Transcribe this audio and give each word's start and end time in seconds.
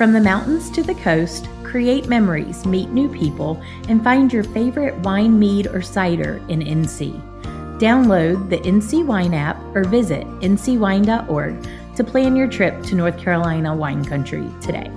From 0.00 0.14
the 0.14 0.20
mountains 0.22 0.70
to 0.70 0.82
the 0.82 0.94
coast, 0.94 1.46
create 1.62 2.08
memories, 2.08 2.64
meet 2.64 2.88
new 2.88 3.06
people, 3.06 3.62
and 3.86 4.02
find 4.02 4.32
your 4.32 4.44
favorite 4.44 4.96
wine, 5.00 5.38
mead, 5.38 5.66
or 5.66 5.82
cider 5.82 6.40
in 6.48 6.60
NC. 6.60 7.20
Download 7.78 8.48
the 8.48 8.60
NC 8.60 9.04
Wine 9.04 9.34
app 9.34 9.60
or 9.74 9.84
visit 9.84 10.26
ncwine.org 10.40 11.68
to 11.96 12.02
plan 12.02 12.34
your 12.34 12.48
trip 12.48 12.82
to 12.84 12.94
North 12.94 13.18
Carolina 13.18 13.76
wine 13.76 14.02
country 14.02 14.48
today. 14.62 14.90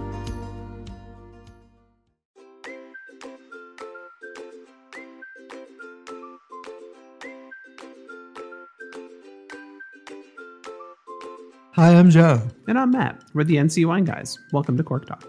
Hi, 11.75 11.95
I'm 11.95 12.11
Joe. 12.11 12.39
And 12.67 12.77
I'm 12.77 12.91
Matt. 12.91 13.23
We're 13.33 13.45
the 13.45 13.55
NC 13.55 13.87
Wine 13.87 14.03
Guys. 14.03 14.37
Welcome 14.51 14.77
to 14.77 14.83
Cork 14.83 15.07
Talk. 15.07 15.27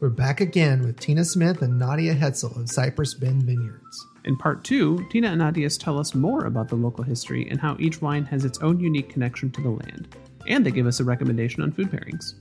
We're 0.00 0.08
back 0.08 0.40
again 0.40 0.84
with 0.84 0.98
Tina 0.98 1.24
Smith 1.24 1.62
and 1.62 1.78
Nadia 1.78 2.16
Hetzel 2.16 2.60
of 2.60 2.68
Cypress 2.68 3.14
Bend 3.14 3.44
Vineyards. 3.44 4.06
In 4.24 4.36
part 4.36 4.64
two, 4.64 5.06
Tina 5.08 5.28
and 5.28 5.38
Nadia 5.38 5.70
tell 5.70 5.96
us 5.96 6.16
more 6.16 6.46
about 6.46 6.68
the 6.68 6.74
local 6.74 7.04
history 7.04 7.48
and 7.48 7.60
how 7.60 7.76
each 7.78 8.02
wine 8.02 8.24
has 8.24 8.44
its 8.44 8.58
own 8.58 8.80
unique 8.80 9.08
connection 9.08 9.52
to 9.52 9.62
the 9.62 9.70
land. 9.70 10.16
And 10.48 10.66
they 10.66 10.72
give 10.72 10.88
us 10.88 10.98
a 10.98 11.04
recommendation 11.04 11.62
on 11.62 11.70
food 11.70 11.92
pairings. 11.92 12.34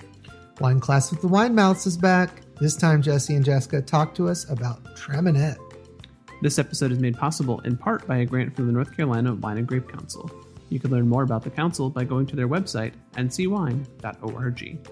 Wine 0.59 0.80
Class 0.80 1.12
with 1.12 1.22
the 1.22 1.28
Wine 1.28 1.54
Mouths 1.54 1.86
is 1.86 1.95
back. 1.95 2.42
This 2.59 2.76
time, 2.76 3.04
Jesse 3.04 3.36
and 3.36 3.45
Jessica 3.45 3.84
talk 3.84 4.16
to 4.16 4.28
us 4.28 4.50
about 4.50 4.84
Traminette. 4.95 5.59
This 6.42 6.58
episode 6.58 6.92
is 6.92 6.98
made 6.98 7.16
possible 7.16 7.59
in 7.59 7.78
part 7.78 8.08
by 8.08 8.17
a 8.17 8.26
grant 8.26 8.56
from 8.56 8.66
the 8.66 8.73
North 8.73 8.95
Carolina 8.95 9.36
Wine 9.36 9.59
and 9.59 9.67
Grape 9.67 9.92
Council. 9.92 10.31
You 10.70 10.80
can 10.80 10.91
learn 10.91 11.07
more 11.07 11.23
about 11.23 11.44
the 11.44 11.49
council 11.49 11.89
by 11.89 12.03
going 12.03 12.26
to 12.27 12.35
their 12.35 12.48
website, 12.48 12.94
ncwine.org. 13.13 14.88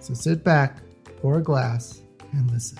So 0.00 0.14
sit 0.14 0.44
back, 0.44 0.82
pour 1.20 1.38
a 1.38 1.42
glass, 1.42 2.02
and 2.32 2.50
listen. 2.50 2.78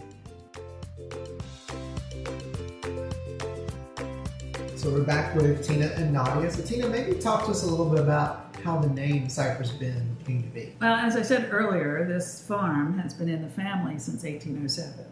So 4.76 4.90
we're 4.90 5.02
back 5.02 5.34
with 5.34 5.66
Tina 5.66 5.86
and 5.96 6.12
Nadia. 6.12 6.50
So 6.50 6.62
Tina, 6.62 6.88
maybe 6.88 7.14
talk 7.14 7.46
to 7.46 7.50
us 7.50 7.64
a 7.64 7.66
little 7.66 7.88
bit 7.88 8.00
about 8.00 8.54
how 8.62 8.78
the 8.78 8.88
name 8.88 9.28
Cypress 9.28 9.70
Bend 9.70 10.16
came 10.24 10.42
to 10.42 10.48
be. 10.50 10.74
Well, 10.80 10.94
as 10.94 11.16
I 11.16 11.22
said 11.22 11.48
earlier, 11.52 12.04
this 12.06 12.46
farm 12.46 12.98
has 12.98 13.14
been 13.14 13.28
in 13.28 13.42
the 13.42 13.48
family 13.48 13.98
since 13.98 14.22
1807. 14.22 15.06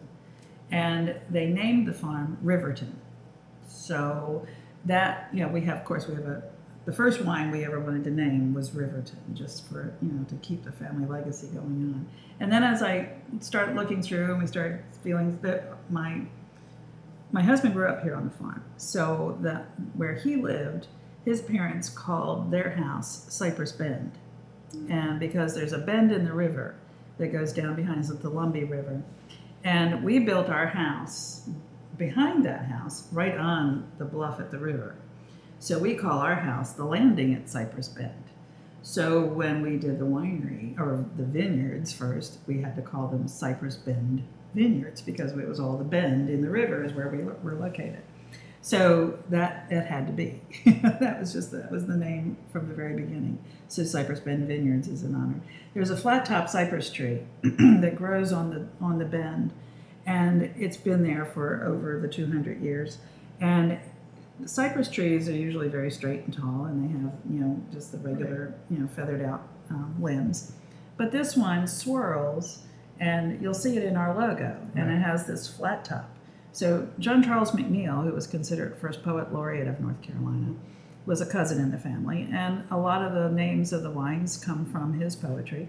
And 0.71 1.19
they 1.29 1.47
named 1.47 1.87
the 1.87 1.93
farm 1.93 2.37
Riverton. 2.41 2.99
So 3.67 4.45
that, 4.85 5.29
you 5.33 5.41
know, 5.41 5.49
we 5.49 5.61
have, 5.61 5.77
of 5.77 5.85
course, 5.85 6.07
we 6.07 6.15
have 6.15 6.25
a 6.25 6.43
the 6.85 6.93
first 6.93 7.21
wine 7.23 7.49
we 7.51 7.65
ever 7.65 7.79
wanted 7.79 8.03
to 8.03 8.11
name 8.11 8.53
was 8.53 8.73
Riverton, 8.73 9.19
just 9.33 9.67
for 9.67 9.95
you 10.01 10.11
know 10.11 10.23
to 10.25 10.35
keep 10.35 10.63
the 10.63 10.71
family 10.71 11.07
legacy 11.07 11.47
going 11.47 11.65
on. 11.65 12.07
And 12.39 12.51
then 12.51 12.63
as 12.63 12.83
I 12.83 13.09
started 13.39 13.75
looking 13.75 14.01
through, 14.01 14.31
and 14.31 14.41
we 14.41 14.47
started 14.47 14.83
feeling 15.03 15.39
that 15.41 15.73
my 15.89 16.21
my 17.31 17.41
husband 17.41 17.73
grew 17.73 17.87
up 17.87 18.03
here 18.03 18.15
on 18.15 18.25
the 18.25 18.37
farm, 18.37 18.63
so 18.77 19.37
that 19.41 19.65
where 19.95 20.13
he 20.13 20.35
lived, 20.35 20.87
his 21.25 21.41
parents 21.41 21.89
called 21.89 22.51
their 22.51 22.71
house 22.71 23.25
Cypress 23.33 23.71
Bend, 23.71 24.11
and 24.89 25.19
because 25.19 25.55
there's 25.55 25.73
a 25.73 25.79
bend 25.79 26.11
in 26.11 26.23
the 26.23 26.33
river 26.33 26.75
that 27.17 27.31
goes 27.31 27.51
down 27.51 27.75
behind 27.75 27.99
us, 27.99 28.11
at 28.11 28.21
the 28.21 28.29
Lumbee 28.29 28.69
River, 28.69 29.01
and 29.63 30.03
we 30.03 30.19
built 30.19 30.49
our 30.49 30.67
house 30.67 31.49
behind 31.97 32.45
that 32.45 32.65
house, 32.65 33.07
right 33.11 33.37
on 33.37 33.89
the 33.97 34.05
bluff 34.05 34.39
at 34.39 34.51
the 34.51 34.59
river. 34.59 34.95
So 35.59 35.79
we 35.79 35.95
call 35.95 36.19
our 36.19 36.35
house 36.35 36.73
the 36.73 36.85
landing 36.85 37.33
at 37.33 37.49
Cypress 37.49 37.87
Bend. 37.87 38.23
So 38.81 39.23
when 39.23 39.61
we 39.63 39.77
did 39.77 39.97
the 39.97 40.05
winery 40.05 40.79
or 40.79 41.05
the 41.17 41.23
vineyards 41.23 41.91
first, 41.91 42.37
we 42.45 42.61
had 42.61 42.75
to 42.75 42.83
call 42.83 43.07
them 43.07 43.27
Cypress 43.27 43.77
Bend 43.77 44.23
Vineyards 44.53 45.01
because 45.01 45.31
it 45.31 45.47
was 45.47 45.59
all 45.59 45.77
the 45.77 45.83
bend 45.83 46.29
in 46.29 46.41
the 46.41 46.49
river 46.49 46.83
is 46.83 46.93
where 46.93 47.09
we 47.09 47.23
were 47.23 47.55
located. 47.59 48.03
So 48.61 49.19
that 49.29 49.67
it 49.69 49.85
had 49.85 50.07
to 50.07 50.13
be. 50.13 50.41
that 50.65 51.19
was 51.19 51.33
just 51.33 51.51
that 51.51 51.71
was 51.71 51.85
the 51.85 51.95
name 51.97 52.37
from 52.51 52.67
the 52.67 52.73
very 52.73 52.95
beginning. 52.95 53.37
So 53.67 53.83
Cypress 53.83 54.19
Bend 54.19 54.47
Vineyards 54.47 54.87
is 54.87 55.03
an 55.03 55.13
honor. 55.13 55.39
There's 55.73 55.91
a 55.91 55.97
flat 55.97 56.25
top 56.25 56.49
cypress 56.49 56.89
tree 56.89 57.19
that 57.43 57.95
grows 57.95 58.33
on 58.33 58.49
the 58.49 58.67
on 58.83 58.97
the 58.97 59.05
bend, 59.05 59.53
and 60.07 60.51
it's 60.57 60.77
been 60.77 61.03
there 61.03 61.25
for 61.25 61.63
over 61.63 61.99
the 61.99 62.07
200 62.07 62.61
years. 62.61 62.97
And 63.39 63.77
cypress 64.45 64.89
trees 64.89 65.29
are 65.29 65.35
usually 65.35 65.69
very 65.69 65.91
straight 65.91 66.25
and 66.25 66.33
tall, 66.33 66.65
and 66.65 66.83
they 66.83 66.91
have 67.01 67.13
you 67.29 67.39
know 67.39 67.61
just 67.71 67.91
the 67.91 67.97
regular 67.99 68.55
you 68.69 68.79
know 68.79 68.87
feathered 68.87 69.21
out 69.21 69.47
um, 69.69 69.95
limbs. 69.99 70.51
But 70.97 71.11
this 71.11 71.35
one 71.35 71.67
swirls, 71.67 72.63
and 72.99 73.41
you'll 73.41 73.53
see 73.53 73.77
it 73.77 73.83
in 73.83 73.95
our 73.95 74.17
logo, 74.17 74.57
and 74.75 74.91
it 74.91 74.97
has 74.97 75.25
this 75.25 75.47
flat 75.47 75.85
top. 75.85 76.09
So 76.51 76.87
John 76.99 77.21
Charles 77.23 77.51
McNeill, 77.51 78.03
who 78.03 78.13
was 78.13 78.27
considered 78.27 78.77
first 78.77 79.03
poet 79.03 79.33
laureate 79.33 79.67
of 79.67 79.79
North 79.79 80.01
Carolina, 80.01 80.55
was 81.05 81.21
a 81.21 81.25
cousin 81.25 81.61
in 81.61 81.71
the 81.71 81.77
family, 81.77 82.27
and 82.31 82.63
a 82.71 82.77
lot 82.77 83.01
of 83.01 83.13
the 83.13 83.29
names 83.29 83.73
of 83.73 83.83
the 83.83 83.91
wines 83.91 84.37
come 84.37 84.65
from 84.65 84.99
his 84.99 85.15
poetry. 85.15 85.67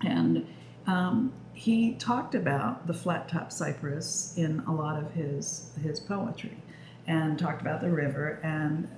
And 0.00 0.46
um, 0.86 1.32
he 1.52 1.94
talked 1.94 2.34
about 2.34 2.86
the 2.86 2.94
flat 2.94 3.28
top 3.28 3.52
cypress 3.52 4.34
in 4.36 4.60
a 4.60 4.72
lot 4.72 4.98
of 4.98 5.12
his 5.12 5.72
his 5.82 6.00
poetry 6.00 6.56
and 7.08 7.38
talked 7.38 7.60
about 7.60 7.80
the 7.80 7.90
river. 7.90 8.38
And 8.44 8.88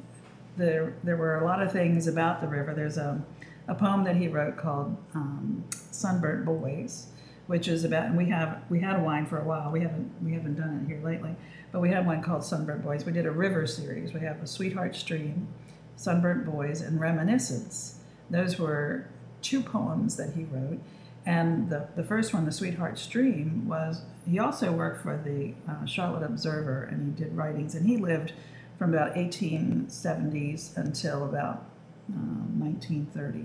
there, 0.56 0.92
there 1.02 1.16
were 1.16 1.38
a 1.38 1.44
lot 1.44 1.62
of 1.62 1.72
things 1.72 2.06
about 2.06 2.42
the 2.42 2.48
river. 2.48 2.74
There's 2.74 2.98
a, 2.98 3.24
a 3.68 3.74
poem 3.74 4.04
that 4.04 4.16
he 4.16 4.28
wrote 4.28 4.58
called 4.58 4.96
um, 5.14 5.64
"Sunburnt 5.90 6.44
Boys," 6.44 7.06
which 7.46 7.68
is 7.68 7.84
about. 7.84 8.06
And 8.06 8.16
we 8.16 8.26
have 8.26 8.62
we 8.68 8.80
had 8.80 8.96
a 8.96 9.02
wine 9.02 9.24
for 9.24 9.38
a 9.38 9.44
while. 9.44 9.70
We 9.70 9.80
haven't 9.80 10.12
we 10.22 10.32
haven't 10.32 10.56
done 10.56 10.82
it 10.82 10.88
here 10.88 11.02
lately, 11.02 11.34
but 11.72 11.80
we 11.80 11.88
had 11.88 12.04
one 12.04 12.20
called 12.22 12.44
"Sunburnt 12.44 12.82
Boys." 12.82 13.06
We 13.06 13.12
did 13.12 13.26
a 13.26 13.30
river 13.30 13.66
series. 13.66 14.12
We 14.12 14.20
have 14.20 14.42
a 14.42 14.46
Sweetheart 14.46 14.96
Stream, 14.96 15.48
"Sunburnt 15.96 16.44
Boys," 16.44 16.80
and 16.80 17.00
"Reminiscence." 17.00 18.00
Those 18.28 18.58
were 18.58 19.06
two 19.40 19.62
poems 19.62 20.16
that 20.16 20.34
he 20.34 20.44
wrote. 20.44 20.80
And 21.26 21.68
the, 21.68 21.88
the 21.96 22.02
first 22.02 22.32
one, 22.32 22.46
The 22.46 22.52
Sweetheart 22.52 22.98
Stream, 22.98 23.68
was 23.68 24.02
he 24.26 24.38
also 24.38 24.72
worked 24.72 25.02
for 25.02 25.16
the 25.16 25.54
uh, 25.70 25.84
Charlotte 25.84 26.24
Observer 26.24 26.84
and 26.84 27.18
he 27.18 27.24
did 27.24 27.36
writings. 27.36 27.74
And 27.74 27.86
he 27.86 27.96
lived 27.96 28.32
from 28.78 28.94
about 28.94 29.14
1870s 29.14 30.76
until 30.76 31.24
about 31.24 31.66
uh, 32.10 32.46
1930. 32.58 33.44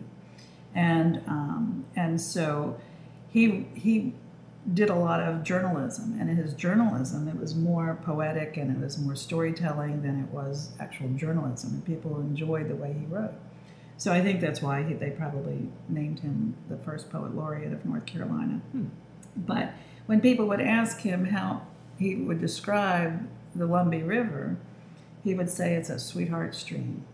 And, 0.73 1.21
um, 1.27 1.85
and 1.95 2.19
so 2.19 2.79
he, 3.29 3.67
he 3.73 4.13
did 4.73 4.89
a 4.89 4.95
lot 4.95 5.21
of 5.21 5.43
journalism. 5.43 6.17
And 6.19 6.29
in 6.29 6.37
his 6.37 6.53
journalism, 6.53 7.27
it 7.27 7.37
was 7.37 7.55
more 7.55 7.99
poetic 8.03 8.57
and 8.57 8.71
it 8.71 8.83
was 8.83 8.97
more 8.97 9.15
storytelling 9.15 10.01
than 10.01 10.23
it 10.23 10.29
was 10.29 10.71
actual 10.79 11.09
journalism. 11.09 11.73
And 11.73 11.85
people 11.85 12.19
enjoyed 12.19 12.69
the 12.69 12.75
way 12.75 12.95
he 12.97 13.05
wrote. 13.05 13.33
So 13.97 14.11
I 14.11 14.21
think 14.21 14.41
that's 14.41 14.61
why 14.61 14.83
he, 14.83 14.93
they 14.93 15.11
probably 15.11 15.69
named 15.87 16.19
him 16.19 16.55
the 16.69 16.77
first 16.77 17.09
poet 17.09 17.35
laureate 17.35 17.73
of 17.73 17.85
North 17.85 18.05
Carolina. 18.05 18.61
Hmm. 18.71 18.87
But 19.35 19.73
when 20.05 20.21
people 20.21 20.47
would 20.47 20.61
ask 20.61 21.01
him 21.01 21.25
how 21.25 21.61
he 21.97 22.15
would 22.15 22.39
describe 22.39 23.27
the 23.55 23.67
Lumbee 23.67 24.05
River, 24.05 24.57
he 25.23 25.33
would 25.33 25.49
say 25.49 25.75
it's 25.75 25.89
a 25.89 25.99
sweetheart 25.99 26.55
stream. 26.55 27.05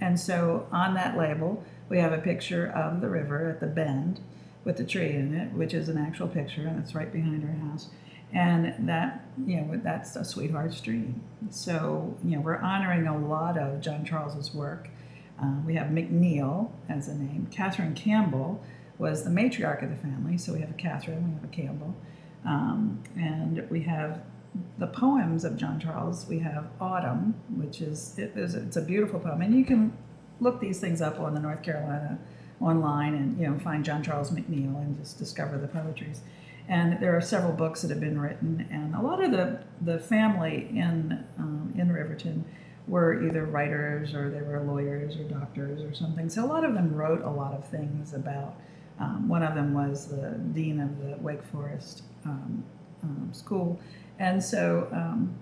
And 0.00 0.18
so 0.18 0.66
on 0.70 0.94
that 0.94 1.18
label, 1.18 1.64
we 1.88 1.98
have 1.98 2.12
a 2.12 2.18
picture 2.18 2.66
of 2.68 3.00
the 3.00 3.08
river 3.08 3.48
at 3.48 3.60
the 3.60 3.66
bend 3.66 4.20
with 4.64 4.76
the 4.76 4.84
tree 4.84 5.12
in 5.12 5.34
it, 5.34 5.52
which 5.52 5.74
is 5.74 5.88
an 5.88 5.98
actual 5.98 6.28
picture, 6.28 6.66
and 6.66 6.78
it's 6.78 6.94
right 6.94 7.12
behind 7.12 7.44
our 7.44 7.68
house. 7.68 7.88
And 8.32 8.88
that, 8.88 9.24
you 9.44 9.60
know, 9.60 9.80
that's 9.82 10.14
a 10.14 10.24
sweetheart 10.24 10.74
stream. 10.74 11.22
So, 11.50 12.16
you 12.22 12.36
know, 12.36 12.42
we're 12.42 12.58
honoring 12.58 13.06
a 13.06 13.16
lot 13.16 13.58
of 13.58 13.80
John 13.80 14.04
Charles's 14.04 14.54
work 14.54 14.90
uh, 15.42 15.60
we 15.64 15.74
have 15.74 15.88
McNeill 15.88 16.70
as 16.88 17.08
a 17.08 17.14
name. 17.14 17.48
Catherine 17.50 17.94
Campbell 17.94 18.62
was 18.98 19.24
the 19.24 19.30
matriarch 19.30 19.82
of 19.82 19.90
the 19.90 19.96
family, 19.96 20.36
so 20.36 20.52
we 20.52 20.60
have 20.60 20.70
a 20.70 20.74
Catherine, 20.74 21.28
we 21.28 21.34
have 21.34 21.44
a 21.44 21.54
Campbell. 21.54 21.94
Um, 22.44 23.02
and 23.16 23.68
we 23.70 23.82
have 23.82 24.22
the 24.78 24.86
poems 24.86 25.44
of 25.44 25.56
John 25.56 25.78
Charles. 25.78 26.26
We 26.26 26.38
have 26.40 26.68
Autumn, 26.80 27.34
which 27.56 27.80
is, 27.80 28.18
it 28.18 28.32
is 28.36 28.54
it's 28.54 28.76
a 28.76 28.82
beautiful 28.82 29.20
poem. 29.20 29.42
And 29.42 29.54
you 29.54 29.64
can 29.64 29.96
look 30.40 30.60
these 30.60 30.80
things 30.80 31.00
up 31.00 31.20
on 31.20 31.34
the 31.34 31.40
North 31.40 31.62
Carolina 31.62 32.18
online 32.60 33.14
and 33.14 33.38
you 33.38 33.48
know 33.48 33.58
find 33.58 33.84
John 33.84 34.02
Charles 34.02 34.30
McNeill 34.30 34.76
and 34.82 34.96
just 34.98 35.18
discover 35.18 35.58
the 35.58 35.68
poetries. 35.68 36.22
And 36.68 37.00
there 37.00 37.16
are 37.16 37.20
several 37.20 37.52
books 37.52 37.80
that 37.82 37.90
have 37.90 38.00
been 38.00 38.20
written, 38.20 38.68
and 38.70 38.94
a 38.94 39.00
lot 39.00 39.24
of 39.24 39.30
the, 39.30 39.60
the 39.80 39.98
family 39.98 40.68
in 40.70 41.24
um, 41.38 41.72
in 41.78 41.90
Riverton 41.90 42.44
were 42.88 43.22
either 43.22 43.44
writers 43.44 44.14
or 44.14 44.30
they 44.30 44.40
were 44.40 44.60
lawyers 44.60 45.16
or 45.16 45.24
doctors 45.24 45.82
or 45.82 45.94
something. 45.94 46.28
So 46.28 46.44
a 46.44 46.48
lot 46.48 46.64
of 46.64 46.74
them 46.74 46.94
wrote 46.94 47.22
a 47.22 47.30
lot 47.30 47.52
of 47.52 47.64
things 47.68 48.14
about. 48.14 48.56
Um, 48.98 49.28
one 49.28 49.42
of 49.42 49.54
them 49.54 49.74
was 49.74 50.08
the 50.08 50.30
dean 50.52 50.80
of 50.80 50.98
the 50.98 51.16
Wake 51.18 51.42
Forest 51.42 52.02
um, 52.24 52.64
um, 53.04 53.30
School, 53.32 53.78
and 54.18 54.42
so 54.42 54.88
um, 54.90 55.36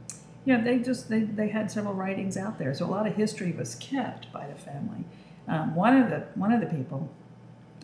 you 0.45 0.55
know 0.55 0.63
they 0.63 0.79
just 0.79 1.09
they, 1.09 1.21
they 1.21 1.49
had 1.49 1.71
several 1.71 1.95
writings 1.95 2.37
out 2.37 2.59
there. 2.59 2.75
So 2.75 2.85
a 2.85 2.89
lot 2.89 3.07
of 3.07 3.17
history 3.17 3.53
was 3.53 3.75
kept 3.77 4.31
by 4.31 4.47
the 4.47 4.55
family. 4.55 5.05
Um, 5.49 5.75
one 5.75 5.97
of 5.97 6.11
the 6.11 6.27
one 6.35 6.53
of 6.53 6.61
the 6.61 6.67
people 6.67 7.09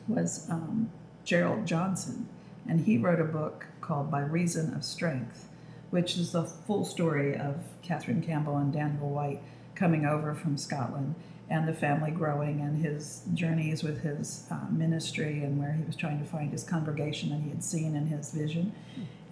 was 0.09 0.47
um, 0.51 0.91
Gerald 1.25 1.65
Johnson, 1.65 2.29
and 2.69 2.81
he 2.81 2.99
wrote 2.99 3.21
a 3.21 3.25
book 3.25 3.67
called 3.81 4.11
By 4.11 4.21
Reason 4.21 4.75
of 4.75 4.85
Strength, 4.85 5.49
which 5.93 6.17
is 6.17 6.33
the 6.33 6.43
full 6.43 6.87
story 6.87 7.37
of 7.37 7.57
Catherine 7.83 8.23
Campbell 8.23 8.57
and 8.57 8.73
Daniel 8.73 9.11
White 9.11 9.43
coming 9.75 10.07
over 10.07 10.35
from 10.35 10.57
Scotland 10.57 11.15
and 11.51 11.69
the 11.69 11.75
family 11.75 12.11
growing 12.11 12.63
and 12.63 12.83
his 12.83 13.25
journeys 13.35 13.83
with 13.83 14.01
his 14.01 14.47
uh, 14.51 14.71
ministry 14.71 15.45
and 15.45 15.59
where 15.59 15.75
he 15.75 15.85
was 15.85 15.95
trying 15.95 16.19
to 16.19 16.25
find 16.25 16.51
his 16.51 16.65
congregation 16.65 17.29
that 17.29 17.43
he 17.43 17.51
had 17.51 17.63
seen 17.63 17.95
in 17.95 18.07
his 18.07 18.33
vision. 18.33 18.73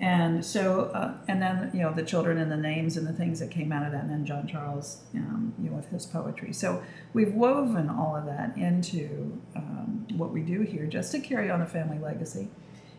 And 0.00 0.44
so, 0.44 0.90
uh, 0.94 1.14
and 1.28 1.40
then, 1.40 1.70
you 1.72 1.80
know, 1.80 1.94
the 1.94 2.02
children 2.02 2.36
and 2.36 2.52
the 2.52 2.58
names 2.58 2.98
and 2.98 3.06
the 3.06 3.14
things 3.14 3.40
that 3.40 3.50
came 3.50 3.72
out 3.72 3.86
of 3.86 3.92
that, 3.92 4.02
and 4.02 4.10
then 4.10 4.26
John 4.26 4.46
Charles, 4.46 5.00
um, 5.14 5.54
you 5.58 5.70
know, 5.70 5.76
with 5.76 5.88
his 5.88 6.04
poetry. 6.04 6.52
So 6.52 6.82
we've 7.14 7.32
woven 7.32 7.88
all 7.88 8.14
of 8.14 8.26
that 8.26 8.54
into 8.58 9.40
um, 9.56 10.06
what 10.18 10.30
we 10.30 10.42
do 10.42 10.60
here 10.60 10.84
just 10.84 11.12
to 11.12 11.20
carry 11.20 11.50
on 11.50 11.62
a 11.62 11.66
family 11.66 11.98
legacy. 11.98 12.48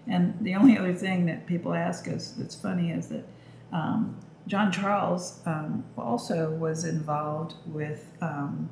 And 0.08 0.36
the 0.42 0.56
only 0.56 0.80
other 0.80 0.96
thing 0.96 1.28
that 1.28 1.46
people 1.46 1.76
ask 1.76 2.08
us 2.08 2.32
that's 2.32 2.56
funny 2.56 2.90
is 2.90 3.10
that 3.10 3.28
um, 3.72 4.18
John 4.48 4.72
Charles 4.72 5.40
um, 5.46 5.84
also 5.98 6.52
was 6.52 6.84
involved 6.84 7.56
with 7.68 8.12
um, 8.22 8.70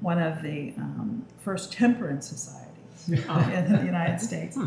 one 0.00 0.20
of 0.20 0.42
the 0.42 0.72
um, 0.78 1.26
first 1.38 1.72
temperance 1.72 2.28
societies 2.28 3.08
in 3.08 3.72
the 3.72 3.82
United 3.84 4.20
States. 4.20 4.58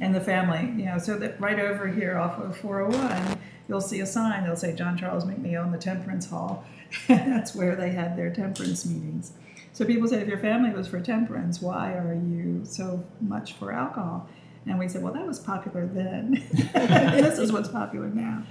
And 0.00 0.14
the 0.14 0.20
family, 0.20 0.72
you 0.76 0.86
know, 0.86 0.98
so 0.98 1.16
that 1.18 1.40
right 1.40 1.58
over 1.58 1.86
here 1.86 2.18
off 2.18 2.38
of 2.38 2.56
401, 2.56 3.38
you'll 3.68 3.80
see 3.80 4.00
a 4.00 4.06
sign. 4.06 4.44
They'll 4.44 4.56
say 4.56 4.74
John 4.74 4.98
Charles 4.98 5.24
McNeill 5.24 5.64
in 5.64 5.72
the 5.72 5.78
Temperance 5.78 6.28
Hall. 6.28 6.64
That's 7.08 7.54
where 7.54 7.76
they 7.76 7.90
had 7.90 8.16
their 8.16 8.30
temperance 8.30 8.84
meetings. 8.84 9.32
So 9.72 9.84
people 9.84 10.06
say, 10.08 10.20
if 10.20 10.28
your 10.28 10.38
family 10.38 10.70
was 10.70 10.86
for 10.86 11.00
temperance, 11.00 11.60
why 11.60 11.94
are 11.94 12.14
you 12.14 12.62
so 12.64 13.04
much 13.20 13.54
for 13.54 13.72
alcohol? 13.72 14.28
And 14.66 14.78
we 14.78 14.88
said, 14.88 15.02
well, 15.02 15.12
that 15.12 15.26
was 15.26 15.38
popular 15.38 15.86
then. 15.86 16.42
this 16.52 17.38
is 17.38 17.52
what's 17.52 17.68
popular 17.68 18.08
now. 18.08 18.44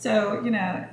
So, 0.00 0.40
you 0.42 0.50
know, 0.50 0.86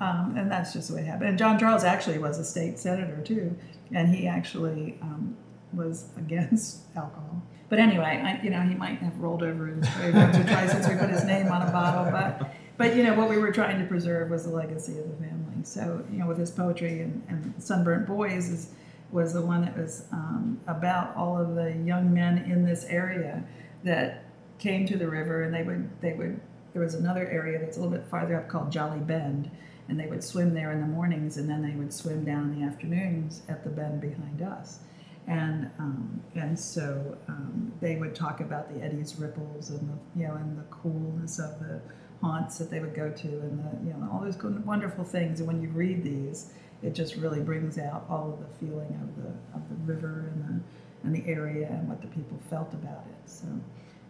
um, 0.00 0.36
and 0.38 0.50
that's 0.50 0.72
just 0.72 0.88
the 0.88 0.94
way 0.94 1.02
it 1.02 1.06
happened. 1.06 1.28
And 1.28 1.38
John 1.38 1.58
Charles 1.58 1.84
actually 1.84 2.16
was 2.16 2.38
a 2.38 2.44
state 2.44 2.78
senator 2.78 3.20
too, 3.22 3.54
and 3.92 4.08
he 4.08 4.26
actually 4.26 4.96
um, 5.02 5.36
was 5.74 6.08
against 6.16 6.78
alcohol. 6.96 7.42
But 7.68 7.78
anyway, 7.78 8.22
I, 8.24 8.42
you 8.42 8.48
know, 8.48 8.62
he 8.62 8.74
might 8.74 9.00
have 9.00 9.18
rolled 9.18 9.42
over 9.42 9.66
his 9.66 9.86
grave 9.90 10.14
once 10.14 10.38
or 10.38 10.44
twice 10.44 10.70
since 10.70 10.88
we 10.88 10.94
put 10.94 11.10
his 11.10 11.24
name 11.24 11.48
on 11.48 11.60
a 11.60 11.70
bottle. 11.70 12.10
But, 12.10 12.54
but 12.78 12.96
you 12.96 13.02
know, 13.02 13.12
what 13.12 13.28
we 13.28 13.36
were 13.36 13.52
trying 13.52 13.78
to 13.80 13.84
preserve 13.84 14.30
was 14.30 14.44
the 14.44 14.50
legacy 14.50 14.98
of 14.98 15.10
the 15.10 15.16
family. 15.16 15.62
So, 15.64 16.02
you 16.10 16.20
know, 16.20 16.26
with 16.26 16.38
his 16.38 16.50
poetry 16.50 17.00
and, 17.00 17.22
and 17.28 17.54
Sunburnt 17.58 18.06
Boys 18.06 18.48
is 18.48 18.70
was 19.12 19.34
the 19.34 19.42
one 19.42 19.62
that 19.66 19.76
was 19.76 20.06
um, 20.10 20.58
about 20.66 21.14
all 21.16 21.38
of 21.38 21.54
the 21.54 21.72
young 21.84 22.12
men 22.12 22.38
in 22.50 22.64
this 22.64 22.84
area 22.86 23.44
that 23.84 24.24
came 24.58 24.86
to 24.86 24.96
the 24.96 25.06
river, 25.06 25.42
and 25.42 25.54
they 25.54 25.62
would 25.62 25.88
they 26.00 26.14
would. 26.14 26.40
There 26.74 26.82
was 26.82 26.94
another 26.94 27.26
area 27.28 27.58
that's 27.58 27.78
a 27.78 27.80
little 27.80 27.96
bit 27.96 28.06
farther 28.08 28.36
up 28.36 28.48
called 28.48 28.70
Jolly 28.70 28.98
Bend, 28.98 29.50
and 29.88 29.98
they 29.98 30.06
would 30.06 30.22
swim 30.22 30.52
there 30.52 30.72
in 30.72 30.82
the 30.82 30.86
mornings, 30.86 31.38
and 31.38 31.48
then 31.48 31.62
they 31.62 31.74
would 31.74 31.94
swim 31.94 32.24
down 32.24 32.52
in 32.52 32.60
the 32.60 32.66
afternoons 32.66 33.40
at 33.48 33.64
the 33.64 33.70
bend 33.70 34.02
behind 34.02 34.42
us 34.42 34.80
and 35.26 35.70
um, 35.78 36.22
and 36.34 36.58
so 36.58 37.16
um, 37.28 37.72
they 37.80 37.96
would 37.96 38.14
talk 38.14 38.40
about 38.40 38.72
the 38.72 38.82
eddies, 38.82 39.16
ripples, 39.16 39.70
and 39.70 39.80
the 39.80 40.20
you 40.20 40.28
know 40.28 40.34
and 40.34 40.58
the 40.58 40.64
coolness 40.64 41.38
of 41.38 41.58
the 41.60 41.80
haunts 42.20 42.58
that 42.58 42.70
they 42.70 42.80
would 42.80 42.94
go 42.94 43.10
to, 43.10 43.28
and 43.28 43.58
the 43.58 43.86
you 43.86 43.94
know 43.94 44.08
all 44.12 44.20
those 44.20 44.36
wonderful 44.64 45.04
things. 45.04 45.40
And 45.40 45.46
when 45.46 45.62
you 45.62 45.68
read 45.70 46.02
these, 46.02 46.52
it 46.82 46.94
just 46.94 47.16
really 47.16 47.40
brings 47.40 47.78
out 47.78 48.04
all 48.10 48.32
of 48.32 48.38
the 48.40 48.66
feeling 48.66 49.00
of 49.02 49.22
the 49.22 49.30
of 49.54 49.68
the 49.68 49.92
river 49.92 50.30
and 50.32 50.44
the 50.44 51.06
and 51.06 51.14
the 51.14 51.30
area 51.30 51.68
and 51.68 51.88
what 51.88 52.02
the 52.02 52.08
people 52.08 52.38
felt 52.50 52.72
about 52.74 53.04
it. 53.08 53.30
So. 53.30 53.46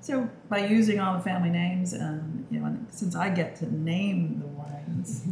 So 0.04 0.28
by 0.50 0.66
using 0.66 1.00
all 1.00 1.16
the 1.16 1.22
family 1.22 1.48
names, 1.48 1.94
and 1.94 2.46
you 2.50 2.60
know, 2.60 2.66
and 2.66 2.86
since 2.90 3.16
I 3.16 3.30
get 3.30 3.56
to 3.56 3.74
name 3.74 4.38
the 4.38 4.48
wines, 4.48 5.24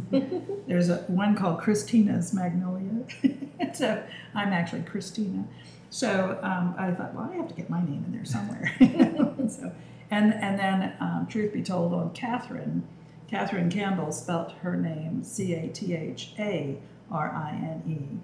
there's 0.67 0.89
a 0.89 0.97
one 1.03 1.35
called 1.35 1.59
Christina's 1.59 2.33
Magnolia. 2.33 3.03
so 3.75 4.03
I'm 4.33 4.51
actually 4.51 4.81
Christina. 4.81 5.45
So 5.91 6.39
um, 6.41 6.73
I 6.75 6.89
thought, 6.89 7.13
well, 7.13 7.29
I 7.31 7.35
have 7.35 7.47
to 7.49 7.53
get 7.53 7.69
my 7.69 7.81
name 7.85 8.03
in 8.07 8.13
there 8.13 8.25
somewhere. 8.25 8.75
so, 9.47 9.71
and 10.09 10.33
and 10.33 10.57
then, 10.57 10.93
um, 10.99 11.27
truth 11.29 11.53
be 11.53 11.61
told, 11.61 11.93
on 11.93 12.09
Catherine, 12.15 12.81
Catherine 13.27 13.69
Campbell 13.69 14.11
spelt 14.11 14.53
her 14.63 14.75
name 14.75 15.23
C 15.23 15.53
A 15.53 15.67
T 15.67 15.93
H 15.93 16.31
A 16.39 16.79
R 17.11 17.29
I 17.29 17.51
N 17.51 17.83
E. 17.87 18.17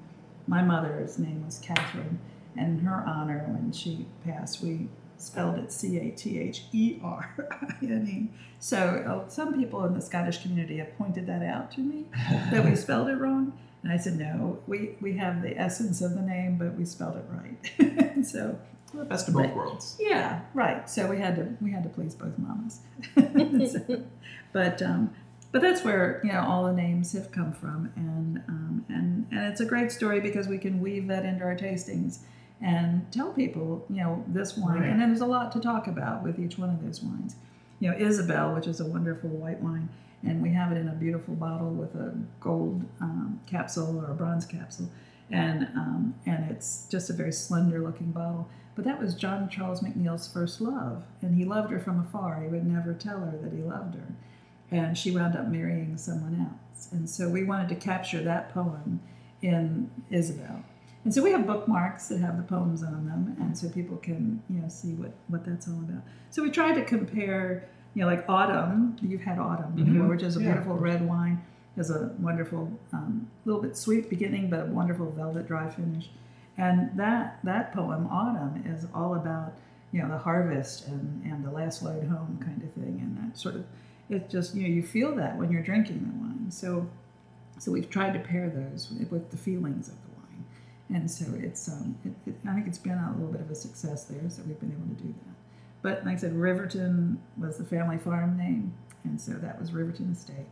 My 0.47 0.63
mother's 0.63 1.19
name 1.19 1.45
was 1.45 1.59
Catherine, 1.59 2.17
and 2.57 2.79
in 2.79 2.85
her 2.85 3.03
honor, 3.05 3.45
when 3.49 3.71
she 3.71 4.07
passed, 4.25 4.63
we 4.63 4.87
spelled 5.21 5.57
it 5.57 5.71
C 5.71 5.97
A 5.97 6.11
T 6.11 6.39
H 6.39 6.63
E 6.71 6.99
R 7.03 7.33
I 7.51 7.85
N 7.85 8.07
E. 8.07 8.37
So 8.59 8.77
uh, 8.77 9.29
some 9.29 9.53
people 9.53 9.85
in 9.85 9.93
the 9.93 10.01
Scottish 10.01 10.41
community 10.41 10.77
have 10.77 10.97
pointed 10.97 11.27
that 11.27 11.43
out 11.43 11.71
to 11.73 11.81
me 11.81 12.05
that 12.51 12.63
we 12.65 12.75
spelled 12.75 13.09
it 13.09 13.15
wrong. 13.15 13.57
And 13.83 13.93
I 13.93 13.97
said, 13.97 14.17
no, 14.17 14.59
we, 14.67 14.95
we 14.99 15.15
have 15.17 15.41
the 15.41 15.57
essence 15.57 16.01
of 16.01 16.13
the 16.13 16.21
name, 16.21 16.57
but 16.57 16.73
we 16.73 16.83
spelled 16.83 17.15
it 17.15 17.25
right. 17.29 18.25
so 18.25 18.59
the 18.93 19.05
best 19.05 19.27
of 19.27 19.33
both 19.33 19.53
worlds. 19.53 19.95
Yeah, 19.99 20.41
right. 20.53 20.89
So 20.89 21.07
we 21.07 21.17
had 21.17 21.35
to 21.35 21.55
we 21.61 21.71
had 21.71 21.83
to 21.83 21.89
please 21.89 22.15
both 22.15 22.37
mamas. 22.37 22.79
so, 23.71 24.03
but 24.51 24.81
um, 24.81 25.13
but 25.51 25.61
that's 25.61 25.83
where 25.83 26.21
you 26.23 26.31
know 26.31 26.41
all 26.41 26.65
the 26.65 26.73
names 26.73 27.13
have 27.13 27.31
come 27.31 27.53
from, 27.53 27.91
and 27.95 28.41
um, 28.47 28.85
and 28.89 29.27
and 29.31 29.51
it's 29.51 29.61
a 29.61 29.65
great 29.65 29.91
story 29.91 30.19
because 30.19 30.47
we 30.47 30.57
can 30.57 30.81
weave 30.81 31.07
that 31.07 31.25
into 31.25 31.43
our 31.43 31.55
tastings 31.55 32.19
and 32.61 33.09
tell 33.11 33.31
people 33.31 33.85
you 33.89 34.03
know 34.03 34.23
this 34.27 34.57
wine, 34.57 34.81
right. 34.81 34.89
and 34.89 35.01
then 35.01 35.09
there's 35.09 35.21
a 35.21 35.25
lot 35.25 35.51
to 35.53 35.59
talk 35.59 35.87
about 35.87 36.23
with 36.23 36.39
each 36.39 36.57
one 36.57 36.69
of 36.69 36.83
those 36.83 37.01
wines. 37.01 37.35
You 37.79 37.91
know, 37.91 37.97
Isabel, 37.97 38.53
which 38.55 38.67
is 38.67 38.81
a 38.81 38.85
wonderful 38.85 39.29
white 39.29 39.61
wine 39.61 39.89
and 40.23 40.41
we 40.41 40.51
have 40.51 40.71
it 40.71 40.77
in 40.77 40.87
a 40.89 40.93
beautiful 40.93 41.35
bottle 41.35 41.69
with 41.69 41.95
a 41.95 42.13
gold 42.39 42.83
um, 42.99 43.39
capsule 43.45 43.99
or 43.99 44.11
a 44.11 44.13
bronze 44.13 44.45
capsule, 44.45 44.89
and 45.31 45.63
um, 45.75 46.15
and 46.25 46.49
it's 46.51 46.87
just 46.89 47.09
a 47.09 47.13
very 47.13 47.31
slender 47.31 47.79
looking 47.79 48.11
bottle. 48.11 48.47
But 48.75 48.85
that 48.85 48.99
was 48.99 49.15
John 49.15 49.49
Charles 49.49 49.81
McNeill's 49.81 50.31
first 50.31 50.61
love, 50.61 51.03
and 51.21 51.35
he 51.35 51.45
loved 51.45 51.71
her 51.71 51.79
from 51.79 51.99
afar. 51.99 52.41
He 52.41 52.47
would 52.47 52.65
never 52.65 52.93
tell 52.93 53.19
her 53.19 53.37
that 53.41 53.53
he 53.53 53.61
loved 53.61 53.95
her, 53.95 54.13
and 54.71 54.97
she 54.97 55.11
wound 55.11 55.35
up 55.35 55.47
marrying 55.47 55.97
someone 55.97 56.39
else. 56.39 56.91
And 56.91 57.09
so 57.09 57.29
we 57.29 57.43
wanted 57.43 57.69
to 57.69 57.75
capture 57.75 58.21
that 58.23 58.53
poem 58.53 59.01
in 59.41 59.89
Isabel. 60.09 60.63
And 61.05 61.13
so 61.13 61.23
we 61.23 61.31
have 61.31 61.47
bookmarks 61.47 62.09
that 62.09 62.19
have 62.19 62.37
the 62.37 62.43
poems 62.43 62.83
on 62.83 63.05
them, 63.05 63.35
and 63.39 63.57
so 63.57 63.69
people 63.69 63.97
can 63.97 64.43
you 64.49 64.59
know 64.59 64.67
see 64.67 64.93
what 64.93 65.13
what 65.27 65.45
that's 65.45 65.67
all 65.67 65.79
about. 65.79 66.03
So 66.29 66.43
we 66.43 66.51
tried 66.51 66.75
to 66.75 66.83
compare 66.83 67.69
you 67.93 68.01
know, 68.01 68.07
like 68.07 68.25
autumn. 68.29 68.95
You've 69.01 69.21
had 69.21 69.39
autumn 69.39 69.73
mm-hmm. 69.75 70.07
which 70.07 70.23
is 70.23 70.37
a 70.37 70.39
yeah. 70.39 70.51
beautiful 70.51 70.77
red 70.77 71.07
wine. 71.07 71.43
Has 71.75 71.91
a 71.91 72.13
wonderful, 72.19 72.69
um, 72.91 73.29
little 73.45 73.61
bit 73.61 73.77
sweet 73.77 74.09
beginning, 74.09 74.49
but 74.49 74.67
wonderful 74.67 75.11
velvet 75.11 75.47
dry 75.47 75.69
finish. 75.69 76.09
And 76.57 76.91
that 76.97 77.39
that 77.45 77.73
poem, 77.73 78.07
Autumn, 78.07 78.63
is 78.65 78.85
all 78.93 79.15
about 79.15 79.53
you 79.93 80.01
know 80.01 80.09
the 80.09 80.17
harvest 80.17 80.87
and, 80.87 81.23
and 81.23 81.45
the 81.45 81.51
last 81.51 81.81
load 81.81 82.05
home 82.07 82.37
kind 82.43 82.61
of 82.61 82.73
thing, 82.73 82.99
and 83.01 83.17
that 83.17 83.37
sort 83.39 83.55
of 83.55 83.65
it 84.09 84.29
just 84.29 84.55
you 84.55 84.63
know 84.63 84.67
you 84.67 84.83
feel 84.83 85.15
that 85.15 85.37
when 85.37 85.51
you're 85.51 85.63
drinking 85.63 85.99
the 85.99 86.19
wine. 86.19 86.51
So 86.51 86.89
so 87.59 87.71
we've 87.71 87.89
tried 87.89 88.13
to 88.13 88.19
pair 88.19 88.49
those 88.49 88.91
with, 89.09 89.31
the 89.31 89.37
feelings 89.37 89.87
of 89.87 89.95
the 90.03 90.08
and 90.93 91.09
so 91.09 91.25
it's 91.37 91.67
um, 91.67 91.97
it, 92.03 92.29
it, 92.29 92.35
I 92.47 92.53
think 92.53 92.67
it's 92.67 92.77
been 92.77 92.97
a 92.97 93.13
little 93.15 93.31
bit 93.31 93.41
of 93.41 93.51
a 93.51 93.55
success 93.55 94.05
there. 94.05 94.29
So 94.29 94.41
we've 94.47 94.59
been 94.59 94.71
able 94.71 94.95
to 94.95 95.01
do 95.01 95.09
that. 95.09 95.35
But 95.81 96.05
like 96.05 96.15
I 96.15 96.19
said, 96.19 96.35
Riverton 96.35 97.21
was 97.37 97.57
the 97.57 97.63
family 97.63 97.97
farm 97.97 98.37
name, 98.37 98.73
and 99.03 99.19
so 99.19 99.33
that 99.33 99.59
was 99.59 99.71
Riverton 99.71 100.11
Estate, 100.11 100.47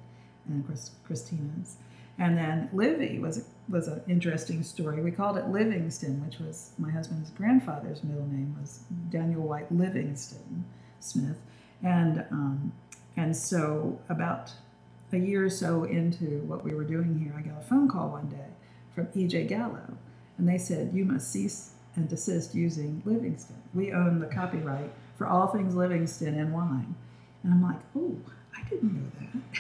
and 0.48 0.62
of 0.62 0.68
course 0.68 0.92
Christina's. 1.06 1.78
And 2.20 2.36
then 2.38 2.70
Livy 2.74 3.20
was 3.20 3.38
a, 3.38 3.42
was 3.70 3.88
an 3.88 4.02
interesting 4.08 4.64
story. 4.64 5.04
We 5.04 5.12
called 5.12 5.38
it 5.38 5.50
Livingston, 5.50 6.26
which 6.26 6.40
was 6.40 6.72
my 6.80 6.90
husband's 6.90 7.30
grandfather's 7.30 8.04
middle 8.04 8.26
name 8.26 8.56
was 8.60 8.80
Daniel 9.12 9.42
White 9.42 9.72
Livingston 9.72 10.66
Smith, 11.00 11.38
and 11.84 12.26
um, 12.32 12.72
and 13.16 13.36
so 13.36 14.00
about 14.10 14.54
a 15.12 15.18
year 15.18 15.46
or 15.46 15.50
so 15.50 15.84
into 15.84 16.42
what 16.42 16.64
we 16.64 16.74
were 16.74 16.84
doing 16.84 17.20
here, 17.20 17.34
I 17.38 17.42
got 17.42 17.62
a 17.62 17.66
phone 17.66 17.88
call 17.88 18.10
one 18.10 18.28
day 18.28 18.48
from 18.94 19.08
E.J. 19.16 19.46
Gallo, 19.46 19.98
and 20.38 20.48
they 20.48 20.58
said 20.58 20.92
you 20.94 21.06
must 21.06 21.32
cease 21.32 21.72
and 21.96 22.08
desist 22.08 22.54
using 22.54 23.02
Livingston. 23.06 23.56
We 23.74 23.92
own 23.92 24.20
the 24.20 24.28
copyright 24.28 24.92
for 25.18 25.28
all 25.28 25.48
things 25.48 25.76
Livingston 25.76 26.40
and 26.40 26.54
wine. 26.54 26.96
And 27.44 27.54
I'm 27.54 27.64
like, 27.64 27.80
oh, 27.96 28.16
I 28.56 28.70
didn't 28.70 28.94
know 28.94 29.12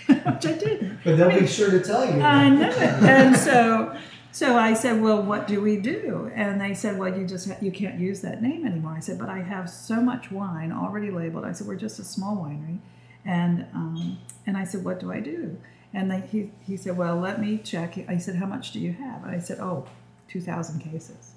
that, 0.07 0.25
which 0.35 0.45
I 0.45 0.57
didn't. 0.57 0.99
But 1.03 1.17
they'll 1.17 1.29
I 1.29 1.33
mean, 1.33 1.39
be 1.41 1.47
sure 1.47 1.71
to 1.71 1.81
tell 1.81 2.05
you. 2.05 2.21
I 2.21 2.49
know 2.49 2.69
it. 2.69 2.79
And 2.79 3.35
so, 3.35 3.97
so 4.31 4.55
I 4.55 4.73
said, 4.73 5.01
well, 5.01 5.21
what 5.21 5.47
do 5.47 5.61
we 5.61 5.77
do? 5.77 6.31
And 6.35 6.61
they 6.61 6.73
said, 6.73 6.97
well, 6.97 7.17
you 7.17 7.25
just 7.25 7.49
ha- 7.49 7.57
you 7.61 7.71
can't 7.71 7.99
use 7.99 8.21
that 8.21 8.41
name 8.41 8.65
anymore. 8.65 8.93
I 8.95 8.99
said, 8.99 9.17
but 9.17 9.29
I 9.29 9.39
have 9.39 9.69
so 9.69 9.95
much 10.01 10.31
wine 10.31 10.71
already 10.71 11.09
labeled. 11.11 11.45
I 11.45 11.53
said, 11.53 11.67
we're 11.67 11.75
just 11.75 11.99
a 11.99 12.03
small 12.03 12.37
winery, 12.37 12.79
and 13.25 13.65
um, 13.73 14.19
and 14.45 14.57
I 14.57 14.63
said, 14.63 14.83
what 14.83 14.99
do 14.99 15.11
I 15.11 15.19
do? 15.21 15.57
And 15.93 16.11
they, 16.11 16.21
he 16.21 16.51
he 16.61 16.77
said, 16.77 16.97
well, 16.97 17.15
let 17.15 17.39
me 17.41 17.57
check. 17.57 17.97
I 18.07 18.17
said, 18.17 18.35
how 18.35 18.45
much 18.45 18.71
do 18.71 18.79
you 18.79 18.93
have? 18.93 19.23
And 19.23 19.31
I 19.31 19.39
said, 19.39 19.59
oh, 19.59 19.87
two 20.27 20.41
thousand 20.41 20.79
cases. 20.79 21.31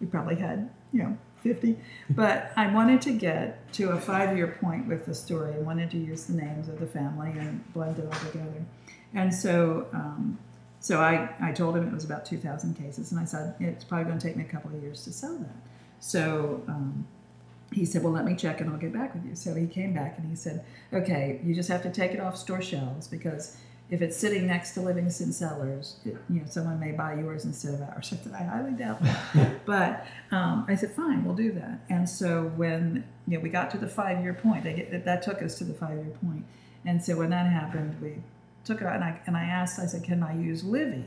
We 0.00 0.06
probably 0.06 0.36
had 0.36 0.70
you 0.92 1.02
know 1.02 1.18
50. 1.42 1.78
But 2.10 2.52
I 2.56 2.72
wanted 2.72 3.00
to 3.02 3.12
get 3.12 3.72
to 3.74 3.90
a 3.90 4.00
five 4.00 4.36
year 4.36 4.58
point 4.60 4.86
with 4.86 5.06
the 5.06 5.14
story. 5.14 5.54
I 5.54 5.58
wanted 5.58 5.90
to 5.92 5.98
use 5.98 6.24
the 6.24 6.34
names 6.34 6.68
of 6.68 6.80
the 6.80 6.86
family 6.86 7.30
and 7.30 7.72
blend 7.72 7.98
it 7.98 8.04
all 8.04 8.20
together. 8.20 8.64
And 9.14 9.34
so, 9.34 9.86
um, 9.92 10.38
so 10.80 11.00
I, 11.00 11.30
I 11.40 11.52
told 11.52 11.76
him 11.76 11.86
it 11.86 11.92
was 11.92 12.04
about 12.04 12.24
2,000 12.24 12.74
cases, 12.74 13.10
and 13.10 13.20
I 13.20 13.24
said, 13.24 13.54
it's 13.58 13.84
probably 13.84 14.06
going 14.06 14.18
to 14.18 14.26
take 14.26 14.36
me 14.36 14.44
a 14.44 14.48
couple 14.48 14.74
of 14.74 14.82
years 14.82 15.04
to 15.04 15.12
sell 15.12 15.36
that. 15.38 15.56
So 15.98 16.62
um, 16.68 17.06
he 17.72 17.84
said, 17.84 18.02
well, 18.02 18.12
let 18.12 18.24
me 18.24 18.34
check 18.34 18.60
and 18.60 18.70
I'll 18.70 18.78
get 18.78 18.92
back 18.92 19.14
with 19.14 19.24
you. 19.26 19.34
So 19.34 19.54
he 19.54 19.66
came 19.66 19.92
back 19.92 20.16
and 20.18 20.28
he 20.28 20.34
said, 20.34 20.64
okay, 20.92 21.40
you 21.44 21.54
just 21.54 21.68
have 21.68 21.82
to 21.82 21.90
take 21.90 22.12
it 22.12 22.20
off 22.20 22.36
store 22.36 22.62
shelves 22.62 23.08
because 23.08 23.56
if 23.90 24.02
it's 24.02 24.16
sitting 24.16 24.46
next 24.46 24.72
to 24.74 24.80
Livingston 24.80 25.32
Cellars, 25.32 25.96
it, 26.04 26.16
you 26.28 26.40
know, 26.40 26.46
someone 26.48 26.78
may 26.78 26.92
buy 26.92 27.14
yours 27.14 27.44
instead 27.44 27.74
of 27.74 27.82
ours. 27.82 28.12
I 28.12 28.22
said, 28.22 28.32
I 28.32 28.44
highly 28.44 28.72
doubt 28.72 29.02
that. 29.02 29.60
but 29.66 30.06
um, 30.30 30.64
I 30.68 30.76
said, 30.76 30.92
fine, 30.92 31.24
we'll 31.24 31.34
do 31.34 31.50
that. 31.52 31.80
And 31.88 32.08
so 32.08 32.52
when 32.56 33.04
you 33.26 33.36
know 33.36 33.42
we 33.42 33.48
got 33.48 33.70
to 33.72 33.78
the 33.78 33.88
five 33.88 34.22
year 34.22 34.34
point, 34.34 34.62
they 34.62 34.74
get, 34.74 35.04
that 35.04 35.22
took 35.22 35.42
us 35.42 35.58
to 35.58 35.64
the 35.64 35.74
five 35.74 35.96
year 35.96 36.14
point. 36.24 36.44
And 36.84 37.02
so 37.02 37.16
when 37.16 37.30
that 37.30 37.46
happened, 37.46 38.00
we 38.00 38.22
took 38.64 38.80
it 38.80 38.86
out 38.86 38.94
and 38.94 39.04
I, 39.04 39.20
and 39.26 39.36
I 39.36 39.44
asked, 39.44 39.78
I 39.80 39.86
said, 39.86 40.04
can 40.04 40.22
I 40.22 40.38
use 40.40 40.62
Livy? 40.62 41.06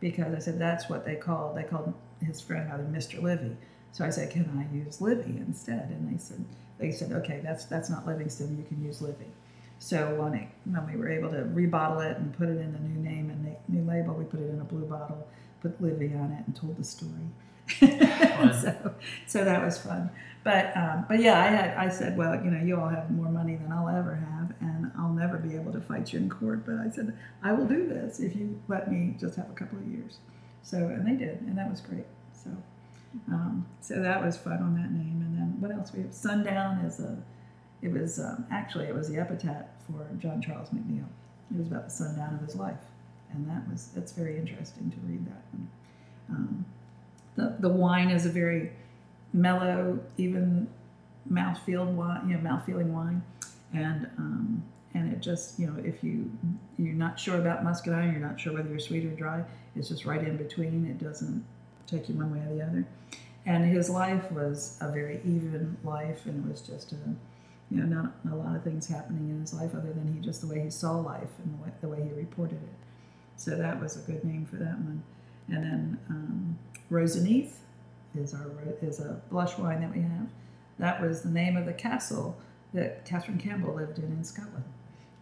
Because 0.00 0.34
I 0.34 0.38
said, 0.38 0.58
that's 0.58 0.88
what 0.88 1.04
they 1.04 1.16
called, 1.16 1.56
they 1.56 1.64
called 1.64 1.94
his 2.20 2.40
grandfather 2.42 2.84
Mr. 2.84 3.22
Livy. 3.22 3.56
So 3.92 4.04
I 4.04 4.10
said, 4.10 4.30
can 4.30 4.48
I 4.56 4.74
use 4.76 5.00
Livy 5.00 5.38
instead? 5.38 5.88
And 5.90 6.12
they 6.12 6.18
said, 6.18 6.44
they 6.78 6.92
said, 6.92 7.12
okay, 7.12 7.40
that's, 7.42 7.64
that's 7.64 7.90
not 7.90 8.06
Livingston, 8.06 8.56
you 8.58 8.64
can 8.64 8.84
use 8.84 9.00
Livy. 9.00 9.26
So 9.78 10.14
when, 10.14 10.34
it, 10.34 10.48
when 10.64 10.86
we 10.92 10.96
were 10.96 11.08
able 11.08 11.30
to 11.30 11.36
rebottle 11.36 12.08
it 12.08 12.16
and 12.16 12.36
put 12.36 12.48
it 12.48 12.58
in 12.58 12.72
the 12.72 12.78
new 12.80 13.00
name 13.00 13.30
and 13.30 13.44
the 13.46 13.72
new 13.72 13.88
label, 13.88 14.14
we 14.14 14.24
put 14.24 14.40
it 14.40 14.50
in 14.50 14.60
a 14.60 14.64
blue 14.64 14.84
bottle, 14.84 15.26
put 15.62 15.80
Livy 15.80 16.12
on 16.14 16.32
it, 16.32 16.46
and 16.46 16.56
told 16.56 16.76
the 16.76 16.84
story. 16.84 17.12
so, 17.80 18.94
so 19.26 19.44
that 19.44 19.64
was 19.64 19.78
fun. 19.78 20.10
But 20.42 20.74
um, 20.76 21.04
but 21.08 21.20
yeah, 21.20 21.38
I 21.38 21.48
had 21.48 21.76
I 21.76 21.88
said, 21.90 22.16
well, 22.16 22.34
you 22.42 22.50
know, 22.50 22.64
you 22.64 22.80
all 22.80 22.88
have 22.88 23.10
more 23.10 23.28
money 23.28 23.56
than 23.56 23.70
I'll 23.70 23.88
ever 23.88 24.14
have, 24.14 24.54
and 24.60 24.90
I'll 24.98 25.12
never 25.12 25.36
be 25.36 25.54
able 25.54 25.72
to 25.72 25.80
fight 25.80 26.12
you 26.12 26.20
in 26.20 26.30
court. 26.30 26.64
But 26.64 26.76
I 26.76 26.90
said, 26.90 27.16
I 27.42 27.52
will 27.52 27.66
do 27.66 27.86
this 27.86 28.20
if 28.20 28.34
you 28.34 28.58
let 28.68 28.90
me 28.90 29.14
just 29.20 29.36
have 29.36 29.50
a 29.50 29.54
couple 29.54 29.78
of 29.78 29.86
years. 29.86 30.18
So 30.62 30.78
and 30.78 31.06
they 31.06 31.22
did, 31.22 31.42
and 31.42 31.58
that 31.58 31.68
was 31.68 31.80
great. 31.80 32.06
So 32.32 32.50
um, 33.28 33.66
so 33.80 34.00
that 34.00 34.24
was 34.24 34.36
fun 34.36 34.62
on 34.62 34.74
that 34.76 34.90
name. 34.90 35.22
And 35.26 35.36
then 35.36 35.56
what 35.60 35.70
else 35.70 35.92
we 35.92 36.02
have? 36.02 36.14
Sundown 36.14 36.78
is 36.84 37.00
a 37.00 37.18
it 37.82 37.92
was 37.92 38.18
um, 38.18 38.46
actually 38.50 38.86
it 38.86 38.94
was 38.94 39.08
the 39.08 39.18
epitaph 39.18 39.66
for 39.86 40.06
John 40.18 40.42
Charles 40.42 40.70
McNeill. 40.70 41.06
It 41.50 41.58
was 41.58 41.68
about 41.68 41.84
the 41.84 41.90
sundown 41.90 42.34
of 42.34 42.40
his 42.40 42.56
life, 42.56 42.76
and 43.32 43.48
that 43.48 43.68
was 43.70 43.88
that's 43.94 44.12
very 44.12 44.36
interesting 44.36 44.90
to 44.90 44.96
read 45.06 45.26
that. 45.26 45.42
Um, 46.30 46.64
the 47.36 47.56
the 47.60 47.68
wine 47.68 48.10
is 48.10 48.26
a 48.26 48.30
very 48.30 48.72
mellow, 49.32 49.98
even 50.16 50.68
mouthfeel 51.30 51.86
wine, 51.92 52.28
you 52.28 52.36
know, 52.36 52.40
mouthfeeling 52.40 52.88
wine, 52.88 53.22
and 53.72 54.10
um, 54.18 54.62
and 54.94 55.12
it 55.12 55.20
just 55.20 55.58
you 55.58 55.66
know 55.66 55.76
if 55.84 56.02
you 56.02 56.30
you're 56.78 56.94
not 56.94 57.18
sure 57.18 57.36
about 57.36 57.64
muscadine, 57.64 58.12
you're 58.12 58.20
not 58.20 58.40
sure 58.40 58.52
whether 58.52 58.68
you're 58.68 58.78
sweet 58.78 59.04
or 59.04 59.10
dry, 59.10 59.44
it's 59.76 59.88
just 59.88 60.04
right 60.04 60.22
in 60.22 60.36
between. 60.36 60.86
It 60.86 61.02
doesn't 61.02 61.44
take 61.86 62.08
you 62.08 62.16
one 62.16 62.32
way 62.32 62.40
or 62.40 62.54
the 62.54 62.62
other. 62.62 62.84
And 63.46 63.64
his 63.64 63.88
life 63.88 64.30
was 64.30 64.76
a 64.80 64.90
very 64.90 65.20
even 65.24 65.76
life, 65.82 66.26
and 66.26 66.44
it 66.44 66.50
was 66.50 66.60
just 66.60 66.92
a 66.92 66.98
you 67.70 67.78
know, 67.82 67.84
not 68.02 68.32
a 68.32 68.36
lot 68.36 68.56
of 68.56 68.64
things 68.64 68.86
happening 68.86 69.30
in 69.30 69.40
his 69.40 69.52
life 69.52 69.74
other 69.74 69.92
than 69.92 70.12
he 70.14 70.20
just 70.20 70.40
the 70.40 70.46
way 70.46 70.60
he 70.60 70.70
saw 70.70 70.92
life 70.92 71.28
and 71.42 71.58
the 71.80 71.88
way, 71.88 72.02
he 72.02 72.10
reported 72.12 72.62
it. 72.62 72.74
So 73.36 73.56
that 73.56 73.80
was 73.80 73.96
a 73.96 74.00
good 74.10 74.24
name 74.24 74.46
for 74.46 74.56
that 74.56 74.78
one. 74.78 75.02
And 75.48 75.64
then 75.64 75.98
um, 76.08 76.58
is 78.14 78.34
our 78.34 78.50
is 78.82 79.00
a 79.00 79.20
blush 79.30 79.58
wine 79.58 79.80
that 79.80 79.94
we 79.94 80.02
have. 80.02 80.28
That 80.78 81.00
was 81.02 81.22
the 81.22 81.28
name 81.28 81.56
of 81.56 81.66
the 81.66 81.72
castle 81.72 82.36
that 82.72 83.04
Catherine 83.04 83.38
Campbell 83.38 83.74
lived 83.74 83.98
in 83.98 84.04
in 84.04 84.24
Scotland. 84.24 84.64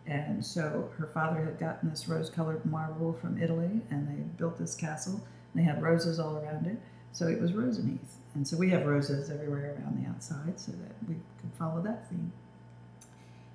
And 0.07 0.45
so 0.45 0.91
her 0.99 1.07
father 1.07 1.45
had 1.45 1.59
gotten 1.59 1.91
this 1.91 2.09
rose-colored 2.09 2.65
marble 2.65 3.13
from 3.15 3.43
Italy, 3.43 3.81
and 3.91 4.07
they 4.07 4.23
built 4.39 4.57
this 4.57 4.75
castle. 4.75 5.21
And 5.53 5.63
they 5.63 5.65
had 5.65 5.83
roses 5.83 6.21
all 6.21 6.37
around 6.37 6.67
it, 6.67 6.79
so 7.13 7.27
it 7.27 7.41
was 7.41 7.53
Roseneath. 7.53 7.99
And 8.37 8.47
so 8.47 8.59
we 8.59 8.69
have 8.69 8.85
roses 8.85 9.31
everywhere 9.31 9.75
around 9.79 10.03
the 10.03 10.09
outside 10.11 10.61
so 10.61 10.71
that 10.73 10.93
we 11.09 11.15
could 11.15 11.51
follow 11.59 11.81
that 11.81 12.07
theme. 12.11 12.31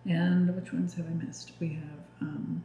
And 0.10 0.56
which 0.56 0.74
ones 0.74 0.96
have 0.96 1.06
I 1.06 1.24
missed? 1.24 1.52
We 1.60 1.74
have 1.74 2.00
um, 2.22 2.64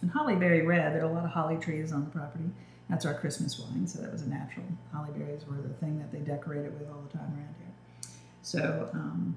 and 0.00 0.10
hollyberry 0.10 0.66
red. 0.66 0.94
There 0.94 1.02
are 1.02 1.10
a 1.10 1.12
lot 1.12 1.26
of 1.26 1.30
holly 1.30 1.58
trees 1.58 1.92
on 1.92 2.04
the 2.04 2.10
property. 2.10 2.44
That's 2.88 3.04
our 3.04 3.12
Christmas 3.12 3.58
wine, 3.58 3.86
so 3.86 4.00
that 4.00 4.10
was 4.10 4.22
a 4.22 4.28
natural. 4.30 4.64
Hollyberries 4.94 5.46
were 5.46 5.60
the 5.60 5.74
thing 5.74 5.98
that 5.98 6.10
they 6.10 6.20
decorated 6.20 6.72
with 6.78 6.88
all 6.88 7.02
the 7.02 7.18
time 7.18 7.26
around 7.36 7.54
here. 7.58 8.10
So 8.40 8.88
um, 8.94 9.36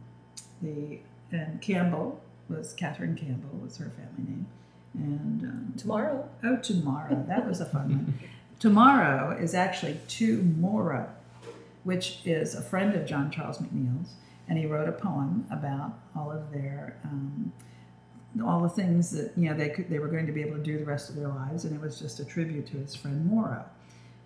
the 0.61 0.99
and 1.33 1.61
Campbell 1.61 2.21
was 2.47 2.71
Catherine 2.71 3.17
Campbell 3.17 3.59
was 3.61 3.75
her 3.75 3.89
family 3.89 4.31
name, 4.31 4.47
and 4.93 5.43
um, 5.43 5.73
tomorrow. 5.75 6.29
Oh, 6.45 6.55
tomorrow. 6.57 7.25
That 7.27 7.45
was 7.45 7.59
a 7.59 7.65
fun 7.65 7.89
one. 7.89 8.19
tomorrow 8.59 9.37
is 9.37 9.53
actually 9.53 9.99
tomorrow 10.07 11.09
which 11.83 12.19
is 12.25 12.55
a 12.55 12.61
friend 12.61 12.95
of 12.95 13.05
John 13.05 13.31
Charles 13.31 13.57
McNeill's, 13.59 14.13
and 14.47 14.57
he 14.57 14.65
wrote 14.65 14.87
a 14.87 14.91
poem 14.91 15.45
about 15.51 15.93
all 16.15 16.31
of 16.31 16.51
their 16.51 16.97
um, 17.03 17.51
all 18.45 18.61
the 18.61 18.69
things 18.69 19.11
that 19.11 19.33
you 19.35 19.49
know 19.49 19.55
they 19.55 19.69
could 19.69 19.89
they 19.89 19.99
were 19.99 20.07
going 20.07 20.25
to 20.25 20.31
be 20.31 20.41
able 20.41 20.57
to 20.57 20.63
do 20.63 20.77
the 20.77 20.85
rest 20.85 21.09
of 21.09 21.15
their 21.15 21.27
lives, 21.27 21.65
and 21.65 21.75
it 21.75 21.81
was 21.81 21.99
just 21.99 22.19
a 22.19 22.25
tribute 22.25 22.67
to 22.67 22.77
his 22.77 22.95
friend 22.95 23.25
Morrow. 23.25 23.65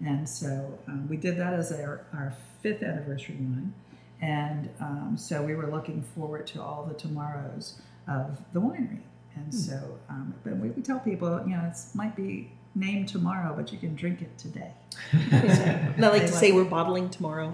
And 0.06 0.28
so 0.28 0.78
um, 0.88 1.08
we 1.08 1.16
did 1.16 1.38
that 1.38 1.54
as 1.54 1.72
our, 1.72 2.06
our 2.14 2.36
fifth 2.62 2.84
anniversary 2.84 3.36
wine, 3.36 3.74
and 4.22 4.70
um, 4.80 5.16
so 5.18 5.42
we 5.42 5.56
were 5.56 5.68
looking 5.68 6.02
forward 6.02 6.48
to 6.48 6.62
all 6.62 6.86
the 6.86 6.94
tomorrows 6.96 7.80
of 8.08 8.38
the 8.54 8.60
winery. 8.60 9.02
And 9.36 9.46
hmm. 9.46 9.58
so, 9.58 10.00
um, 10.10 10.34
but 10.44 10.58
we, 10.58 10.70
we 10.70 10.82
tell 10.82 11.00
people, 11.00 11.42
you 11.46 11.56
know, 11.56 11.64
it 11.64 11.78
might 11.94 12.16
be 12.16 12.52
name 12.76 13.06
tomorrow, 13.06 13.54
but 13.56 13.72
you 13.72 13.78
can 13.78 13.96
drink 13.96 14.22
it 14.22 14.38
today. 14.38 14.72
Yeah. 15.14 15.94
I 15.98 16.02
like 16.02 16.24
to 16.24 16.28
say 16.28 16.52
we're 16.52 16.66
bottling 16.66 17.10
tomorrow. 17.10 17.54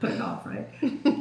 Put 0.00 0.12
it 0.12 0.20
off, 0.20 0.46
right? 0.46 0.68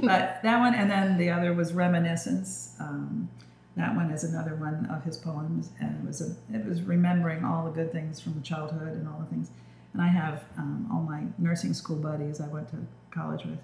But 0.02 0.42
that 0.44 0.60
one, 0.60 0.76
and 0.76 0.90
then 0.90 1.18
the 1.18 1.32
other 1.32 1.54
was 1.54 1.74
Reminiscence. 1.74 2.76
Um, 2.80 3.30
that 3.76 3.96
one 3.96 4.12
is 4.12 4.24
another 4.24 4.56
one 4.56 4.86
of 4.88 5.04
his 5.04 5.18
poems, 5.18 5.72
and 5.80 5.96
it 6.00 6.06
was 6.06 6.22
a, 6.22 6.36
it 6.56 6.66
was 6.66 6.82
remembering 6.84 7.44
all 7.44 7.66
the 7.66 7.72
good 7.72 7.92
things 7.92 8.20
from 8.20 8.42
childhood 8.42 8.94
and 8.94 9.08
all 9.08 9.20
the 9.20 9.26
things. 9.28 9.50
And 9.94 10.02
I 10.02 10.08
have 10.08 10.44
um, 10.58 10.88
all 10.92 11.02
my 11.02 11.24
nursing 11.38 11.74
school 11.74 11.98
buddies 11.98 12.40
I 12.42 12.48
went 12.48 12.70
to 12.70 12.78
college 13.12 13.44
with. 13.46 13.60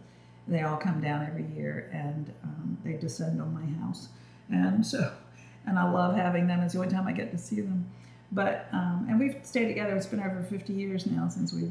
They 0.48 0.62
all 0.62 0.77
come 0.77 1.01
down 1.01 1.25
every 1.25 1.46
year, 1.56 1.89
and 1.92 2.32
um, 2.44 2.77
they 2.84 2.94
descend 2.94 3.42
on 3.42 3.54
my 3.54 3.65
house, 3.84 4.10
and 4.50 4.86
so 4.86 5.12
and 5.67 5.79
I 5.79 5.89
love 5.89 6.15
having 6.15 6.48
them. 6.48 6.62
It's 6.62 6.74
the 6.74 6.79
only 6.79 6.93
time 6.93 7.07
I 7.07 7.12
get 7.12 7.31
to 7.31 7.38
see 7.38 7.62
them. 7.62 7.89
But 8.31 8.67
um, 8.72 9.05
and 9.10 9.19
we've 9.19 9.38
stayed 9.43 9.67
together. 9.67 9.95
It's 9.95 10.05
been 10.05 10.19
over 10.19 10.45
50 10.50 10.74
years 10.74 11.05
now 11.05 11.27
since 11.27 11.53
we 11.53 11.69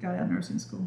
got 0.00 0.14
out 0.14 0.24
of 0.24 0.30
nursing 0.30 0.58
school. 0.58 0.86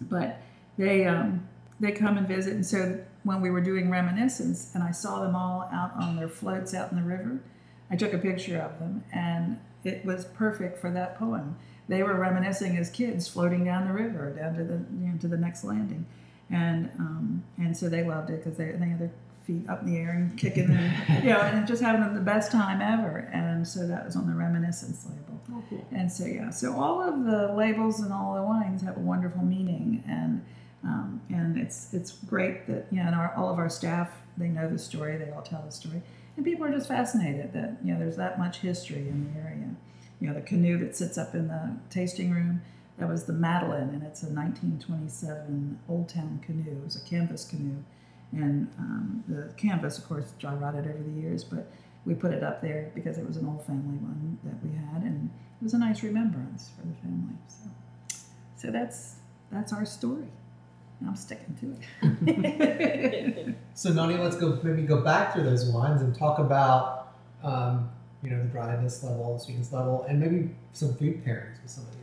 But 0.00 0.40
they 0.78 1.04
um, 1.06 1.48
they 1.78 1.92
come 1.92 2.16
and 2.16 2.26
visit, 2.26 2.54
and 2.54 2.64
so 2.64 3.00
when 3.22 3.40
we 3.40 3.50
were 3.50 3.60
doing 3.60 3.90
reminiscence, 3.90 4.70
and 4.74 4.82
I 4.82 4.92
saw 4.92 5.22
them 5.22 5.34
all 5.34 5.68
out 5.72 5.92
on 5.94 6.16
their 6.16 6.28
floats 6.28 6.74
out 6.74 6.90
in 6.90 6.96
the 6.96 7.04
river, 7.04 7.40
I 7.90 7.96
took 7.96 8.12
a 8.12 8.18
picture 8.18 8.58
of 8.58 8.78
them, 8.78 9.04
and 9.12 9.58
it 9.84 10.04
was 10.04 10.24
perfect 10.24 10.78
for 10.78 10.90
that 10.90 11.18
poem. 11.18 11.56
They 11.88 12.02
were 12.02 12.14
reminiscing 12.14 12.76
as 12.76 12.88
kids, 12.88 13.26
floating 13.28 13.64
down 13.64 13.86
the 13.86 13.92
river, 13.92 14.30
down 14.30 14.54
to 14.54 14.64
the 14.64 14.74
you 14.74 15.08
know, 15.08 15.18
to 15.18 15.28
the 15.28 15.36
next 15.36 15.64
landing, 15.64 16.06
and 16.50 16.90
um, 16.98 17.44
and 17.58 17.76
so 17.76 17.88
they 17.88 18.04
loved 18.04 18.30
it 18.30 18.44
because 18.44 18.56
they 18.56 18.70
they 18.72 18.86
had 18.86 19.00
their 19.00 19.12
feet 19.44 19.68
up 19.68 19.82
in 19.82 19.92
the 19.92 19.98
air 19.98 20.10
and 20.10 20.38
kicking 20.38 20.70
and 20.70 21.24
you 21.24 21.30
know 21.30 21.40
and 21.40 21.66
just 21.66 21.82
having 21.82 22.14
the 22.14 22.20
best 22.20 22.52
time 22.52 22.80
ever. 22.80 23.30
And 23.32 23.66
so 23.66 23.86
that 23.86 24.04
was 24.04 24.16
on 24.16 24.26
the 24.26 24.34
reminiscence 24.34 25.06
label. 25.06 25.40
Oh, 25.52 25.64
cool. 25.68 25.84
and 25.90 26.10
so 26.12 26.26
yeah 26.26 26.50
so 26.50 26.72
all 26.78 27.02
of 27.02 27.24
the 27.24 27.52
labels 27.54 27.98
and 27.98 28.12
all 28.12 28.34
the 28.34 28.42
wines 28.42 28.82
have 28.82 28.96
a 28.96 29.00
wonderful 29.00 29.42
meaning. 29.42 30.02
And 30.06 30.44
um, 30.84 31.20
and 31.28 31.58
it's 31.58 31.92
it's 31.92 32.12
great 32.12 32.66
that 32.66 32.86
you 32.90 32.98
know 32.98 33.06
and 33.06 33.14
our, 33.14 33.34
all 33.36 33.50
of 33.50 33.58
our 33.58 33.68
staff 33.68 34.10
they 34.36 34.48
know 34.48 34.68
the 34.68 34.78
story 34.78 35.16
they 35.16 35.30
all 35.30 35.42
tell 35.42 35.62
the 35.62 35.72
story. 35.72 36.02
And 36.36 36.44
people 36.44 36.64
are 36.64 36.72
just 36.72 36.88
fascinated 36.88 37.52
that 37.52 37.78
you 37.84 37.92
know 37.92 37.98
there's 37.98 38.16
that 38.16 38.38
much 38.38 38.58
history 38.58 39.08
in 39.08 39.32
the 39.32 39.40
area. 39.40 39.74
You 40.20 40.28
know 40.28 40.34
the 40.34 40.42
canoe 40.42 40.78
that 40.78 40.96
sits 40.96 41.18
up 41.18 41.34
in 41.34 41.48
the 41.48 41.76
tasting 41.90 42.30
room 42.30 42.62
that 42.98 43.08
was 43.08 43.24
the 43.24 43.32
Madeline, 43.32 43.88
and 43.94 44.02
it's 44.02 44.22
a 44.22 44.26
1927 44.26 45.80
Old 45.88 46.08
Town 46.10 46.38
canoe. 46.44 46.70
It 46.70 46.84
was 46.84 46.96
a 46.96 47.00
canvas 47.00 47.46
canoe 47.46 47.82
and 48.32 48.68
um, 48.78 49.24
the 49.28 49.52
canvas, 49.54 49.98
of 49.98 50.08
course, 50.08 50.32
dry 50.38 50.54
rotted 50.54 50.86
over 50.86 51.02
the 51.02 51.20
years, 51.20 51.42
but 51.42 51.70
we 52.04 52.14
put 52.14 52.32
it 52.32 52.42
up 52.42 52.62
there 52.62 52.90
because 52.94 53.18
it 53.18 53.26
was 53.26 53.36
an 53.36 53.46
old 53.46 53.64
family 53.66 53.96
one 53.98 54.38
that 54.44 54.62
we 54.64 54.74
had, 54.76 55.02
and 55.02 55.30
it 55.60 55.64
was 55.64 55.74
a 55.74 55.78
nice 55.78 56.02
remembrance 56.02 56.70
for 56.76 56.86
the 56.86 56.94
family. 56.94 57.34
So, 57.48 58.18
so 58.56 58.70
that's 58.70 59.16
that's 59.50 59.72
our 59.72 59.84
story. 59.84 60.28
I'm 61.06 61.16
sticking 61.16 61.56
to 61.60 61.76
it. 62.26 63.54
so, 63.74 63.90
Nadia, 63.90 64.22
let's 64.22 64.36
go 64.36 64.58
maybe 64.62 64.82
go 64.82 65.00
back 65.00 65.32
through 65.32 65.44
those 65.44 65.64
wines 65.66 66.02
and 66.02 66.14
talk 66.14 66.38
about 66.38 67.14
um, 67.42 67.90
you 68.22 68.30
know 68.30 68.42
the 68.42 68.48
dryness 68.48 69.02
level, 69.02 69.38
sweetness 69.38 69.72
level, 69.72 70.04
and 70.08 70.20
maybe 70.20 70.50
some 70.72 70.94
food 70.94 71.24
pairings 71.24 71.60
with 71.62 71.70
some 71.70 71.84
of 71.84 71.90
these. 71.92 71.99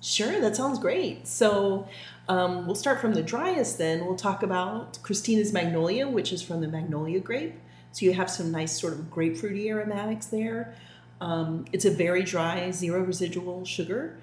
Sure, 0.00 0.40
that 0.40 0.54
sounds 0.54 0.78
great. 0.78 1.26
So 1.26 1.88
um, 2.28 2.66
we'll 2.66 2.76
start 2.76 3.00
from 3.00 3.14
the 3.14 3.22
driest 3.22 3.78
then. 3.78 4.06
We'll 4.06 4.16
talk 4.16 4.42
about 4.42 4.98
Christina's 5.02 5.52
Magnolia, 5.52 6.08
which 6.08 6.32
is 6.32 6.42
from 6.42 6.60
the 6.60 6.68
Magnolia 6.68 7.20
grape. 7.20 7.54
So 7.92 8.04
you 8.04 8.12
have 8.12 8.30
some 8.30 8.52
nice 8.52 8.78
sort 8.78 8.92
of 8.92 9.00
grapefruity 9.10 9.66
aromatics 9.66 10.26
there. 10.26 10.74
Um, 11.20 11.64
it's 11.72 11.84
a 11.84 11.90
very 11.90 12.22
dry, 12.22 12.70
zero 12.70 13.02
residual 13.02 13.64
sugar, 13.64 14.20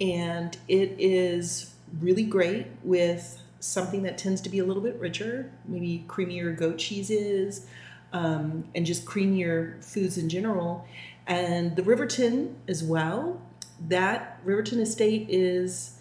and 0.00 0.56
it 0.68 0.94
is 0.98 1.72
really 2.00 2.24
great 2.24 2.66
with 2.82 3.42
something 3.60 4.02
that 4.02 4.18
tends 4.18 4.42
to 4.42 4.50
be 4.50 4.58
a 4.58 4.64
little 4.64 4.82
bit 4.82 4.98
richer, 5.00 5.50
maybe 5.64 6.04
creamier 6.08 6.54
goat 6.54 6.76
cheeses, 6.76 7.66
um, 8.12 8.68
and 8.74 8.84
just 8.84 9.06
creamier 9.06 9.82
foods 9.82 10.18
in 10.18 10.28
general. 10.28 10.86
And 11.26 11.74
the 11.74 11.82
Riverton 11.82 12.56
as 12.68 12.84
well. 12.84 13.40
That 13.88 14.40
Riverton 14.44 14.80
estate 14.80 15.26
is 15.28 15.96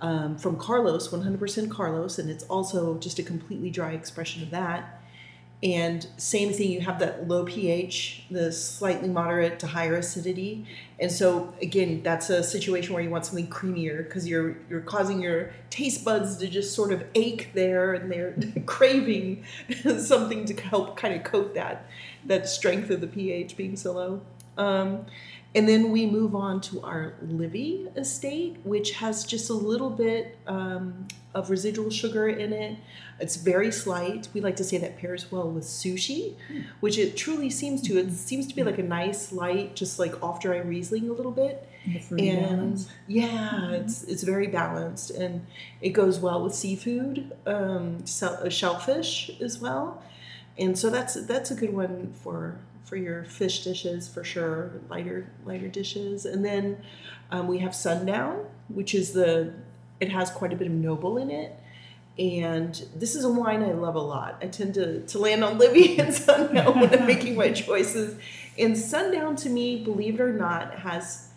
um, 0.00 0.36
from 0.36 0.56
Carlos, 0.56 1.08
100% 1.08 1.70
Carlos, 1.70 2.18
and 2.18 2.30
it's 2.30 2.44
also 2.44 2.98
just 2.98 3.18
a 3.18 3.22
completely 3.22 3.70
dry 3.70 3.92
expression 3.92 4.42
of 4.42 4.50
that. 4.50 4.98
And 5.60 6.06
same 6.18 6.52
thing, 6.52 6.70
you 6.70 6.80
have 6.82 7.00
that 7.00 7.26
low 7.26 7.44
pH, 7.44 8.26
the 8.30 8.52
slightly 8.52 9.08
moderate 9.08 9.58
to 9.58 9.66
higher 9.66 9.96
acidity. 9.96 10.64
And 11.00 11.10
so 11.10 11.52
again, 11.60 12.00
that's 12.04 12.30
a 12.30 12.44
situation 12.44 12.94
where 12.94 13.02
you 13.02 13.10
want 13.10 13.26
something 13.26 13.48
creamier 13.48 14.04
because 14.04 14.28
you're 14.28 14.56
you're 14.70 14.82
causing 14.82 15.20
your 15.20 15.50
taste 15.68 16.04
buds 16.04 16.36
to 16.36 16.46
just 16.46 16.76
sort 16.76 16.92
of 16.92 17.04
ache 17.16 17.50
there 17.54 17.94
and 17.94 18.10
they're 18.10 18.36
craving 18.66 19.44
something 19.98 20.44
to 20.44 20.54
help 20.62 20.96
kind 20.96 21.14
of 21.14 21.24
coat 21.24 21.54
that 21.54 21.86
that 22.24 22.48
strength 22.48 22.90
of 22.90 23.00
the 23.00 23.08
pH 23.08 23.56
being 23.56 23.74
so 23.74 23.94
low. 23.94 24.20
Um, 24.56 25.06
and 25.54 25.68
then 25.68 25.90
we 25.90 26.06
move 26.06 26.34
on 26.34 26.60
to 26.62 26.82
our 26.82 27.14
Livy 27.22 27.88
estate, 27.96 28.58
which 28.64 28.92
has 28.92 29.24
just 29.24 29.48
a 29.48 29.54
little 29.54 29.88
bit 29.88 30.38
um, 30.46 31.08
of 31.34 31.48
residual 31.48 31.90
sugar 31.90 32.28
in 32.28 32.52
it. 32.52 32.76
It's 33.18 33.36
very 33.36 33.72
slight. 33.72 34.28
We 34.34 34.40
like 34.40 34.56
to 34.56 34.64
say 34.64 34.76
that 34.78 34.98
pairs 34.98 35.32
well 35.32 35.50
with 35.50 35.64
sushi, 35.64 36.34
which 36.80 36.98
it 36.98 37.16
truly 37.16 37.48
seems 37.48 37.80
to. 37.82 37.98
It 37.98 38.12
seems 38.12 38.46
to 38.48 38.54
be 38.54 38.62
like 38.62 38.78
a 38.78 38.82
nice, 38.82 39.32
light, 39.32 39.74
just 39.74 39.98
like 39.98 40.22
off 40.22 40.40
dry 40.40 40.58
Riesling 40.58 41.08
a 41.08 41.12
little 41.12 41.32
bit. 41.32 41.66
And 42.10 42.48
balance. 42.48 42.88
yeah, 43.06 43.70
it's 43.70 44.02
it's 44.04 44.22
very 44.22 44.48
balanced, 44.48 45.10
and 45.10 45.46
it 45.80 45.90
goes 45.90 46.18
well 46.18 46.42
with 46.44 46.54
seafood, 46.54 47.32
um, 47.46 48.04
uh, 48.22 48.48
shellfish 48.50 49.30
as 49.40 49.58
well, 49.58 50.02
and 50.58 50.78
so 50.78 50.90
that's 50.90 51.14
that's 51.26 51.50
a 51.50 51.54
good 51.54 51.72
one 51.72 52.12
for 52.22 52.58
for 52.88 52.96
your 52.96 53.24
fish 53.24 53.64
dishes 53.64 54.08
for 54.08 54.24
sure, 54.24 54.80
lighter 54.88 55.30
lighter 55.44 55.68
dishes, 55.68 56.24
and 56.24 56.44
then 56.44 56.82
um, 57.30 57.46
we 57.46 57.58
have 57.58 57.74
sundown, 57.74 58.46
which 58.68 58.94
is 58.94 59.12
the 59.12 59.52
it 60.00 60.10
has 60.10 60.30
quite 60.30 60.52
a 60.52 60.56
bit 60.56 60.66
of 60.66 60.72
noble 60.72 61.18
in 61.18 61.30
it. 61.30 61.58
And 62.18 62.74
this 62.96 63.14
is 63.14 63.24
a 63.24 63.28
wine 63.28 63.62
I 63.62 63.72
love 63.72 63.94
a 63.94 64.00
lot. 64.00 64.38
I 64.42 64.46
tend 64.46 64.74
to, 64.74 65.02
to 65.06 65.18
land 65.18 65.44
on 65.44 65.58
Livy 65.58 65.98
and 65.98 66.12
Sundown 66.26 66.80
when 66.80 66.92
I'm 66.92 67.06
making 67.06 67.36
my 67.36 67.52
choices. 67.52 68.18
And 68.58 68.76
Sundown, 68.76 69.36
to 69.36 69.48
me, 69.48 69.84
believe 69.84 70.14
it 70.14 70.20
or 70.20 70.32
not, 70.32 70.80
has 70.80 71.28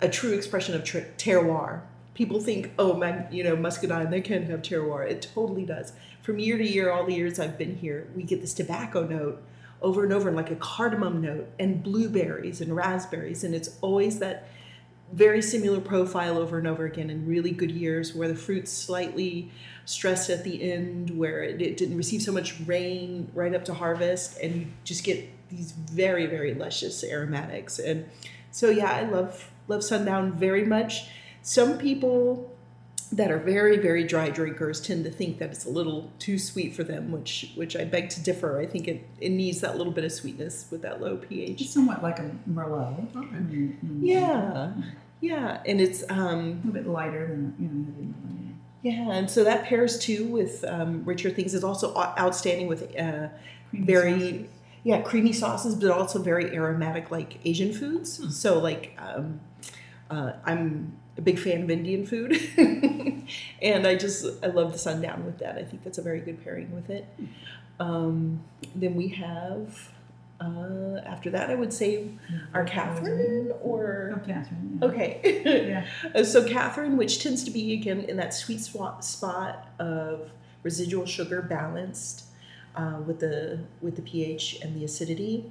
a 0.00 0.08
true 0.08 0.32
expression 0.32 0.76
of 0.76 0.84
ter- 0.84 1.08
terroir. 1.18 1.80
People 2.14 2.40
think, 2.40 2.72
oh, 2.78 2.94
mag- 2.94 3.32
you 3.32 3.42
know, 3.42 3.56
muscadine, 3.56 4.10
they 4.10 4.20
can't 4.20 4.48
have 4.48 4.62
terroir. 4.62 5.08
It 5.08 5.28
totally 5.34 5.64
does. 5.64 5.92
From 6.22 6.38
year 6.38 6.58
to 6.58 6.68
year, 6.68 6.92
all 6.92 7.04
the 7.04 7.14
years 7.14 7.40
I've 7.40 7.58
been 7.58 7.76
here, 7.76 8.06
we 8.14 8.22
get 8.22 8.40
this 8.40 8.54
tobacco 8.54 9.04
note 9.04 9.42
over 9.82 10.04
and 10.04 10.12
over, 10.12 10.28
and 10.28 10.36
like 10.36 10.50
a 10.50 10.56
cardamom 10.56 11.20
note, 11.20 11.48
and 11.58 11.82
blueberries 11.82 12.60
and 12.60 12.74
raspberries, 12.74 13.44
and 13.44 13.54
it's 13.54 13.76
always 13.80 14.18
that 14.20 14.48
very 15.12 15.42
similar 15.42 15.80
profile 15.80 16.38
over 16.38 16.56
and 16.56 16.66
over 16.66 16.86
again 16.86 17.10
in 17.10 17.26
really 17.26 17.50
good 17.50 17.70
years 17.70 18.14
where 18.14 18.28
the 18.28 18.34
fruit's 18.34 18.72
slightly 18.72 19.50
stressed 19.84 20.30
at 20.30 20.42
the 20.42 20.72
end, 20.72 21.10
where 21.10 21.42
it, 21.42 21.60
it 21.60 21.76
didn't 21.76 21.96
receive 21.96 22.22
so 22.22 22.32
much 22.32 22.58
rain 22.66 23.30
right 23.34 23.54
up 23.54 23.64
to 23.66 23.74
harvest, 23.74 24.38
and 24.38 24.54
you 24.54 24.66
just 24.84 25.04
get 25.04 25.28
these 25.50 25.72
very, 25.72 26.26
very 26.26 26.54
luscious 26.54 27.04
aromatics. 27.04 27.78
And 27.78 28.06
so, 28.50 28.70
yeah, 28.70 28.90
I 28.90 29.02
love 29.02 29.50
love 29.68 29.84
sundown 29.84 30.32
very 30.32 30.64
much. 30.64 31.08
Some 31.42 31.78
people 31.78 32.51
that 33.12 33.30
are 33.30 33.38
very, 33.38 33.76
very 33.76 34.04
dry 34.04 34.30
drinkers 34.30 34.80
tend 34.80 35.04
to 35.04 35.10
think 35.10 35.38
that 35.38 35.50
it's 35.50 35.64
a 35.66 35.70
little 35.70 36.10
too 36.18 36.38
sweet 36.38 36.74
for 36.74 36.82
them, 36.82 37.12
which 37.12 37.52
which 37.54 37.76
I 37.76 37.84
beg 37.84 38.08
to 38.10 38.22
differ. 38.22 38.58
I 38.60 38.66
think 38.66 38.88
it, 38.88 39.06
it 39.20 39.28
needs 39.30 39.60
that 39.60 39.76
little 39.76 39.92
bit 39.92 40.04
of 40.04 40.12
sweetness 40.12 40.66
with 40.70 40.82
that 40.82 41.00
low 41.00 41.18
pH. 41.18 41.60
It's 41.60 41.72
somewhat 41.74 42.02
like 42.02 42.18
a 42.18 42.30
Merlot. 42.48 43.14
Okay. 43.14 43.26
Mm, 43.36 43.76
mm. 43.84 43.98
Yeah, 44.00 44.72
yeah, 45.20 45.60
and 45.66 45.80
it's 45.80 46.04
um, 46.08 46.38
A 46.64 46.66
little 46.66 46.72
bit 46.72 46.86
lighter 46.86 47.26
than 47.26 47.54
you 47.58 47.68
know. 47.68 48.54
yeah, 48.82 49.12
and 49.12 49.30
so 49.30 49.44
that 49.44 49.64
pairs 49.64 49.98
too 49.98 50.26
with 50.26 50.64
um, 50.66 51.04
richer 51.04 51.30
things. 51.30 51.54
It's 51.54 51.64
also 51.64 51.94
outstanding 51.96 52.66
with 52.66 52.96
uh, 52.98 53.28
very 53.72 54.20
sauces. 54.20 54.46
yeah 54.84 55.00
creamy 55.02 55.32
sauces, 55.32 55.74
but 55.74 55.90
also 55.90 56.18
very 56.22 56.54
aromatic 56.54 57.10
like 57.10 57.38
Asian 57.44 57.72
foods. 57.72 58.36
So 58.36 58.58
like 58.58 58.96
um, 58.98 59.40
uh, 60.10 60.32
I'm 60.44 60.96
a 61.18 61.20
big 61.20 61.38
fan 61.38 61.62
of 61.62 61.70
Indian 61.70 62.06
food, 62.06 62.32
and 63.62 63.86
I 63.86 63.94
just 63.96 64.26
I 64.42 64.46
love 64.48 64.72
the 64.72 64.78
sundown 64.78 65.24
with 65.24 65.38
that. 65.38 65.56
I 65.58 65.64
think 65.64 65.84
that's 65.84 65.98
a 65.98 66.02
very 66.02 66.20
good 66.20 66.42
pairing 66.44 66.74
with 66.74 66.90
it. 66.90 67.06
Um, 67.80 68.42
then 68.74 68.94
we 68.94 69.08
have. 69.08 69.90
Uh, 70.40 70.98
after 71.06 71.30
that, 71.30 71.50
I 71.50 71.54
would 71.54 71.72
say 71.72 72.08
our 72.52 72.64
Catherine 72.64 73.52
or 73.62 74.12
Oh, 74.16 74.26
Catherine. 74.26 74.78
Yeah. 74.82 74.88
okay. 74.88 75.42
Yeah. 75.68 75.86
Uh, 76.16 76.24
so 76.24 76.42
Catherine, 76.48 76.96
which 76.96 77.22
tends 77.22 77.44
to 77.44 77.50
be 77.52 77.72
again 77.74 78.00
in 78.00 78.16
that 78.16 78.34
sweet 78.34 78.60
spot 78.60 79.04
spot 79.04 79.68
of 79.78 80.32
residual 80.64 81.06
sugar 81.06 81.42
balanced 81.42 82.24
uh, 82.74 82.98
with 83.06 83.20
the 83.20 83.60
with 83.80 83.94
the 83.94 84.02
pH 84.02 84.58
and 84.62 84.74
the 84.74 84.84
acidity, 84.84 85.48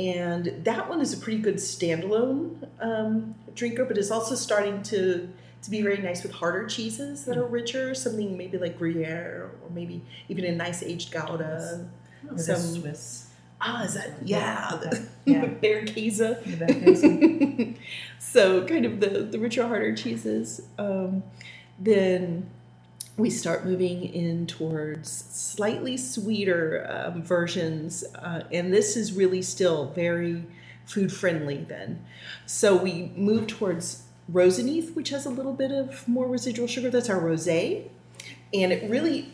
and 0.00 0.64
that 0.64 0.88
one 0.88 1.00
is 1.02 1.12
a 1.12 1.18
pretty 1.18 1.40
good 1.40 1.56
standalone 1.56 2.66
um, 2.80 3.34
drinker, 3.54 3.84
but 3.84 3.98
it's 3.98 4.10
also 4.10 4.34
starting 4.34 4.82
to 4.84 5.28
to 5.62 5.70
be 5.70 5.82
very 5.82 5.98
nice 5.98 6.22
with 6.22 6.32
harder 6.32 6.66
cheeses 6.66 7.26
that 7.26 7.36
are 7.36 7.44
richer, 7.44 7.94
something 7.94 8.34
maybe 8.34 8.56
like 8.56 8.78
Gruyere 8.78 9.50
or 9.62 9.70
maybe 9.74 10.00
even 10.30 10.46
a 10.46 10.52
nice 10.52 10.82
aged 10.82 11.12
Gouda. 11.12 11.86
Some- 12.36 12.56
Swiss. 12.56 13.26
Ah, 13.62 13.84
is 13.84 13.92
that 13.92 14.08
yeah, 14.24 14.70
the, 14.80 15.06
Yeah. 15.26 15.44
Bergkäse. 15.62 16.38
So 18.18 18.64
kind 18.66 18.86
of 18.86 19.00
the 19.00 19.08
the 19.32 19.38
richer 19.38 19.66
harder 19.66 19.94
cheeses 19.94 20.62
um, 20.78 21.22
then 21.78 22.48
we 23.20 23.30
start 23.30 23.64
moving 23.64 24.02
in 24.02 24.46
towards 24.46 25.10
slightly 25.10 25.96
sweeter 25.96 26.86
um, 26.88 27.22
versions 27.22 28.04
uh, 28.16 28.42
and 28.52 28.72
this 28.72 28.96
is 28.96 29.12
really 29.12 29.42
still 29.42 29.92
very 29.92 30.44
food 30.86 31.12
friendly 31.12 31.58
then. 31.68 32.04
So 32.46 32.76
we 32.76 33.12
move 33.14 33.46
towards 33.46 34.04
roseneath 34.32 34.94
which 34.94 35.10
has 35.10 35.26
a 35.26 35.30
little 35.30 35.52
bit 35.52 35.70
of 35.70 36.06
more 36.08 36.26
residual 36.26 36.66
sugar. 36.66 36.90
That's 36.90 37.10
our 37.10 37.20
rosé. 37.20 37.88
And 38.52 38.72
it 38.72 38.90
really 38.90 39.32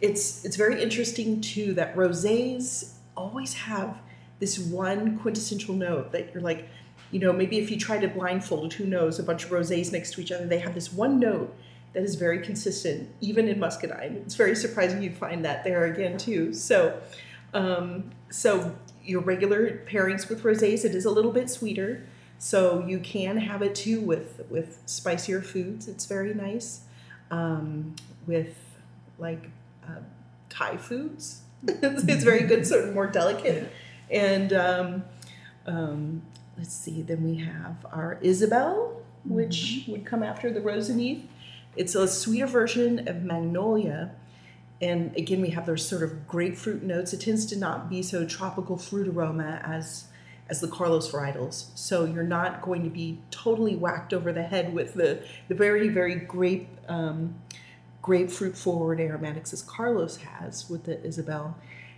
it's 0.00 0.44
it's 0.44 0.56
very 0.56 0.82
interesting 0.82 1.40
too 1.40 1.74
that 1.74 1.94
rosés 1.96 2.92
always 3.16 3.54
have 3.54 3.98
this 4.38 4.58
one 4.58 5.18
quintessential 5.18 5.74
note 5.74 6.12
that 6.12 6.32
you're 6.32 6.42
like 6.42 6.68
you 7.10 7.18
know 7.18 7.32
maybe 7.32 7.58
if 7.58 7.70
you 7.70 7.76
try 7.76 7.98
to 7.98 8.06
blindfold 8.06 8.72
who 8.74 8.84
knows 8.84 9.18
a 9.18 9.22
bunch 9.22 9.44
of 9.44 9.50
rosés 9.50 9.90
next 9.90 10.12
to 10.12 10.20
each 10.20 10.30
other 10.30 10.46
they 10.46 10.60
have 10.60 10.74
this 10.74 10.92
one 10.92 11.18
note 11.18 11.52
that 11.92 12.02
is 12.02 12.14
very 12.14 12.40
consistent 12.40 13.08
even 13.20 13.48
in 13.48 13.58
muscadine. 13.58 14.16
It's 14.16 14.34
very 14.34 14.54
surprising 14.54 15.02
you'd 15.02 15.16
find 15.16 15.44
that 15.44 15.64
there 15.64 15.84
again 15.86 16.18
too. 16.18 16.52
So 16.52 17.00
um, 17.54 18.10
so 18.30 18.76
your 19.04 19.20
regular 19.20 19.84
pairings 19.86 20.28
with 20.28 20.42
rosés 20.42 20.84
it 20.84 20.94
is 20.94 21.04
a 21.04 21.10
little 21.10 21.32
bit 21.32 21.48
sweeter. 21.48 22.04
So 22.38 22.84
you 22.86 23.00
can 23.00 23.36
have 23.38 23.62
it 23.62 23.74
too 23.74 24.00
with 24.00 24.42
with 24.48 24.80
spicier 24.86 25.42
foods. 25.42 25.88
It's 25.88 26.06
very 26.06 26.34
nice 26.34 26.82
um, 27.30 27.96
with 28.26 28.56
like 29.18 29.50
uh, 29.84 30.00
thai 30.48 30.76
foods. 30.76 31.42
It's, 31.66 32.22
very 32.22 32.46
good 32.46 32.64
sort 32.64 32.84
of 32.84 32.94
more 32.94 33.08
delicate. 33.08 33.72
And 34.10 34.52
um, 34.52 35.04
um, 35.66 36.22
let's 36.56 36.74
see 36.74 37.02
then 37.02 37.22
we 37.22 37.36
have 37.36 37.84
our 37.92 38.18
isabel 38.20 39.02
which 39.24 39.84
would 39.88 40.04
come 40.04 40.22
after 40.22 40.50
the 40.50 40.60
roseneath 40.60 41.22
it's 41.78 41.94
a 41.94 42.06
sweeter 42.08 42.46
version 42.46 43.06
of 43.08 43.22
magnolia 43.22 44.10
and 44.80 45.14
again 45.16 45.40
we 45.40 45.50
have 45.50 45.66
those 45.66 45.86
sort 45.86 46.02
of 46.02 46.26
grapefruit 46.26 46.82
notes 46.82 47.12
it 47.12 47.20
tends 47.20 47.46
to 47.46 47.56
not 47.56 47.88
be 47.88 48.02
so 48.02 48.24
tropical 48.26 48.76
fruit 48.76 49.08
aroma 49.08 49.60
as 49.64 50.06
as 50.50 50.60
the 50.60 50.68
carlos 50.68 51.10
varietals 51.10 51.66
so 51.74 52.04
you're 52.04 52.22
not 52.38 52.60
going 52.62 52.82
to 52.84 52.90
be 52.90 53.18
totally 53.30 53.74
whacked 53.76 54.12
over 54.12 54.32
the 54.32 54.42
head 54.42 54.72
with 54.74 54.94
the 54.94 55.22
the 55.48 55.54
very 55.54 55.88
very 55.88 56.14
grape 56.16 56.68
um, 56.88 57.34
grapefruit 58.02 58.56
forward 58.56 59.00
aromatics 59.00 59.52
as 59.52 59.62
carlos 59.62 60.16
has 60.18 60.68
with 60.70 60.84
the 60.84 60.96
isabel 61.04 61.56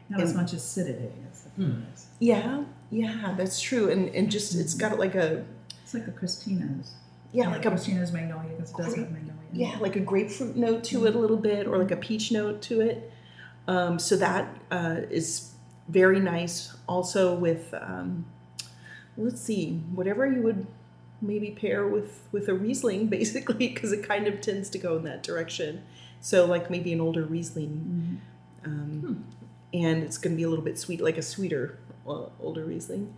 Not 0.08 0.20
as 0.20 0.34
much 0.34 0.52
acidity. 0.52 1.12
As 1.30 1.42
the 1.44 1.50
Hmm. 1.50 1.82
Yeah 2.18 2.64
yeah 2.90 3.34
that's 3.36 3.60
true 3.60 3.90
and 3.90 4.08
and 4.16 4.30
just 4.30 4.54
it's 4.54 4.74
got 4.74 4.98
like 4.98 5.14
a 5.14 5.44
It's 5.84 5.94
like 5.94 6.06
the 6.06 6.12
Christina's. 6.12 6.94
yeah, 7.32 7.48
like 7.50 7.64
a 7.66 7.70
Christina's 7.70 8.10
magnolia 8.12 8.50
because 8.56 8.70
it 8.70 8.76
does 8.76 8.86
Great. 8.94 8.98
have 9.04 9.12
magnolia. 9.12 9.29
Yeah, 9.52 9.76
like 9.80 9.96
a 9.96 10.00
grapefruit 10.00 10.56
note 10.56 10.84
to 10.84 11.06
it 11.06 11.14
a 11.14 11.18
little 11.18 11.36
bit, 11.36 11.66
or 11.66 11.78
like 11.78 11.90
a 11.90 11.96
peach 11.96 12.30
note 12.30 12.62
to 12.62 12.80
it. 12.80 13.12
Um, 13.66 13.98
so 13.98 14.16
that 14.16 14.56
uh, 14.70 14.96
is 15.10 15.52
very 15.88 16.20
nice. 16.20 16.74
Also 16.88 17.34
with, 17.34 17.72
um, 17.74 18.24
let's 19.16 19.40
see, 19.40 19.82
whatever 19.94 20.30
you 20.30 20.42
would 20.42 20.66
maybe 21.22 21.50
pair 21.50 21.86
with 21.86 22.22
with 22.32 22.48
a 22.48 22.54
Riesling, 22.54 23.06
basically, 23.18 23.68
because 23.68 23.92
it 23.92 24.06
kind 24.06 24.26
of 24.26 24.40
tends 24.40 24.70
to 24.70 24.78
go 24.78 24.96
in 24.96 25.04
that 25.04 25.22
direction. 25.22 25.82
So 26.20 26.44
like 26.46 26.70
maybe 26.70 26.92
an 26.92 27.00
older 27.00 27.24
Riesling, 27.24 28.20
um, 28.64 29.24
and 29.72 30.02
it's 30.02 30.18
going 30.18 30.34
to 30.34 30.36
be 30.36 30.42
a 30.42 30.48
little 30.48 30.64
bit 30.64 30.78
sweet, 30.78 31.00
like 31.00 31.16
a 31.16 31.22
sweeter 31.22 31.78
uh, 32.06 32.26
older 32.40 32.64
Riesling. 32.64 33.14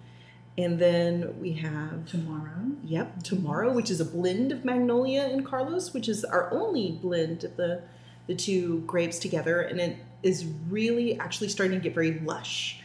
And 0.59 0.79
then 0.79 1.41
we 1.41 1.53
have 1.55 2.07
Tomorrow. 2.07 2.53
Yep, 2.85 3.23
tomorrow, 3.23 3.73
which 3.73 3.91
is 3.91 4.01
a 4.01 4.05
blend 4.05 4.53
of 4.53 4.65
Magnolia 4.65 5.23
and 5.23 5.47
Carlos, 5.47 5.95
which 5.95 6.09
is 6.09 6.25
our 6.25 6.53
only 6.53 6.93
blend 6.93 7.45
of 7.45 7.57
the 7.57 7.83
the 8.27 8.35
two 8.35 8.81
grapes 8.81 9.19
together, 9.19 9.63
and 9.63 9.81
it 9.81 9.97
is 10.23 10.47
really 10.69 11.19
actually 11.19 11.49
starting 11.49 11.79
to 11.79 11.83
get 11.83 11.95
very 11.95 12.21
lush 12.21 12.81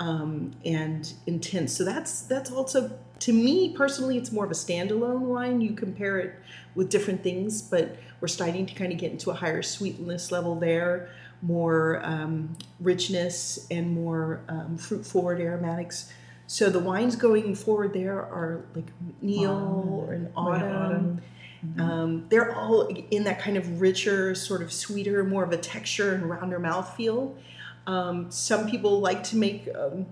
um, 0.00 0.52
and 0.64 1.12
intense. 1.26 1.72
So 1.76 1.84
that's 1.84 2.22
that's 2.22 2.50
also 2.50 2.90
to 3.20 3.32
me 3.32 3.74
personally, 3.74 4.18
it's 4.18 4.32
more 4.32 4.44
of 4.44 4.50
a 4.50 4.54
standalone 4.54 5.20
wine. 5.20 5.60
You 5.60 5.72
compare 5.72 6.18
it 6.18 6.34
with 6.74 6.90
different 6.90 7.22
things, 7.22 7.62
but 7.62 7.96
we're 8.20 8.28
starting 8.28 8.66
to 8.66 8.74
kind 8.74 8.92
of 8.92 8.98
get 8.98 9.12
into 9.12 9.30
a 9.30 9.34
higher 9.34 9.62
sweetness 9.62 10.32
level 10.32 10.56
there, 10.56 11.10
more 11.42 12.00
um, 12.04 12.56
richness 12.80 13.66
and 13.70 13.92
more 13.92 14.40
um, 14.48 14.76
fruit 14.76 15.06
forward 15.06 15.40
aromatics. 15.40 16.12
So 16.46 16.70
the 16.70 16.78
wines 16.78 17.16
going 17.16 17.54
forward 17.54 17.92
there 17.92 18.18
are 18.18 18.64
like 18.74 18.88
Neil 19.22 20.08
and 20.10 20.26
have 20.26 20.36
Autumn. 20.36 21.22
Um, 21.78 22.26
they're 22.28 22.54
all 22.54 22.88
in 23.10 23.24
that 23.24 23.40
kind 23.40 23.56
of 23.56 23.80
richer, 23.80 24.34
sort 24.34 24.62
of 24.62 24.70
sweeter, 24.72 25.24
more 25.24 25.44
of 25.44 25.52
a 25.52 25.56
texture 25.56 26.14
and 26.14 26.28
rounder 26.28 26.60
mouthfeel. 26.60 27.34
Um, 27.86 28.30
some 28.30 28.68
people 28.68 29.00
like 29.00 29.24
to 29.24 29.36
make 29.36 29.68
um, 29.74 30.06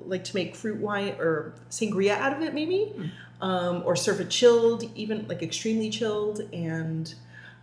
like 0.00 0.24
to 0.24 0.34
make 0.34 0.54
fruit 0.54 0.78
wine 0.78 1.14
or 1.18 1.54
sangria 1.70 2.12
out 2.18 2.34
of 2.34 2.42
it, 2.42 2.54
maybe, 2.54 2.94
um, 3.40 3.82
or 3.84 3.96
serve 3.96 4.20
it 4.20 4.30
chilled, 4.30 4.84
even 4.94 5.26
like 5.28 5.42
extremely 5.42 5.90
chilled, 5.90 6.40
and 6.52 7.14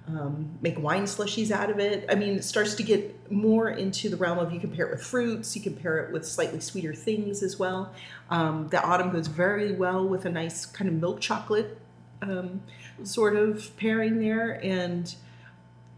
um, 0.07 0.57
make 0.61 0.77
wine 0.79 1.03
slushies 1.03 1.51
out 1.51 1.69
of 1.69 1.79
it. 1.79 2.05
I 2.09 2.15
mean, 2.15 2.35
it 2.35 2.43
starts 2.43 2.75
to 2.75 2.83
get 2.83 3.31
more 3.31 3.69
into 3.69 4.09
the 4.09 4.17
realm 4.17 4.37
of 4.37 4.51
you 4.51 4.59
can 4.59 4.71
pair 4.71 4.87
it 4.87 4.91
with 4.91 5.03
fruits, 5.03 5.55
you 5.55 5.61
can 5.61 5.75
pair 5.75 5.97
it 5.99 6.13
with 6.13 6.27
slightly 6.27 6.59
sweeter 6.59 6.93
things 6.93 7.41
as 7.41 7.57
well. 7.57 7.93
Um, 8.29 8.67
the 8.69 8.83
autumn 8.83 9.11
goes 9.11 9.27
very 9.27 9.71
well 9.73 10.07
with 10.07 10.25
a 10.25 10.29
nice 10.29 10.65
kind 10.65 10.87
of 10.87 10.95
milk 10.95 11.21
chocolate 11.21 11.79
um, 12.21 12.61
sort 13.03 13.35
of 13.35 13.75
pairing 13.77 14.19
there, 14.19 14.63
and 14.63 15.13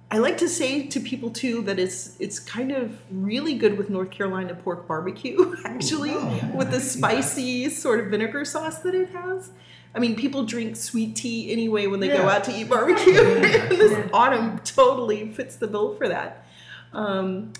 I 0.09 0.19
like 0.19 0.37
to 0.37 0.47
say 0.47 0.87
to 0.87 0.99
people 0.99 1.29
too 1.29 1.61
that 1.63 1.79
it's 1.79 2.17
it's 2.19 2.39
kind 2.39 2.71
of 2.71 2.97
really 3.11 3.55
good 3.55 3.77
with 3.77 3.89
North 3.89 4.11
Carolina 4.11 4.55
pork 4.55 4.87
barbecue, 4.87 5.55
actually, 5.65 6.15
wow. 6.15 6.51
with 6.55 6.71
the 6.71 6.79
spicy 6.79 7.69
sort 7.69 7.99
of 7.99 8.07
vinegar 8.07 8.45
sauce 8.45 8.79
that 8.79 8.95
it 8.95 9.09
has. 9.09 9.51
I 9.95 9.99
mean, 9.99 10.15
people 10.15 10.43
drink 10.43 10.75
sweet 10.75 11.15
tea 11.15 11.51
anyway 11.51 11.87
when 11.87 11.99
they 11.99 12.09
go 12.09 12.27
out 12.29 12.43
to 12.45 12.51
eat 12.51 12.69
barbecue. 12.69 13.13
Yeah. 13.13 13.67
this 13.69 13.91
Yeah. 13.91 14.07
autumn 14.13 14.59
totally 14.59 15.29
fits 15.31 15.55
the 15.55 15.67
bill 15.67 15.95
for 15.95 16.07
that. 16.07 16.45
Um, 16.93 17.53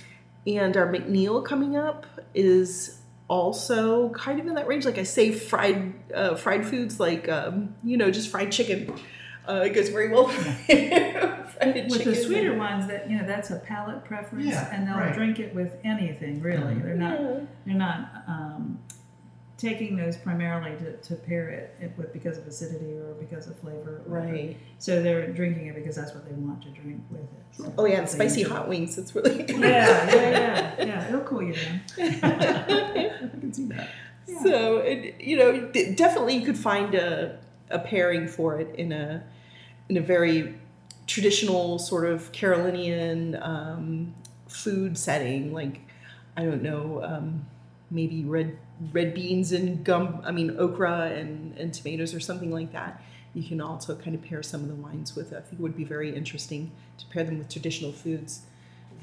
and 0.46 0.78
our 0.78 0.88
McNeill 0.88 1.44
coming 1.44 1.76
up 1.76 2.06
is 2.34 3.00
also 3.28 4.10
kind 4.10 4.40
of 4.40 4.48
in 4.48 4.54
that 4.56 4.68
range. 4.68 4.86
Like 4.86 4.98
I 4.98 5.04
say, 5.04 5.32
fried 5.32 5.94
uh, 6.14 6.36
fried 6.36 6.66
foods 6.66 7.00
like 7.00 7.28
um, 7.28 7.76
you 7.84 7.98
know 7.98 8.10
just 8.12 8.30
fried 8.30 8.52
chicken. 8.52 8.94
Uh, 9.48 9.64
it 9.66 9.70
goes 9.72 9.90
very 9.90 10.10
well. 10.10 10.28
With 11.60 11.90
the 11.90 11.98
chicken. 11.98 12.16
sweeter 12.16 12.56
ones, 12.58 12.88
that 12.88 13.10
you 13.10 13.18
know, 13.18 13.26
that's 13.26 13.50
a 13.50 13.56
palate 13.58 14.04
preference, 14.06 14.46
Yeah, 14.46 14.70
and 14.74 14.88
they'll 14.88 14.96
right. 14.98 15.14
drink 15.14 15.40
it 15.40 15.56
with 15.56 15.72
anything. 15.84 16.40
Really, 16.42 16.76
they're 16.76 16.96
not 16.96 17.20
Yeah. 17.20 17.40
they're 17.66 17.76
not 17.76 18.12
um, 18.28 18.80
taking 19.58 19.98
those 19.98 20.16
primarily 20.16 20.78
to, 20.78 20.98
to 20.98 21.16
pair 21.16 21.50
it, 21.50 21.76
it 21.82 21.92
with 21.98 22.14
because 22.14 22.38
of 22.38 22.46
acidity 22.46 22.94
or 22.94 23.14
because 23.20 23.48
of 23.48 23.58
flavor. 23.60 24.02
Right. 24.06 24.56
So 24.78 25.02
they're 25.02 25.32
drinking 25.32 25.68
it 25.68 25.76
because 25.76 25.96
that's 25.96 26.14
what 26.14 26.26
they 26.26 26.34
want 26.34 26.62
to 26.64 26.70
drink 26.70 27.02
with 27.10 27.22
it. 27.22 27.28
So 27.52 27.74
Oh 27.78 27.86
yeah, 27.86 28.02
they 28.02 28.08
spicy 28.08 28.44
hot 28.44 28.68
wings. 28.68 28.98
It's 28.98 29.16
really 29.16 29.44
good. 29.44 29.50
Yeah, 29.58 30.10
yeah, 30.10 30.30
yeah, 30.78 30.86
yeah. 30.86 31.08
It'll 31.08 31.22
cool 31.22 31.44
you 31.44 31.54
down. 31.54 31.82
I 31.98 33.40
can 33.40 33.54
see 33.54 33.66
that. 33.66 33.90
Yeah. 34.28 34.44
So 34.44 34.78
it, 34.78 35.20
you 35.20 35.38
know, 35.38 35.72
definitely 35.96 36.36
you 36.36 36.46
could 36.46 36.58
find 36.58 36.94
a 36.94 37.40
a 37.70 37.80
pairing 37.80 38.28
for 38.28 38.60
it 38.60 38.76
in 38.76 38.92
a 38.92 39.24
in 39.90 39.98
a 39.98 40.02
very 40.02 40.56
traditional 41.08 41.80
sort 41.80 42.06
of 42.06 42.32
Carolinian 42.32 43.42
um, 43.42 44.14
food 44.48 44.98
setting, 44.98 45.54
like 45.54 45.80
I 46.36 46.44
don't 46.44 46.62
know, 46.62 47.02
um, 47.04 47.46
maybe 47.90 48.24
red 48.26 48.58
red 48.94 49.14
beans 49.14 49.52
and 49.52 49.84
gum. 49.84 50.22
I 50.26 50.32
mean 50.32 50.56
okra 50.58 51.12
and 51.12 51.58
and 51.58 51.74
tomatoes 51.74 52.14
or 52.14 52.20
something 52.20 52.52
like 52.52 52.72
that. 52.74 53.02
You 53.34 53.44
can 53.44 53.62
also 53.62 53.96
kind 53.96 54.16
of 54.16 54.24
pair 54.24 54.42
some 54.42 54.62
of 54.62 54.68
the 54.68 54.76
wines 54.76 55.16
with. 55.16 55.32
I 55.34 55.42
think 55.42 55.54
it 55.54 55.60
would 55.60 55.78
be 55.78 55.84
very 55.84 56.16
interesting 56.16 56.72
to 56.98 57.06
pair 57.08 57.24
them 57.24 57.38
with 57.38 57.50
traditional 57.50 57.92
foods 57.92 58.42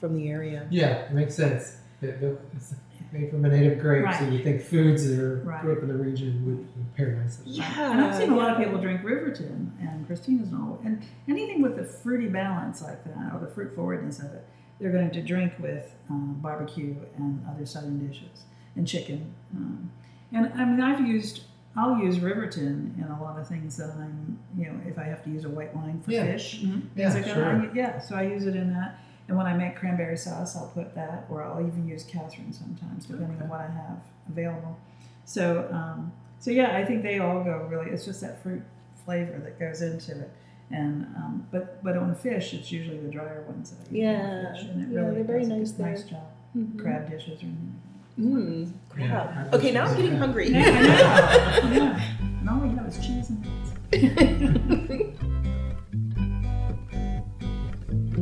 from 0.01 0.17
the 0.17 0.29
area. 0.29 0.67
Yeah, 0.71 1.05
it 1.07 1.13
makes 1.13 1.35
sense. 1.35 1.77
It- 2.03 2.21
it- 2.23 2.41
It's 2.57 2.75
made 3.13 3.31
from 3.31 3.45
a 3.45 3.49
native 3.49 3.79
grape, 3.79 4.13
so 4.19 4.29
you 4.29 4.43
think 4.43 4.61
foods 4.61 5.07
that 5.09 5.21
are 5.21 5.37
Right. 5.45 5.63
grew 5.63 5.73
up 5.77 5.83
in 5.83 5.89
the 5.89 5.95
region 5.95 6.45
would, 6.47 6.59
would 6.77 6.95
pair 6.97 7.13
nicely. 7.15 7.45
Yeah, 7.53 7.93
and 7.93 8.01
I've 8.01 8.17
seen 8.17 8.33
a 8.33 8.37
lot 8.37 8.51
of 8.51 8.59
people 8.65 8.81
drink 8.81 9.05
Riverton 9.05 9.73
and 9.81 10.05
Christina's 10.07 10.49
and 10.51 10.61
all, 10.61 10.81
and 10.85 11.01
anything 11.29 11.63
with 11.63 11.77
the 11.77 11.85
fruity 11.85 12.27
balance 12.27 12.83
like 12.83 13.05
that, 13.05 13.33
or 13.33 13.39
the 13.39 13.47
fruit 13.47 13.73
forwardness 13.77 14.19
of 14.19 14.33
it, 14.35 14.45
they're 14.81 14.91
going 14.91 15.13
to 15.13 15.23
drink 15.23 15.53
with 15.61 15.95
um, 16.11 16.39
barbecue 16.43 16.97
and 17.17 17.41
other 17.49 17.65
southern 17.65 18.05
dishes 18.05 18.45
and 18.77 18.87
chicken. 18.87 19.33
Um, 19.57 19.91
and 20.33 20.53
I 20.55 20.65
mean, 20.65 20.81
I've 20.81 21.07
used, 21.07 21.43
I'll 21.77 21.99
use 21.99 22.21
Riverton 22.21 22.95
in 22.99 23.05
a 23.05 23.23
lot 23.23 23.39
of 23.39 23.47
things 23.49 23.77
that 23.77 23.91
I'm, 23.91 24.39
you 24.57 24.67
know, 24.67 24.81
if 24.87 24.99
I 24.99 25.05
have 25.05 25.23
to 25.25 25.31
use 25.31 25.45
a 25.45 25.49
white 25.49 25.75
wine 25.75 26.01
for 26.03 26.11
Yeah. 26.11 26.25
fish, 26.25 26.63
Mhm. 26.63 26.83
Yeah, 26.97 27.13
like 27.15 27.25
sure. 27.25 27.45
I, 27.45 27.71
yeah. 27.75 27.99
So 28.01 28.17
I 28.17 28.23
use 28.23 28.47
it 28.47 28.57
in 28.57 28.73
that. 28.73 28.97
And 29.29 29.37
when 29.39 29.47
I 29.47 29.57
make 29.57 29.77
cranberry 29.77 30.17
sauce, 30.19 30.55
I'll 30.57 30.69
put 30.69 30.95
that, 30.97 31.25
or 31.31 31.43
I'll 31.43 31.65
even 31.67 31.89
use 31.89 32.05
Catherine 32.05 32.53
sometimes, 32.53 33.07
depending 33.07 33.41
on 33.41 33.49
what 33.49 33.61
I 33.61 33.69
have 33.69 33.99
available. 34.29 34.77
So, 35.25 35.67
um, 35.73 36.13
so 36.39 36.51
yeah, 36.51 36.77
I 36.77 36.85
think 36.85 37.03
they 37.03 37.21
all 37.21 37.43
go 37.43 37.67
really. 37.71 37.91
It's 37.91 38.05
just 38.05 38.21
that 38.21 38.43
fruit 38.43 38.63
flavor 39.07 39.39
that 39.39 39.59
goes 39.59 39.81
into 39.81 40.13
it. 40.21 40.31
And 40.71 41.05
um, 41.17 41.47
but 41.51 41.83
but 41.83 41.97
on 41.97 42.15
fish, 42.15 42.53
it's 42.53 42.71
usually 42.71 42.99
the 42.99 43.09
drier 43.09 43.43
ones 43.49 43.71
that 43.71 43.89
I 43.89 43.93
use 43.93 44.03
Yeah. 44.03 44.45
on 44.49 44.55
fish, 44.55 44.65
and 44.69 44.83
it 44.83 44.95
Yeah, 44.95 45.01
really 45.01 45.15
they're 45.17 45.25
very 45.25 45.41
does 45.41 45.49
a 45.51 45.59
nice 45.59 45.73
good- 45.73 45.87
nice 45.87 46.03
there. 46.03 46.11
job. 46.11 46.27
Mhm. 46.57 46.79
Crab 46.79 47.11
dishes 47.11 47.43
or 47.43 47.47
anything. 47.47 47.75
Mm, 48.19 48.71
Yeah, 48.97 49.09
crab. 49.09 49.49
I 49.53 49.57
okay, 49.57 49.71
now 49.73 49.87
I'm 49.87 49.97
getting 49.97 50.17
hungry. 50.17 50.49
Yeah, 50.51 50.61
I 50.61 51.69
know. 51.69 51.75
yeah. 51.85 52.11
And 52.41 52.49
all 52.49 52.61
we 52.61 52.69
have 52.77 52.87
is 52.87 52.99
cheese 53.05 53.31
and 53.31 53.41
meats. 53.43 55.21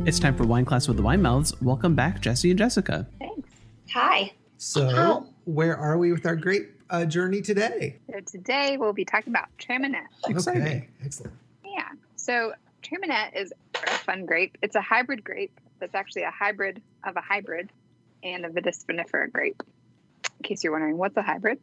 It's 0.05 0.19
time 0.19 0.35
for 0.35 0.45
Wine 0.45 0.65
Class 0.65 0.87
with 0.89 0.97
the 0.97 1.03
Wine 1.03 1.21
Mouths. 1.21 1.53
Welcome 1.61 1.95
back, 1.95 2.19
Jesse 2.19 2.49
and 2.49 2.57
Jessica. 2.57 3.07
Thanks. 3.19 3.47
Hi. 3.93 4.33
So, 4.57 4.89
Ow. 4.89 5.25
where 5.45 5.77
are 5.77 5.97
we 5.97 6.11
with 6.11 6.25
our 6.25 6.35
grape 6.35 6.71
uh, 6.89 7.05
journey 7.05 7.41
today? 7.41 7.99
So 8.11 8.19
today 8.19 8.75
we'll 8.77 8.91
be 8.91 9.05
talking 9.05 9.31
about 9.31 9.47
Traminette. 9.57 10.07
Exciting. 10.27 10.61
Okay, 10.61 10.89
excellent. 11.05 11.33
Yeah. 11.63 11.87
So 12.17 12.53
Traminette 12.81 13.33
is 13.39 13.53
a 13.75 13.91
fun 13.99 14.25
grape. 14.25 14.57
It's 14.61 14.75
a 14.75 14.81
hybrid 14.81 15.23
grape 15.23 15.57
that's 15.79 15.95
actually 15.95 16.23
a 16.23 16.31
hybrid 16.31 16.81
of 17.05 17.15
a 17.15 17.21
hybrid 17.21 17.69
and 18.23 18.45
a 18.45 18.49
Vitis 18.49 18.85
vinifera 18.85 19.31
grape. 19.31 19.63
In 20.43 20.49
case 20.49 20.63
you're 20.63 20.73
wondering 20.73 20.97
what's 20.97 21.15
a 21.15 21.21
hybrid, 21.21 21.59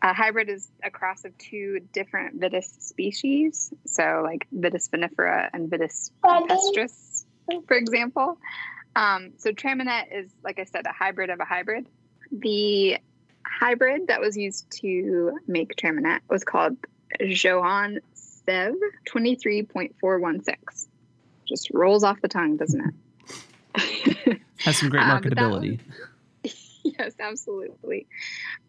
a 0.00 0.14
hybrid 0.14 0.48
is 0.48 0.66
a 0.82 0.90
cross 0.90 1.26
of 1.26 1.36
two 1.36 1.80
different 1.92 2.40
Vitis 2.40 2.80
species. 2.80 3.70
So 3.86 4.22
like 4.24 4.46
Vitis 4.54 4.88
vinifera 4.88 5.50
and 5.52 5.70
Vitis 5.70 6.10
campestris, 6.24 7.26
for 7.68 7.76
example. 7.76 8.38
Um, 8.96 9.32
so 9.36 9.50
Traminette 9.50 10.06
is, 10.10 10.30
like 10.42 10.58
I 10.58 10.64
said, 10.64 10.86
a 10.86 10.92
hybrid 10.92 11.28
of 11.28 11.40
a 11.40 11.44
hybrid. 11.44 11.86
The 12.32 12.96
hybrid 13.46 14.06
that 14.06 14.20
was 14.20 14.38
used 14.38 14.70
to 14.80 15.38
make 15.46 15.76
Traminette 15.76 16.20
was 16.30 16.44
called 16.44 16.78
Johann 17.20 18.00
Seyve 18.14 18.74
23.416. 19.06 20.86
Just 21.44 21.70
rolls 21.72 22.04
off 22.04 22.22
the 22.22 22.28
tongue, 22.28 22.56
doesn't 22.56 22.94
it? 23.76 24.40
Has 24.60 24.78
some 24.78 24.88
great 24.88 25.00
but 25.06 25.22
that 25.22 25.22
marketability. 25.22 25.80
yes, 26.98 27.14
absolutely. 27.18 28.06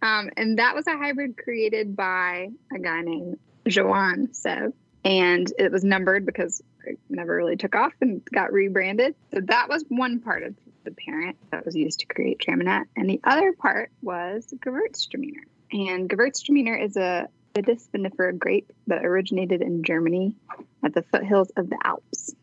Um, 0.02 0.30
and 0.38 0.60
that 0.60 0.74
was 0.74 0.88
a 0.88 0.98
hybrid 0.98 1.38
created 1.38 1.96
by 1.96 2.50
a 2.74 2.80
guy 2.80 3.02
named 3.02 3.38
Johann 3.66 4.34
Seyve. 4.34 4.74
And 5.04 5.52
it 5.60 5.72
was 5.72 5.84
numbered 5.84 6.26
because 6.26 6.64
it 6.86 6.98
never 7.10 7.36
really 7.36 7.58
took 7.58 7.76
off 7.76 7.94
and 8.02 8.24
got 8.34 8.52
rebranded. 8.52 9.16
So 9.34 9.42
that 9.42 9.70
was 9.70 9.86
one 9.90 10.20
part 10.20 10.44
of 10.44 10.56
the 10.84 10.92
parent 10.92 11.38
that 11.52 11.66
was 11.66 11.76
used 11.76 12.00
to 12.00 12.06
create 12.08 12.40
Traminette. 12.40 12.86
And 12.96 13.10
the 13.10 13.20
other 13.24 13.54
part 13.54 13.92
was 14.02 14.52
Gewürztraminer. 14.58 15.44
And 15.72 16.10
Gewürztraminer 16.10 16.82
is 16.84 16.96
a 16.98 17.28
vinifera 17.56 18.38
grape 18.38 18.72
that 18.88 19.06
originated 19.06 19.62
in 19.62 19.84
Germany 19.84 20.36
at 20.84 20.94
the 20.94 21.04
foothills 21.04 21.52
of 21.52 21.70
the 21.70 21.78
Alps. 21.84 22.36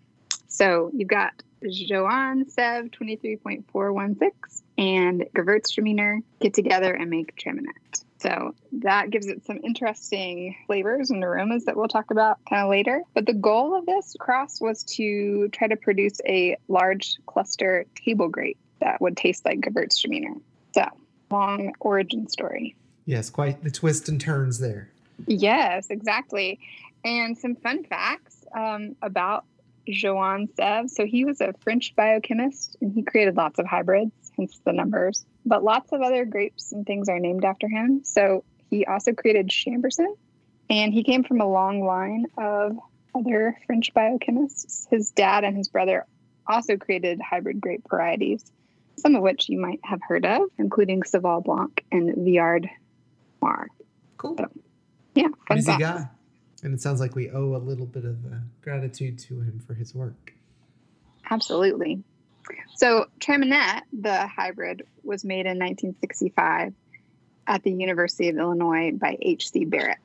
So 0.48 0.90
you've 0.94 1.08
got 1.08 1.32
Johann 1.64 2.48
Seyve 2.48 2.90
23.416 2.90 4.62
and 4.78 5.24
Gewürztraminer 5.34 6.20
get 6.40 6.54
together 6.54 6.92
and 6.92 7.10
make 7.10 7.36
Traminette. 7.36 8.04
So 8.18 8.54
that 8.82 9.10
gives 9.10 9.26
it 9.26 9.44
some 9.44 9.58
interesting 9.64 10.54
flavors 10.66 11.10
and 11.10 11.24
aromas 11.24 11.64
that 11.64 11.76
we'll 11.76 11.88
talk 11.88 12.12
about 12.12 12.38
kind 12.48 12.62
of 12.62 12.70
later. 12.70 13.02
But 13.14 13.26
the 13.26 13.34
goal 13.34 13.76
of 13.76 13.84
this 13.84 14.14
cross 14.18 14.60
was 14.60 14.84
to 14.84 15.48
try 15.48 15.66
to 15.66 15.76
produce 15.76 16.20
a 16.24 16.56
large 16.68 17.16
cluster 17.26 17.84
table 17.96 18.28
grape 18.28 18.58
that 18.80 19.00
would 19.00 19.16
taste 19.16 19.44
like 19.44 19.60
Gewürztraminer. 19.60 20.40
So 20.72 20.84
long 21.32 21.74
origin 21.80 22.28
story. 22.28 22.76
Yes, 23.06 23.28
quite 23.28 23.64
the 23.64 23.70
twists 23.70 24.08
and 24.08 24.20
turns 24.20 24.60
there. 24.60 24.88
Yes, 25.26 25.90
exactly. 25.90 26.60
And 27.04 27.36
some 27.36 27.56
fun 27.56 27.82
facts 27.84 28.44
um, 28.54 28.94
about 29.02 29.44
Johann 29.86 30.48
Seyve. 30.56 30.90
So 30.90 31.06
he 31.06 31.24
was 31.24 31.40
a 31.40 31.54
French 31.62 31.94
biochemist 31.96 32.76
and 32.80 32.92
he 32.92 33.02
created 33.02 33.36
lots 33.36 33.58
of 33.58 33.66
hybrids, 33.66 34.12
hence 34.36 34.60
the 34.64 34.72
numbers. 34.72 35.24
But 35.44 35.64
lots 35.64 35.92
of 35.92 36.00
other 36.02 36.24
grapes 36.24 36.72
and 36.72 36.86
things 36.86 37.08
are 37.08 37.18
named 37.18 37.44
after 37.44 37.68
him. 37.68 38.02
So 38.04 38.44
he 38.70 38.86
also 38.86 39.12
created 39.12 39.48
Chambourcin 39.48 40.14
and 40.70 40.92
he 40.92 41.02
came 41.02 41.24
from 41.24 41.40
a 41.40 41.48
long 41.48 41.84
line 41.84 42.26
of 42.38 42.78
other 43.14 43.58
French 43.66 43.92
biochemists. 43.94 44.88
His 44.90 45.10
dad 45.10 45.44
and 45.44 45.56
his 45.56 45.68
brother 45.68 46.06
also 46.46 46.76
created 46.76 47.20
hybrid 47.20 47.60
grape 47.60 47.82
varieties, 47.90 48.44
some 48.96 49.14
of 49.14 49.22
which 49.22 49.48
you 49.48 49.60
might 49.60 49.80
have 49.84 50.00
heard 50.02 50.24
of, 50.24 50.42
including 50.58 51.02
Seyval 51.02 51.44
Blanc 51.44 51.84
and 51.92 52.14
Villard 52.16 52.68
Noir. 53.40 53.68
Cool. 54.16 54.36
So, 54.38 54.48
yeah, 55.14 55.28
fun 55.46 55.56
Busy 55.56 55.66
facts. 55.66 55.80
guy. 55.80 56.08
And 56.62 56.72
it 56.72 56.80
sounds 56.80 57.00
like 57.00 57.14
we 57.14 57.30
owe 57.30 57.56
a 57.56 57.58
little 57.58 57.86
bit 57.86 58.04
of 58.04 58.24
uh, 58.24 58.36
gratitude 58.62 59.18
to 59.20 59.40
him 59.40 59.60
for 59.66 59.74
his 59.74 59.94
work. 59.94 60.32
Absolutely. 61.30 62.02
So 62.76 63.06
Traminette, 63.20 63.82
the 63.92 64.26
hybrid, 64.26 64.82
was 65.02 65.24
made 65.24 65.46
in 65.46 65.58
1965 65.58 66.74
at 67.46 67.62
the 67.62 67.72
University 67.72 68.28
of 68.28 68.36
Illinois 68.36 68.92
by 68.92 69.16
H.C. 69.20 69.64
Barrett. 69.64 69.98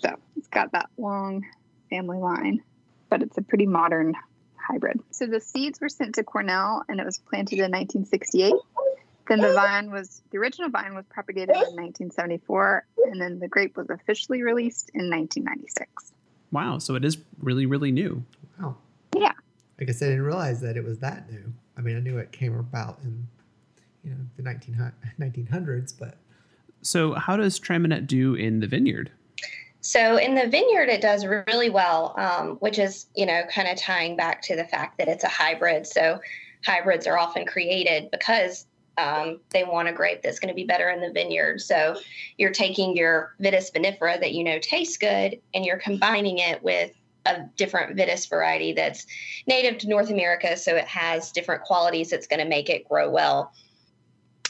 So 0.00 0.16
it's 0.36 0.48
got 0.48 0.72
that 0.72 0.90
long 0.98 1.44
family 1.88 2.18
line, 2.18 2.62
but 3.08 3.22
it's 3.22 3.38
a 3.38 3.42
pretty 3.42 3.66
modern 3.66 4.14
hybrid. 4.56 5.00
So 5.10 5.26
the 5.26 5.40
seeds 5.40 5.80
were 5.80 5.88
sent 5.88 6.16
to 6.16 6.24
Cornell 6.24 6.82
and 6.88 7.00
it 7.00 7.06
was 7.06 7.18
planted 7.18 7.58
in 7.58 7.70
1968. 7.70 8.52
Then 9.28 9.40
the 9.40 9.52
vine 9.52 9.90
was, 9.90 10.22
the 10.30 10.38
original 10.38 10.70
vine 10.70 10.94
was 10.94 11.04
propagated 11.08 11.56
in 11.56 11.74
1974, 11.76 12.86
and 13.06 13.20
then 13.20 13.38
the 13.38 13.48
grape 13.48 13.76
was 13.76 13.90
officially 13.90 14.42
released 14.42 14.90
in 14.94 15.10
1996. 15.10 16.12
Wow, 16.52 16.78
so 16.78 16.94
it 16.94 17.04
is 17.04 17.18
really, 17.40 17.66
really 17.66 17.90
new. 17.90 18.24
Wow. 18.60 18.76
Yeah. 19.16 19.32
I 19.80 19.84
guess 19.84 20.00
I 20.02 20.06
didn't 20.06 20.22
realize 20.22 20.60
that 20.60 20.76
it 20.76 20.84
was 20.84 20.98
that 21.00 21.30
new. 21.30 21.52
I 21.76 21.80
mean, 21.80 21.96
I 21.96 22.00
knew 22.00 22.18
it 22.18 22.32
came 22.32 22.56
about 22.56 22.98
in, 23.02 23.26
you 24.04 24.10
know, 24.10 24.16
the 24.36 24.42
19, 24.42 24.92
1900s, 25.18 25.94
but 25.98 26.16
So, 26.82 27.14
how 27.14 27.36
does 27.36 27.58
Traminette 27.58 28.06
do 28.06 28.34
in 28.34 28.60
the 28.60 28.66
vineyard? 28.66 29.10
So 29.86 30.16
in 30.16 30.34
the 30.34 30.48
vineyard, 30.48 30.88
it 30.88 31.00
does 31.00 31.24
really 31.24 31.70
well, 31.70 32.12
um, 32.18 32.56
which 32.56 32.76
is, 32.76 33.06
you 33.14 33.24
know, 33.24 33.44
kind 33.48 33.68
of 33.68 33.78
tying 33.78 34.16
back 34.16 34.42
to 34.42 34.56
the 34.56 34.64
fact 34.64 34.98
that 34.98 35.06
it's 35.06 35.22
a 35.22 35.28
hybrid. 35.28 35.86
So 35.86 36.18
hybrids 36.64 37.06
are 37.06 37.16
often 37.16 37.46
created 37.46 38.10
because 38.10 38.66
um, 38.98 39.40
they 39.50 39.64
want 39.64 39.88
a 39.88 39.92
grape 39.92 40.22
that's 40.22 40.38
going 40.38 40.48
to 40.48 40.54
be 40.54 40.64
better 40.64 40.88
in 40.88 41.00
the 41.00 41.12
vineyard. 41.12 41.60
So 41.60 41.96
you're 42.38 42.50
taking 42.50 42.96
your 42.96 43.34
Vitis 43.40 43.72
vinifera 43.72 44.18
that 44.20 44.32
you 44.32 44.44
know 44.44 44.58
tastes 44.58 44.96
good 44.96 45.40
and 45.54 45.64
you're 45.64 45.78
combining 45.78 46.38
it 46.38 46.62
with 46.62 46.92
a 47.26 47.40
different 47.56 47.96
Vitis 47.96 48.28
variety 48.28 48.72
that's 48.72 49.06
native 49.46 49.78
to 49.78 49.88
North 49.88 50.10
America. 50.10 50.56
So 50.56 50.76
it 50.76 50.86
has 50.86 51.32
different 51.32 51.62
qualities 51.62 52.10
that's 52.10 52.26
going 52.26 52.40
to 52.40 52.48
make 52.48 52.70
it 52.70 52.88
grow 52.88 53.10
well. 53.10 53.52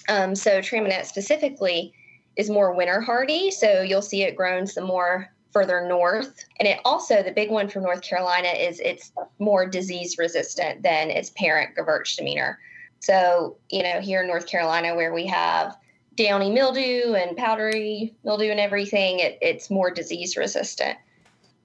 Um, 0.09 0.35
so 0.35 0.61
Traminette 0.61 1.07
specifically 1.07 1.93
is 2.37 2.51
more 2.51 2.73
winter 2.73 3.01
hardy. 3.01 3.51
So 3.51 3.81
you'll 3.83 4.03
see 4.03 4.23
it 4.23 4.37
grown 4.37 4.67
some 4.67 4.85
more 4.85 5.33
further 5.53 5.89
north. 5.89 6.45
And 6.61 6.69
it 6.69 6.79
also, 6.85 7.23
the 7.23 7.33
big 7.33 7.51
one 7.51 7.69
from 7.69 7.83
North 7.83 8.03
Carolina 8.03 8.49
is 8.49 8.79
it's 8.81 9.13
more 9.39 9.67
disease 9.67 10.19
resistant 10.19 10.83
than 10.83 11.11
its 11.11 11.31
parent 11.31 11.75
Gewürztraminer. 11.75 12.57
So, 13.01 13.57
you 13.71 13.83
know, 13.83 14.01
here 14.01 14.23
in 14.23 14.29
North 14.29 14.47
Carolina 14.47 14.95
where 14.95 15.13
we 15.13 15.27
have 15.27 15.77
downy 16.17 16.51
mildew 16.51 17.15
and 17.15 17.37
powdery 17.37 18.15
mildew 18.25 18.51
and 18.51 18.61
everything, 18.61 19.21
it, 19.21 19.39
it's 19.41 19.71
more 19.71 19.91
disease 19.91 20.37
resistant. 20.37 20.99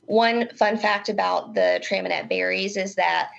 One 0.06 0.50
fun 0.56 0.78
fact 0.78 1.10
about 1.10 1.54
the 1.54 1.82
Traminette 1.84 2.30
berries 2.30 2.76
is 2.76 2.96
that 2.96 3.30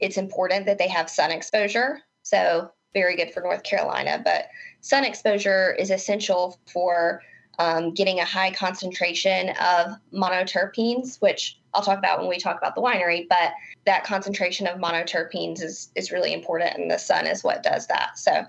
it's 0.00 0.16
important 0.16 0.66
that 0.66 0.78
they 0.78 0.88
have 0.88 1.10
sun 1.10 1.30
exposure. 1.30 2.00
So, 2.22 2.70
very 2.94 3.16
good 3.16 3.32
for 3.34 3.40
North 3.40 3.64
Carolina, 3.64 4.22
but 4.24 4.48
sun 4.80 5.04
exposure 5.04 5.74
is 5.74 5.90
essential 5.90 6.58
for 6.72 7.20
um, 7.58 7.92
getting 7.92 8.20
a 8.20 8.24
high 8.24 8.52
concentration 8.52 9.50
of 9.60 9.96
monoterpenes, 10.12 11.20
which 11.20 11.58
I'll 11.74 11.82
talk 11.82 11.98
about 11.98 12.20
when 12.20 12.28
we 12.28 12.38
talk 12.38 12.56
about 12.56 12.74
the 12.74 12.80
winery. 12.80 13.26
But 13.28 13.52
that 13.84 14.04
concentration 14.04 14.66
of 14.66 14.80
monoterpenes 14.80 15.62
is 15.62 15.90
is 15.94 16.12
really 16.12 16.32
important, 16.32 16.76
and 16.76 16.90
the 16.90 16.98
sun 16.98 17.26
is 17.26 17.44
what 17.44 17.62
does 17.62 17.86
that. 17.88 18.18
So, 18.18 18.44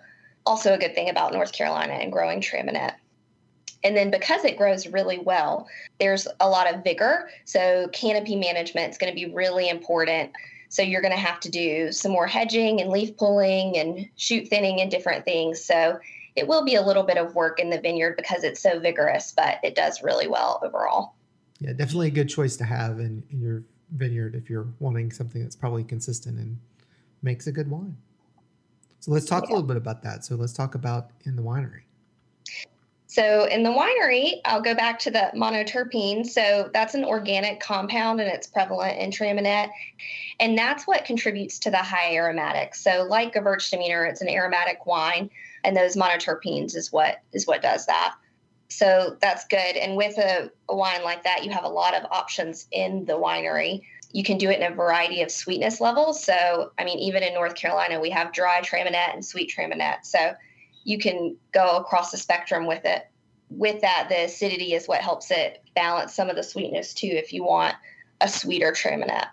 also 0.46 0.74
a 0.74 0.78
good 0.78 0.96
thing 0.96 1.10
about 1.10 1.34
North 1.34 1.52
Carolina 1.52 1.94
and 1.94 2.12
growing 2.12 2.42
Traminette. 2.42 2.96
And 3.84 3.96
then 3.96 4.10
because 4.10 4.44
it 4.46 4.58
grows 4.58 4.88
really 4.88 5.20
well, 5.20 5.68
there's 6.00 6.28
a 6.40 6.50
lot 6.50 6.72
of 6.72 6.84
vigor. 6.84 7.30
So 7.46 7.88
canopy 7.94 8.36
management 8.36 8.92
is 8.92 8.98
going 8.98 9.14
to 9.14 9.16
be 9.16 9.32
really 9.32 9.70
important. 9.70 10.32
So 10.70 10.82
you're 10.82 11.02
going 11.02 11.14
to 11.14 11.20
have 11.20 11.40
to 11.42 11.50
do 11.50 11.92
some 11.92 12.12
more 12.12 12.26
hedging 12.28 12.82
and 12.82 12.90
leaf 12.90 13.16
pulling 13.18 13.78
and 13.78 14.10
shoot 14.16 14.48
thinning 14.48 14.82
and 14.82 14.90
different 14.90 15.24
things. 15.24 15.64
So 15.64 16.00
it 16.36 16.48
will 16.48 16.66
be 16.66 16.76
a 16.76 16.82
little 16.82 17.04
bit 17.04 17.18
of 17.18 17.36
work 17.36 17.60
in 17.60 17.70
the 17.70 17.80
vineyard 17.80 18.18
because 18.18 18.44
it's 18.44 18.60
so 18.60 18.80
vigorous, 18.80 19.32
but 19.32 19.60
it 19.64 19.76
does 19.76 20.04
really 20.04 20.28
well 20.28 20.60
overall. 20.64 21.15
Yeah, 21.60 21.74
definitely 21.74 22.08
a 22.08 22.12
good 22.12 22.30
choice 22.30 22.56
to 22.58 22.64
have 22.64 23.00
in, 23.00 23.24
in 23.32 23.42
your 23.42 23.64
vineyard 23.92 24.36
if 24.36 24.50
you're 24.50 24.68
wanting 24.80 25.12
something 25.12 25.42
that's 25.42 25.56
probably 25.56 25.84
consistent 25.84 26.38
and 26.38 26.58
makes 27.22 27.48
a 27.48 27.52
good 27.52 27.70
wine. 27.70 27.96
So 29.00 29.12
let's 29.12 29.26
talk 29.26 29.44
a 29.44 29.48
little 29.48 29.64
bit 29.64 29.78
about 29.78 30.02
that. 30.04 30.26
So 30.26 30.36
let's 30.36 30.54
talk 30.54 30.76
about 30.76 31.12
in 31.26 31.36
the 31.36 31.42
winery. 31.42 31.82
So 33.16 33.46
in 33.46 33.64
the 33.64 33.70
winery, 33.70 34.42
I'll 34.44 34.62
go 34.62 34.76
back 34.76 35.00
to 35.00 35.12
the 35.12 35.32
monoterpene. 35.34 36.26
So 36.26 36.70
that's 36.74 36.96
an 36.96 37.06
organic 37.06 37.62
compound 37.62 38.20
and 38.20 38.30
it's 38.30 38.48
prevalent 38.48 38.98
in 38.98 39.12
Traminette. 39.12 39.70
And 40.40 40.58
that's 40.58 40.86
what 40.86 41.06
contributes 41.06 41.60
to 41.60 41.72
the 41.72 41.78
high 41.78 42.14
aromatics. 42.14 42.84
So 42.84 43.04
like 43.10 43.36
a 43.36 43.40
Gewürztraminer, 43.40 44.10
it's 44.10 44.22
an 44.22 44.28
aromatic 44.28 44.86
wine 44.86 45.30
and 45.64 45.78
those 45.78 45.96
monoterpenes 45.96 46.76
is 46.76 46.92
what 46.92 47.22
is 47.32 47.48
what 47.48 47.62
does 47.62 47.86
that. 47.86 48.16
So 48.68 49.18
that's 49.22 49.46
good. 49.46 49.58
And 49.58 49.96
with 49.96 50.18
a, 50.18 50.52
a 50.70 50.76
wine 50.76 51.04
like 51.04 51.24
that, 51.24 51.44
you 51.44 51.52
have 51.52 51.64
a 51.64 51.70
lot 51.70 51.96
of 51.96 52.04
options 52.12 52.68
in 52.72 53.06
the 53.06 53.14
winery. 53.14 53.82
You 54.12 54.24
can 54.24 54.38
do 54.38 54.50
it 54.50 54.60
in 54.60 54.72
a 54.72 54.76
variety 54.76 55.22
of 55.22 55.32
sweetness 55.32 55.80
levels. 55.82 56.24
So, 56.24 56.72
I 56.80 56.84
mean, 56.84 57.00
even 57.00 57.22
in 57.22 57.34
North 57.34 57.56
Carolina, 57.56 58.00
we 58.00 58.10
have 58.10 58.34
dry 58.34 58.62
Traminette 58.62 59.14
and 59.14 59.24
sweet 59.24 59.54
Traminette. 59.56 60.06
So 60.06 60.34
you 60.84 60.98
can 60.98 61.36
go 61.52 61.78
across 61.78 62.12
the 62.12 62.18
spectrum 62.18 62.66
with 62.66 62.86
it. 62.86 63.08
With 63.50 63.82
that, 63.82 64.08
the 64.10 64.26
acidity 64.26 64.74
is 64.74 64.88
what 64.88 65.02
helps 65.02 65.30
it 65.32 65.62
balance 65.76 66.14
some 66.14 66.30
of 66.30 66.36
the 66.36 66.44
sweetness 66.44 66.94
too, 66.94 67.12
if 67.12 67.34
you 67.34 67.44
want 67.44 67.76
a 68.22 68.28
sweeter 68.28 68.72
Traminette. 68.72 69.28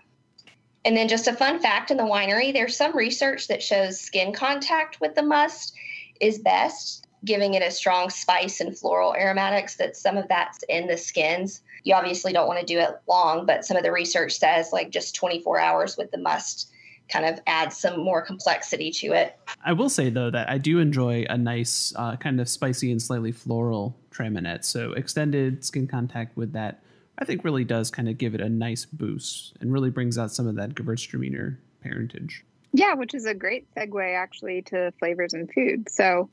And 0.85 0.97
then, 0.97 1.09
just 1.09 1.29
a 1.29 1.33
fun 1.33 1.61
fact 1.61 1.91
in 1.91 1.97
the 1.97 2.03
winery 2.03 2.53
there's 2.53 2.77
some 2.77 2.97
research 2.97 3.49
that 3.49 3.63
shows 3.63 4.01
skin 4.01 4.33
contact 4.33 5.01
with 5.01 5.15
the 5.15 5.23
must 5.23 5.75
is 6.21 6.39
best, 6.39 7.07
giving 7.25 7.55
it 7.55 7.63
a 7.63 7.71
strong 7.71 8.11
spice 8.11 8.61
and 8.61 8.77
floral 8.77 9.15
aromatics, 9.15 9.77
that 9.77 9.97
some 9.97 10.17
of 10.17 10.29
that's 10.29 10.63
in 10.69 10.87
the 10.87 10.97
skins. 10.97 11.63
You 11.85 11.95
obviously 11.95 12.33
don't 12.33 12.49
want 12.49 12.61
to 12.61 12.67
do 12.67 12.79
it 12.79 12.91
long, 13.09 13.47
but 13.47 13.65
some 13.65 13.77
of 13.77 13.83
the 13.83 13.93
research 13.93 14.33
says 14.33 14.73
like 14.73 14.91
just 14.91 15.15
24 15.15 15.61
hours 15.61 15.97
with 15.97 16.11
the 16.11 16.19
must 16.19 16.69
kind 17.09 17.27
of 17.27 17.41
adds 17.47 17.77
some 17.77 18.01
more 18.01 18.23
complexity 18.23 18.91
to 18.91 19.13
it. 19.13 19.39
I 19.65 19.73
will 19.73 19.91
say 19.91 20.09
though 20.09 20.31
that 20.31 20.49
I 20.49 20.59
do 20.59 20.79
enjoy 20.79 21.27
a 21.29 21.37
nice 21.37 21.93
uh, 21.97 22.17
kind 22.17 22.41
of 22.41 22.49
spicy 22.49 22.91
and 22.91 23.03
slightly 23.03 23.33
floral 23.33 23.97
Traminette. 24.11 24.65
So 24.65 24.93
extended 24.93 25.65
skin 25.65 25.87
contact 25.87 26.37
with 26.37 26.53
that, 26.53 26.83
I 27.19 27.25
think 27.25 27.45
really 27.45 27.65
does 27.65 27.91
kind 27.91 28.09
of 28.09 28.19
give 28.19 28.35
it 28.35 28.41
a 28.41 28.49
nice 28.49 28.85
boost 28.85 29.55
and 29.61 29.73
really 29.73 29.91
brings 29.91 30.19
out 30.19 30.33
some 30.33 30.47
of 30.47 30.57
that 30.57 30.75
Gewürztraminer 30.75 31.59
parentage. 31.83 32.45
Yeah, 32.73 32.95
which 32.95 33.15
is 33.15 33.27
a 33.27 33.35
great 33.35 33.67
segue 33.77 34.17
actually 34.17 34.63
to 34.63 34.93
flavors 34.99 35.35
and 35.35 35.51
food. 35.53 35.89
So, 35.91 36.31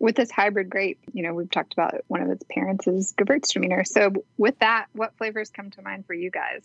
with 0.00 0.16
this 0.16 0.30
hybrid 0.30 0.70
grape, 0.70 0.98
you 1.12 1.22
know, 1.22 1.34
we've 1.34 1.50
talked 1.50 1.72
about 1.72 1.94
one 2.08 2.20
of 2.22 2.30
its 2.30 2.44
parents 2.50 2.86
is 2.86 3.14
Gewürztraminer. 3.18 3.86
So, 3.86 4.12
with 4.36 4.58
that, 4.60 4.86
what 4.92 5.16
flavors 5.16 5.50
come 5.50 5.70
to 5.72 5.82
mind 5.82 6.06
for 6.06 6.14
you 6.14 6.30
guys 6.30 6.62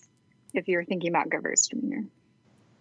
if 0.54 0.68
you're 0.68 0.84
thinking 0.86 1.10
about 1.10 1.30
Gewürztraminer? 1.30 2.08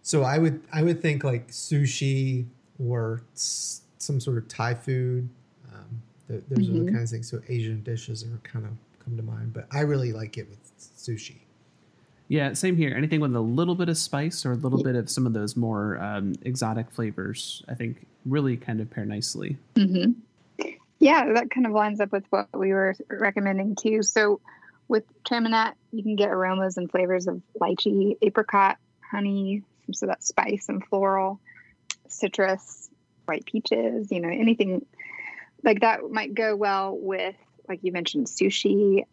So 0.01 0.23
I 0.23 0.37
would 0.37 0.61
I 0.73 0.83
would 0.83 1.01
think 1.01 1.23
like 1.23 1.47
sushi 1.49 2.45
or 2.77 3.21
some 3.33 4.19
sort 4.19 4.37
of 4.37 4.47
Thai 4.49 4.73
food. 4.73 5.29
Um, 5.73 6.01
th- 6.27 6.43
those 6.49 6.69
are 6.69 6.73
the 6.73 6.79
Mhm. 6.79 6.93
kinds 6.93 7.11
of 7.13 7.15
things. 7.15 7.29
So 7.29 7.41
Asian 7.47 7.81
dishes 7.83 8.23
are 8.23 8.37
kind 8.43 8.65
of 8.65 8.71
come 8.99 9.15
to 9.17 9.23
mind, 9.23 9.53
but 9.53 9.67
I 9.71 9.81
really 9.81 10.11
like 10.11 10.37
it 10.37 10.49
with 10.49 10.59
sushi. 10.77 11.37
Yeah, 12.27 12.53
same 12.53 12.75
here. 12.75 12.93
Anything 12.95 13.19
with 13.21 13.35
a 13.35 13.39
little 13.39 13.75
bit 13.75 13.89
of 13.89 13.97
spice 13.97 14.45
or 14.45 14.53
a 14.53 14.55
little 14.55 14.81
bit 14.81 14.95
of 14.95 15.09
some 15.09 15.25
of 15.25 15.33
those 15.33 15.55
more 15.55 15.97
um, 16.01 16.33
exotic 16.43 16.89
flavors, 16.89 17.63
I 17.69 17.73
think 17.75 18.05
really 18.25 18.57
kind 18.57 18.81
of 18.81 18.89
pair 18.89 19.05
nicely. 19.05 19.57
hmm 19.77 20.11
Yeah, 20.99 21.33
that 21.33 21.51
kind 21.51 21.65
of 21.65 21.73
lines 21.73 21.99
up 21.99 22.11
with 22.11 22.25
what 22.29 22.47
we 22.53 22.71
were 22.71 22.95
recommending 23.09 23.75
too. 23.75 24.03
So 24.03 24.39
with 24.87 25.03
traminette, 25.23 25.73
you 25.91 26.03
can 26.03 26.15
get 26.15 26.29
aromas 26.29 26.77
and 26.77 26.89
flavors 26.89 27.27
of 27.27 27.41
lychee, 27.59 28.17
apricot, 28.21 28.77
honey, 29.11 29.63
so 29.91 30.05
of 30.05 30.09
that 30.11 30.23
spice 30.23 30.69
and 30.69 30.85
floral, 30.85 31.39
citrus, 32.07 32.89
white 33.25 33.45
peaches, 33.45 34.11
you 34.11 34.21
know, 34.21 34.29
anything 34.29 34.85
like 35.63 35.81
that 35.81 36.09
might 36.09 36.33
go 36.33 36.55
well 36.55 36.97
with, 36.97 37.35
like 37.67 37.79
you 37.83 37.91
mentioned, 37.91 38.27
sushi, 38.27 39.05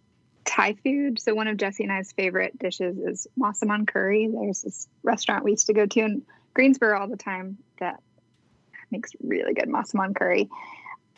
Thai 0.45 0.75
food. 0.83 1.21
So 1.21 1.35
one 1.35 1.47
of 1.49 1.57
Jesse 1.57 1.85
and 1.85 1.93
I's 1.93 2.13
favorite 2.13 2.59
dishes 2.59 2.99
is 2.99 3.27
massaman 3.39 3.87
curry. 3.87 4.29
There's 4.33 4.63
this 4.63 4.89
restaurant 5.03 5.45
we 5.45 5.53
used 5.53 5.67
to 5.67 5.75
go 5.75 5.87
to 5.87 6.01
in 6.01 6.23
Greensboro 6.55 6.99
all 6.99 7.09
the 7.09 7.17
time 7.17 7.59
that 7.79 8.01
makes 8.91 9.13
really 9.23 9.55
good 9.55 9.69
massaman 9.69 10.17
curry. 10.17 10.49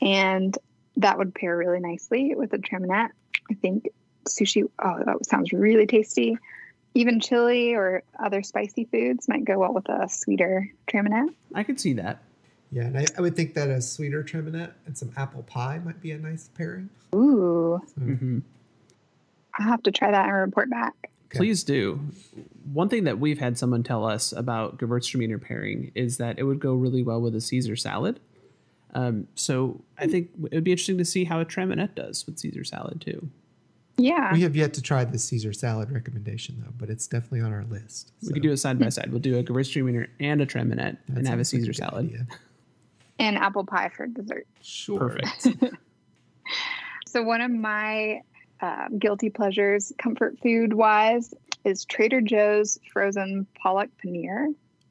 And 0.03 0.57
that 0.97 1.17
would 1.17 1.35
pair 1.35 1.57
really 1.57 1.81
nicely 1.81 2.35
with 2.35 2.53
a 2.53 2.59
traminette. 2.59 3.11
I 3.51 3.55
think 3.55 3.89
sushi, 4.29 4.65
oh, 4.83 5.03
that 5.05 5.25
sounds 5.25 5.53
really 5.53 5.87
tasty. 5.87 6.37
Even 6.95 7.21
chili 7.21 7.75
or 7.75 8.03
other 8.23 8.43
spicy 8.43 8.85
foods 8.85 9.29
might 9.29 9.45
go 9.45 9.59
well 9.59 9.73
with 9.73 9.89
a 9.89 10.09
sweeter 10.09 10.71
traminette. 10.87 11.29
I 11.55 11.63
could 11.63 11.81
see 11.81 11.95
that. 11.95 12.23
Yeah, 12.71 12.85
and 12.85 12.99
I, 12.99 13.07
I 13.17 13.21
would 13.21 13.37
think 13.37 13.55
that 13.55 13.69
a 13.69 13.81
sweeter 13.81 14.23
traminette 14.23 14.73
and 14.87 14.97
some 14.97 15.13
apple 15.17 15.43
pie 15.45 15.81
might 15.85 16.01
be 16.01 16.11
a 16.13 16.19
nice 16.19 16.49
pairing. 16.55 16.91
Ooh, 17.15 17.81
So, 17.95 18.01
hmm 18.03 18.41
I'll 19.59 19.67
have 19.67 19.83
to 19.83 19.93
try 19.93 20.11
that 20.11 20.25
and 20.25 20.35
report 20.35 20.71
back. 20.71 20.95
Okay. 21.27 21.39
Please 21.39 21.63
do. 21.63 22.01
One 22.73 22.89
thing 22.89 23.05
that 23.05 23.19
we've 23.19 23.39
had 23.39 23.59
someone 23.59 23.83
tell 23.83 24.07
us 24.07 24.33
about 24.33 24.79
Gewürztraminer 24.79 25.41
pairing 25.41 25.93
is 25.95 26.17
that 26.17 26.39
it 26.39 26.45
would 26.45 26.59
go 26.59 26.73
really 26.73 27.03
well 27.03 27.21
with 27.21 27.35
a 27.35 27.41
Caesar 27.41 27.77
salad. 27.77 28.19
Um, 28.95 29.27
so 29.35 29.83
I 29.99 30.07
think 30.07 30.31
it 30.45 30.55
would 30.55 30.65
be 30.65 30.73
interesting 30.73 30.99
to 30.99 31.05
see 31.05 31.25
how 31.25 31.41
a 31.41 31.45
traminette 31.45 31.95
does 31.95 32.27
with 32.27 32.39
Caesar 32.39 32.65
salad 32.65 33.01
too. 33.01 33.31
Yeah. 33.97 34.33
We 34.33 34.41
have 34.43 34.57
yet 34.57 34.75
to 34.75 34.83
try 34.83 35.05
the 35.05 35.19
Caesar 35.19 35.53
salad 35.53 35.91
recommendation 35.91 36.63
though, 36.65 36.73
but 36.79 36.91
it's 36.91 37.07
definitely 37.07 37.41
on 37.41 37.53
our 37.53 37.65
list. 37.65 38.13
We 38.23 38.33
could 38.33 38.43
do 38.43 38.51
it 38.51 38.57
side 38.57 38.79
by 38.79 38.89
side. 38.89 39.11
We'll 39.11 39.21
do 39.21 39.39
a 39.39 39.43
Gewürztraminer 39.43 40.09
and 40.21 40.41
a 40.41 40.47
traminette 40.47 40.99
and 41.09 41.27
have 41.27 41.39
a 41.39 41.45
Caesar 41.45 41.73
salad. 41.73 42.27
and 43.19 43.37
apple 43.37 43.65
pie 43.65 43.91
for 43.95 44.07
dessert. 44.07 44.47
Sure. 44.61 45.19
Perfect. 45.21 45.75
So 47.13 47.23
one 47.23 47.43
of 47.43 47.51
my 47.51 48.23
uh, 48.63 48.89
guilty 48.99 49.29
pleasures, 49.29 49.93
comfort 49.99 50.39
food 50.43 50.73
wise, 50.73 51.35
is 51.63 51.85
Trader 51.85 52.23
Joe's 52.23 52.79
frozen 52.91 53.47
palak 53.63 53.91
paneer. 54.03 54.47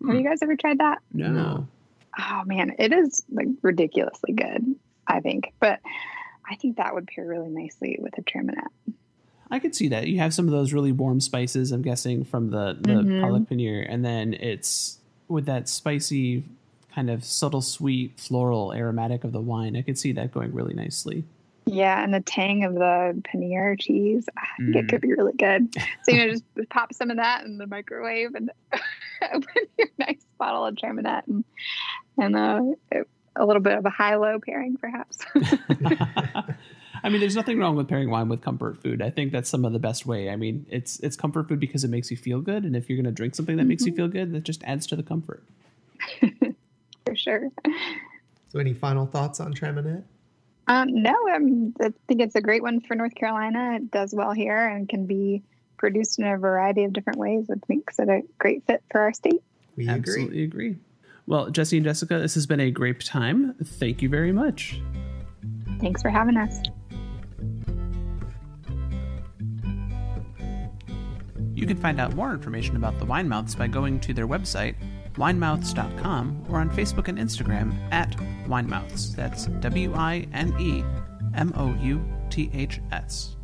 Have 0.06 0.16
you 0.16 0.24
guys 0.24 0.44
ever 0.44 0.56
tried 0.56 0.78
that? 0.78 1.00
No. 1.12 1.68
Oh 2.20 2.44
man, 2.46 2.76
it 2.80 2.92
is 2.94 3.24
like 3.32 3.48
ridiculously 3.62 4.34
good. 4.34 4.76
I 5.08 5.20
think, 5.20 5.54
but 5.60 5.80
I 6.50 6.56
think 6.56 6.78
that 6.78 6.94
would 6.94 7.08
pair 7.08 7.26
really 7.26 7.50
nicely 7.50 7.98
with 8.00 8.18
a 8.18 8.22
traminette. 8.22 8.94
I 9.50 9.60
could 9.60 9.76
see 9.76 9.90
that. 9.90 10.08
You 10.08 10.20
have 10.20 10.34
some 10.34 10.46
of 10.46 10.52
those 10.52 10.72
really 10.72 10.92
warm 10.94 11.20
spices, 11.20 11.72
I'm 11.74 11.82
guessing, 11.82 12.24
from 12.24 12.52
the, 12.52 12.78
the 12.80 13.04
Mhm. 13.04 13.20
palak 13.22 13.48
paneer, 13.50 13.86
and 13.90 14.06
then 14.06 14.34
it's 14.36 15.00
with 15.28 15.46
that 15.48 15.68
spicy, 15.68 16.44
kind 16.94 17.10
of 17.10 17.24
subtle, 17.26 17.62
sweet, 17.62 18.18
floral, 18.20 18.72
aromatic 18.74 19.24
of 19.26 19.32
the 19.34 19.42
wine. 19.42 19.76
I 19.76 19.82
could 19.82 19.98
see 19.98 20.12
that 20.14 20.32
going 20.32 20.54
really 20.54 20.74
nicely. 20.74 21.26
Yeah, 21.66 22.02
and 22.04 22.14
the 22.14 22.22
tang 22.22 22.64
of 22.64 22.74
the 22.76 23.22
paneer 23.24 23.80
cheese, 23.80 24.26
I 24.38 24.46
think 24.58 24.76
it 24.76 24.86
Mm. 24.86 24.90
could 24.90 25.02
be 25.02 25.14
really 25.14 25.34
good. 25.34 25.74
So 26.04 26.12
you 26.14 26.18
know, 26.18 26.28
just 26.32 26.44
pop 26.70 26.94
some 26.94 27.12
of 27.12 27.18
that 27.18 27.44
in 27.46 27.58
the 27.58 27.68
microwave 27.68 28.34
and 28.36 28.52
open 29.34 29.48
your 29.78 29.88
nice 30.00 30.26
bottle 30.40 30.66
of 30.66 30.76
traminette 30.76 31.28
and 31.28 31.44
and 32.18 32.36
uh, 32.36 32.62
a 33.36 33.46
little 33.46 33.62
bit 33.62 33.78
of 33.78 33.86
a 33.86 33.90
high-low 33.90 34.40
pairing, 34.46 34.78
perhaps. 34.78 35.20
I 37.04 37.10
mean, 37.10 37.20
there's 37.20 37.36
nothing 37.36 37.58
wrong 37.58 37.76
with 37.76 37.88
pairing 37.88 38.10
wine 38.10 38.30
with 38.30 38.42
comfort 38.42 38.82
food. 38.82 39.02
I 39.02 39.10
think 39.10 39.32
that's 39.32 39.50
some 39.50 39.66
of 39.66 39.74
the 39.74 39.80
best 39.80 40.06
way. 40.06 40.30
I 40.30 40.36
mean, 40.36 40.66
it's 40.70 41.00
it's 41.00 41.16
comfort 41.16 41.48
food 41.48 41.60
because 41.60 41.84
it 41.84 41.90
makes 41.90 42.12
you 42.12 42.18
feel 42.18 42.42
good, 42.42 42.64
and 42.64 42.76
if 42.76 42.90
you're 42.90 42.98
going 42.98 43.06
to 43.06 43.12
drink 43.12 43.36
something 43.36 43.58
that 43.58 43.66
makes 43.66 43.86
you 43.86 43.94
feel 43.94 44.08
good, 44.08 44.34
that 44.34 44.44
just 44.44 44.64
adds 44.64 44.86
to 44.88 44.96
the 44.96 45.04
comfort. 45.04 45.44
for 47.06 47.16
sure. 47.16 47.50
So, 48.50 48.60
any 48.60 48.74
final 48.74 49.06
thoughts 49.06 49.40
on 49.40 49.54
traminette? 49.54 50.04
Um, 50.68 51.02
no, 51.02 51.16
um, 51.34 51.74
I 51.82 51.92
think 52.08 52.22
it's 52.22 52.36
a 52.36 52.42
great 52.42 52.62
one 52.62 52.82
for 52.82 52.96
North 52.96 53.16
Carolina. 53.16 53.76
It 53.76 53.92
does 53.92 54.14
well 54.14 54.32
here 54.32 54.68
and 54.68 54.88
can 54.88 55.06
be 55.06 55.42
produced 55.78 56.20
in 56.20 56.26
a 56.26 56.38
variety 56.38 56.84
of 56.84 56.94
different 56.94 57.18
ways, 57.18 57.46
which 57.48 57.60
makes 57.68 57.98
it 57.98 58.08
a 58.08 58.22
great 58.38 58.64
fit 58.68 58.84
for 58.92 59.02
our 59.02 59.14
state. 59.14 59.42
We 59.76 59.88
agree. 59.88 59.96
Absolutely 59.96 60.44
agree. 60.44 60.76
Well, 61.32 61.50
Jesse 61.50 61.78
and 61.78 61.86
Jessica, 61.86 62.20
this 62.20 62.34
has 62.34 62.46
been 62.46 62.60
a 62.60 62.70
great 62.72 63.00
time. 63.00 63.56
Thank 63.64 64.02
you 64.02 64.10
very 64.10 64.34
much. 64.34 64.82
Thanks 65.80 66.02
for 66.02 66.10
having 66.10 66.36
us. 66.36 66.62
You 71.54 71.66
can 71.66 71.78
find 71.78 72.02
out 72.02 72.16
more 72.16 72.34
information 72.34 72.76
about 72.76 73.00
the 73.00 73.06
Winemouths 73.06 73.58
by 73.58 73.68
going 73.68 74.02
to 74.02 74.14
their 74.14 74.28
website, 74.28 74.76
winemouths.com, 75.14 76.48
or 76.50 76.60
on 76.60 76.70
Facebook 76.70 77.08
and 77.08 77.18
Instagram 77.18 77.78
at 77.94 78.12
Winemouths. 78.46 79.16
That's 79.16 79.46
W 79.46 79.94
I 79.96 80.28
N 80.34 80.54
E 80.60 80.84
M 81.34 81.54
O 81.56 81.74
U 81.82 82.04
T 82.30 82.52
H 82.54 82.82
S. 82.92 83.38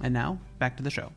And 0.00 0.14
now, 0.14 0.38
back 0.58 0.78
to 0.78 0.82
the 0.82 0.88
show. 0.88 1.12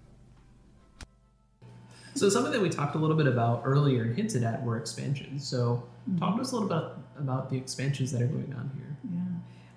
So, 2.16 2.28
something 2.28 2.52
that 2.52 2.62
we 2.62 2.68
talked 2.68 2.96
a 2.96 3.00
little 3.00 3.16
bit 3.16 3.28
about 3.28 3.62
earlier 3.64 4.02
and 4.02 4.14
hinted 4.14 4.44
at 4.44 4.62
were 4.66 4.78
expansions. 4.78 5.48
So, 5.48 5.88
talk 6.20 6.36
to 6.36 6.42
us 6.42 6.52
a 6.52 6.56
little 6.56 6.70
bit 6.70 6.92
about 7.20 7.50
the 7.50 7.58
expansions 7.58 8.12
that 8.12 8.22
are 8.22 8.28
going 8.28 8.54
on 8.54 8.72
here. 8.76 8.98
Yeah. 9.12 9.20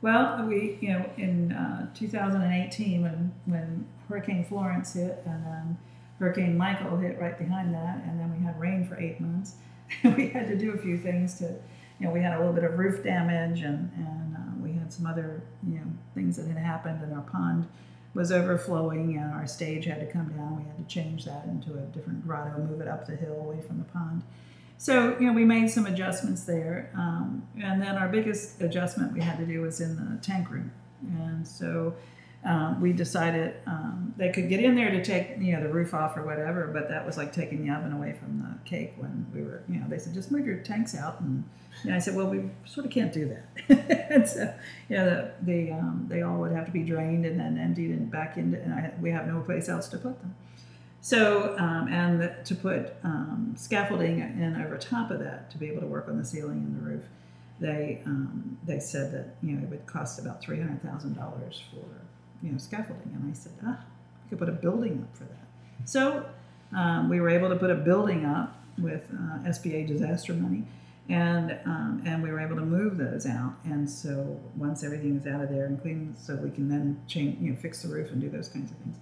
Well, 0.03 0.47
we, 0.47 0.79
you 0.81 0.91
know, 0.91 1.11
in 1.17 1.53
uh, 1.53 1.93
2018, 1.95 3.03
when 3.03 3.33
when 3.47 3.87
Hurricane 4.09 4.45
Florence 4.45 4.95
hit, 4.95 5.23
and 5.27 5.45
then 5.45 5.79
Hurricane 6.19 6.57
Michael 6.57 6.97
hit 6.97 7.19
right 7.21 7.39
behind 7.39 7.75
that, 7.75 8.03
and 8.05 8.19
then 8.19 8.35
we 8.37 8.45
had 8.45 8.59
rain 8.61 8.87
for 8.87 8.99
eight 9.01 9.21
months. 9.21 9.55
we 10.05 10.29
had 10.29 10.47
to 10.49 10.57
do 10.57 10.73
a 10.73 10.79
few 10.79 10.97
things 10.97 11.39
to, 11.39 11.45
you 11.99 12.07
know, 12.07 12.11
we 12.11 12.21
had 12.21 12.35
a 12.35 12.39
little 12.39 12.53
bit 12.53 12.65
of 12.65 12.79
roof 12.79 13.03
damage, 13.03 13.61
and 13.61 13.91
and 13.97 14.37
uh, 14.37 14.63
we 14.63 14.73
had 14.73 14.93
some 14.93 15.07
other, 15.07 15.43
you 15.67 15.77
know, 15.77 15.87
things 16.15 16.37
that 16.37 16.47
had 16.47 16.59
happened, 16.59 17.03
and 17.03 17.13
our 17.13 17.23
pond 17.23 17.67
was 18.15 18.33
overflowing, 18.33 19.17
and 19.17 19.33
our 19.33 19.47
stage 19.47 19.85
had 19.85 20.01
to 20.01 20.07
come 20.07 20.29
down. 20.31 20.57
We 20.57 20.65
had 20.65 20.77
to 20.77 20.93
change 20.93 21.25
that 21.25 21.45
into 21.47 21.75
a 21.75 21.83
different 21.95 22.27
grotto, 22.27 22.59
move 22.59 22.81
it 22.81 22.89
up 22.89 23.07
the 23.07 23.17
hill 23.17 23.37
away 23.41 23.61
from 23.61 23.79
the 23.79 23.85
pond. 23.85 24.23
So, 24.81 25.15
you 25.21 25.27
know, 25.27 25.35
we 25.35 25.45
made 25.45 25.71
some 25.71 25.85
adjustments 25.85 26.45
there. 26.45 26.91
Um, 26.97 27.47
and 27.63 27.83
then 27.83 27.99
our 27.99 28.09
biggest 28.09 28.63
adjustment 28.63 29.13
we 29.13 29.21
had 29.21 29.37
to 29.37 29.45
do 29.45 29.61
was 29.61 29.83
in 29.83 29.95
the 29.95 30.19
tank 30.23 30.51
room. 30.51 30.73
And 31.19 31.47
so 31.47 31.95
um, 32.47 32.81
we 32.81 32.95
decided 32.95 33.57
um, 33.67 34.15
they 34.17 34.31
could 34.31 34.49
get 34.49 34.61
in 34.61 34.75
there 34.75 34.91
to 34.91 35.05
take, 35.05 35.37
you 35.39 35.53
know, 35.53 35.63
the 35.63 35.69
roof 35.69 35.93
off 35.93 36.17
or 36.17 36.25
whatever, 36.25 36.67
but 36.73 36.89
that 36.89 37.05
was 37.05 37.19
like 37.19 37.31
taking 37.31 37.67
the 37.67 37.75
oven 37.75 37.93
away 37.93 38.15
from 38.15 38.39
the 38.39 38.71
cake 38.71 38.95
when 38.97 39.27
we 39.35 39.43
were, 39.43 39.63
you 39.69 39.81
know, 39.81 39.87
they 39.87 39.99
said, 39.99 40.15
just 40.15 40.31
move 40.31 40.47
your 40.47 40.57
tanks 40.57 40.97
out. 40.97 41.21
And, 41.21 41.45
and 41.83 41.93
I 41.93 41.99
said, 41.99 42.17
well, 42.17 42.29
we 42.29 42.49
sort 42.65 42.87
of 42.87 42.91
can't 42.91 43.13
do 43.13 43.29
that. 43.29 44.07
and 44.11 44.27
so, 44.27 44.51
you 44.89 44.97
know, 44.97 45.05
the, 45.05 45.33
the, 45.43 45.73
um, 45.73 46.07
they 46.09 46.23
all 46.23 46.39
would 46.39 46.53
have 46.53 46.65
to 46.65 46.73
be 46.73 46.85
drained 46.85 47.27
and 47.27 47.39
then 47.39 47.59
emptied 47.59 47.91
and 47.91 48.11
back 48.11 48.39
into, 48.39 48.59
and 48.59 48.73
I, 48.73 48.95
we 48.99 49.11
have 49.11 49.27
no 49.27 49.41
place 49.41 49.69
else 49.69 49.89
to 49.89 49.99
put 49.99 50.19
them. 50.23 50.35
So, 51.03 51.57
um, 51.59 51.89
and 51.89 52.21
the, 52.21 52.37
to 52.45 52.55
put 52.55 52.95
um, 53.05 53.55
scaffolding 53.57 54.21
in 54.21 54.63
over 54.63 54.77
top 54.77 55.11
of 55.11 55.21
that 55.21 55.51
to 55.51 55.59
be 55.59 55.67
able 55.69 55.81
to 55.81 55.87
work 55.87 56.09
on 56.09 56.19
the 56.19 56.25
ceiling 56.25 56.59
and 56.59 56.77
the 56.77 56.91
roof, 56.91 57.05
they 57.59 58.03
um, 58.07 58.59
they 58.67 58.81
said 58.81 59.13
that 59.13 59.37
you 59.43 59.55
know 59.55 59.63
it 59.63 59.71
would 59.71 59.87
cost 59.87 60.19
about 60.19 60.41
three 60.41 60.59
hundred 60.59 60.83
thousand 60.83 61.15
dollars 61.15 61.63
for 61.71 61.85
you 62.43 62.53
know 62.53 62.59
scaffolding, 62.59 63.13
and 63.15 63.31
I 63.31 63.35
said, 63.35 63.53
ah, 63.67 63.79
we 64.25 64.31
could 64.31 64.39
put 64.39 64.49
a 64.49 64.53
building 64.53 65.07
up 65.07 65.17
for 65.17 65.25
that. 65.25 65.47
So 65.85 66.27
um, 66.77 67.09
we 67.09 67.21
were 67.21 67.31
able 67.31 67.49
to 67.49 67.57
put 67.57 67.71
a 67.71 67.75
building 67.75 68.25
up 68.25 68.59
with 68.79 69.11
uh, 69.13 69.49
SBA 69.49 69.87
disaster 69.87 70.33
money, 70.33 70.65
and 71.09 71.59
um, 71.65 72.03
and 72.07 72.23
we 72.23 72.31
were 72.31 72.41
able 72.41 72.57
to 72.57 72.65
move 72.65 72.97
those 72.99 73.27
out. 73.27 73.55
And 73.65 73.89
so 73.89 74.41
once 74.57 74.85
everything 74.85 75.17
is 75.17 75.27
out 75.27 75.43
of 75.43 75.51
there 75.51 75.67
and 75.67 75.81
clean, 75.81 76.15
so 76.19 76.37
we 76.37 76.51
can 76.51 76.69
then 76.69 77.01
change, 77.07 77.41
you 77.41 77.51
know, 77.51 77.57
fix 77.57 77.83
the 77.83 77.89
roof 77.89 78.11
and 78.11 78.21
do 78.21 78.29
those 78.29 78.49
kinds 78.49 78.71
of 78.71 78.77
things. 78.79 78.97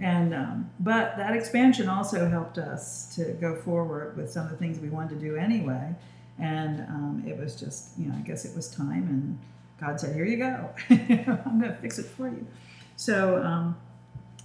And 0.00 0.34
um, 0.34 0.70
but 0.80 1.16
that 1.16 1.36
expansion 1.36 1.88
also 1.88 2.28
helped 2.28 2.58
us 2.58 3.14
to 3.14 3.32
go 3.34 3.54
forward 3.54 4.16
with 4.16 4.30
some 4.30 4.44
of 4.44 4.50
the 4.50 4.56
things 4.56 4.78
we 4.78 4.88
wanted 4.88 5.20
to 5.20 5.24
do 5.24 5.36
anyway. 5.36 5.94
And 6.38 6.80
um, 6.80 7.24
it 7.26 7.38
was 7.38 7.54
just, 7.54 7.96
you 7.96 8.08
know, 8.08 8.14
I 8.16 8.20
guess 8.20 8.44
it 8.44 8.56
was 8.56 8.68
time, 8.68 9.04
and 9.08 9.38
God 9.80 10.00
said, 10.00 10.16
"Here 10.16 10.24
you 10.24 10.36
go. 10.36 10.70
I'm 10.90 11.60
going 11.60 11.72
to 11.72 11.78
fix 11.80 11.98
it 11.98 12.06
for 12.06 12.28
you." 12.28 12.44
So, 12.96 13.40
um, 13.42 13.76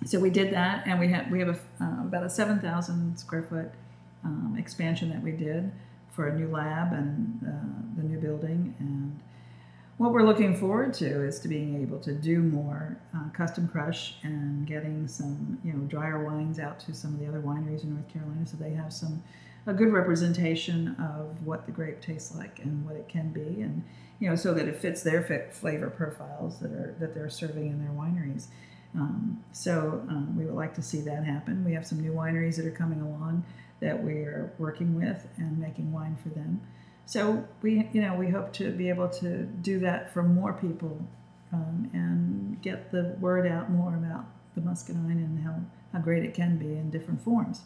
so 0.05 0.19
we 0.19 0.29
did 0.29 0.53
that, 0.53 0.85
and 0.85 0.99
we 0.99 1.07
had 1.07 1.31
we 1.31 1.39
have 1.39 1.49
a, 1.49 1.83
uh, 1.83 2.01
about 2.03 2.23
a 2.23 2.29
seven 2.29 2.59
thousand 2.59 3.17
square 3.17 3.43
foot 3.43 3.71
um, 4.23 4.55
expansion 4.57 5.09
that 5.09 5.23
we 5.23 5.31
did 5.31 5.71
for 6.11 6.27
a 6.27 6.37
new 6.37 6.47
lab 6.47 6.93
and 6.93 7.39
uh, 7.43 7.99
the 7.99 8.07
new 8.07 8.19
building, 8.19 8.75
and 8.79 9.19
what 9.99 10.13
we're 10.13 10.23
looking 10.23 10.55
forward 10.55 10.93
to 10.93 11.25
is 11.25 11.41
to 11.41 11.49
being 11.49 11.81
able 11.81 11.99
to 11.99 12.13
do 12.13 12.39
more 12.39 12.97
uh, 13.13 13.27
custom 13.31 13.67
crush 13.67 14.15
and 14.23 14.65
getting 14.65 15.05
some, 15.09 15.59
you 15.61 15.73
know, 15.73 15.79
drier 15.87 16.23
wines 16.23 16.57
out 16.57 16.79
to 16.79 16.93
some 16.93 17.13
of 17.13 17.19
the 17.19 17.27
other 17.27 17.41
wineries 17.41 17.83
in 17.83 17.93
North 17.93 18.07
Carolina, 18.07 18.45
so 18.47 18.55
they 18.55 18.71
have 18.71 18.93
some 18.93 19.21
a 19.67 19.73
good 19.73 19.91
representation 19.91 20.95
of 20.95 21.45
what 21.45 21.65
the 21.65 21.71
grape 21.73 21.99
tastes 21.99 22.33
like 22.33 22.59
and 22.59 22.85
what 22.85 22.95
it 22.95 23.09
can 23.09 23.29
be, 23.33 23.61
and 23.61 23.83
you 24.19 24.29
know, 24.29 24.37
so 24.37 24.53
that 24.53 24.69
it 24.69 24.77
fits 24.77 25.03
their 25.03 25.21
fit 25.21 25.53
flavor 25.53 25.89
profiles 25.89 26.59
that 26.59 26.71
are 26.71 26.95
that 27.01 27.13
they're 27.13 27.29
serving 27.29 27.67
in 27.67 27.79
their 27.79 27.91
wineries. 27.91 28.45
Um, 28.95 29.43
so 29.51 30.01
um, 30.07 30.33
we 30.37 30.45
would 30.45 30.55
like 30.55 30.73
to 30.75 30.81
see 30.81 31.01
that 31.01 31.25
happen. 31.25 31.65
We 31.65 31.73
have 31.73 31.85
some 31.85 31.99
new 31.99 32.13
wineries 32.13 32.55
that 32.55 32.65
are 32.65 32.71
coming 32.71 33.01
along 33.01 33.43
that 33.81 34.01
we 34.01 34.13
are 34.13 34.53
working 34.59 34.95
with 34.95 35.27
and 35.35 35.59
making 35.59 35.91
wine 35.91 36.17
for 36.23 36.29
them. 36.29 36.61
So 37.09 37.43
we, 37.63 37.89
you 37.91 38.01
know, 38.03 38.13
we 38.13 38.29
hope 38.29 38.53
to 38.53 38.69
be 38.69 38.87
able 38.87 39.09
to 39.09 39.41
do 39.41 39.79
that 39.79 40.13
for 40.13 40.21
more 40.21 40.53
people 40.53 41.03
um, 41.51 41.89
and 41.91 42.61
get 42.61 42.91
the 42.91 43.17
word 43.19 43.47
out 43.47 43.71
more 43.71 43.95
about 43.95 44.25
the 44.53 44.61
muscadine 44.61 45.09
and 45.13 45.43
how, 45.43 45.55
how 45.91 46.03
great 46.03 46.23
it 46.23 46.35
can 46.35 46.57
be 46.57 46.67
in 46.67 46.91
different 46.91 47.19
forms. 47.23 47.61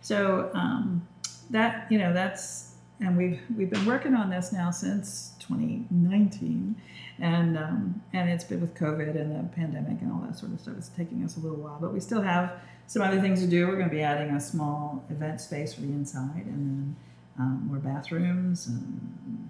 So 0.00 0.50
um, 0.54 1.06
that, 1.50 1.86
you 1.92 1.98
know, 1.98 2.14
that's, 2.14 2.76
and 2.98 3.14
we've 3.14 3.40
we've 3.54 3.68
been 3.68 3.84
working 3.84 4.14
on 4.14 4.30
this 4.30 4.54
now 4.54 4.70
since 4.70 5.34
2019, 5.40 6.74
and 7.18 7.58
um, 7.58 8.00
and 8.12 8.30
it's 8.30 8.44
been 8.44 8.60
with 8.60 8.74
COVID 8.74 9.20
and 9.20 9.34
the 9.34 9.48
pandemic 9.54 10.00
and 10.00 10.12
all 10.12 10.20
that 10.20 10.38
sort 10.38 10.52
of 10.52 10.60
stuff. 10.60 10.74
It's 10.78 10.88
taking 10.88 11.24
us 11.24 11.36
a 11.36 11.40
little 11.40 11.58
while, 11.58 11.78
but 11.80 11.92
we 11.92 11.98
still 11.98 12.22
have 12.22 12.52
some 12.86 13.02
other 13.02 13.20
things 13.20 13.40
to 13.40 13.48
do. 13.48 13.66
We're 13.66 13.74
going 13.74 13.88
to 13.88 13.94
be 13.94 14.02
adding 14.02 14.36
a 14.36 14.40
small 14.40 15.04
event 15.10 15.40
space 15.40 15.74
for 15.74 15.80
the 15.80 15.88
inside, 15.88 16.46
and 16.46 16.46
then 16.46 16.96
um, 17.38 17.66
more 17.68 17.78
bathrooms 17.78 18.66
and 18.66 19.48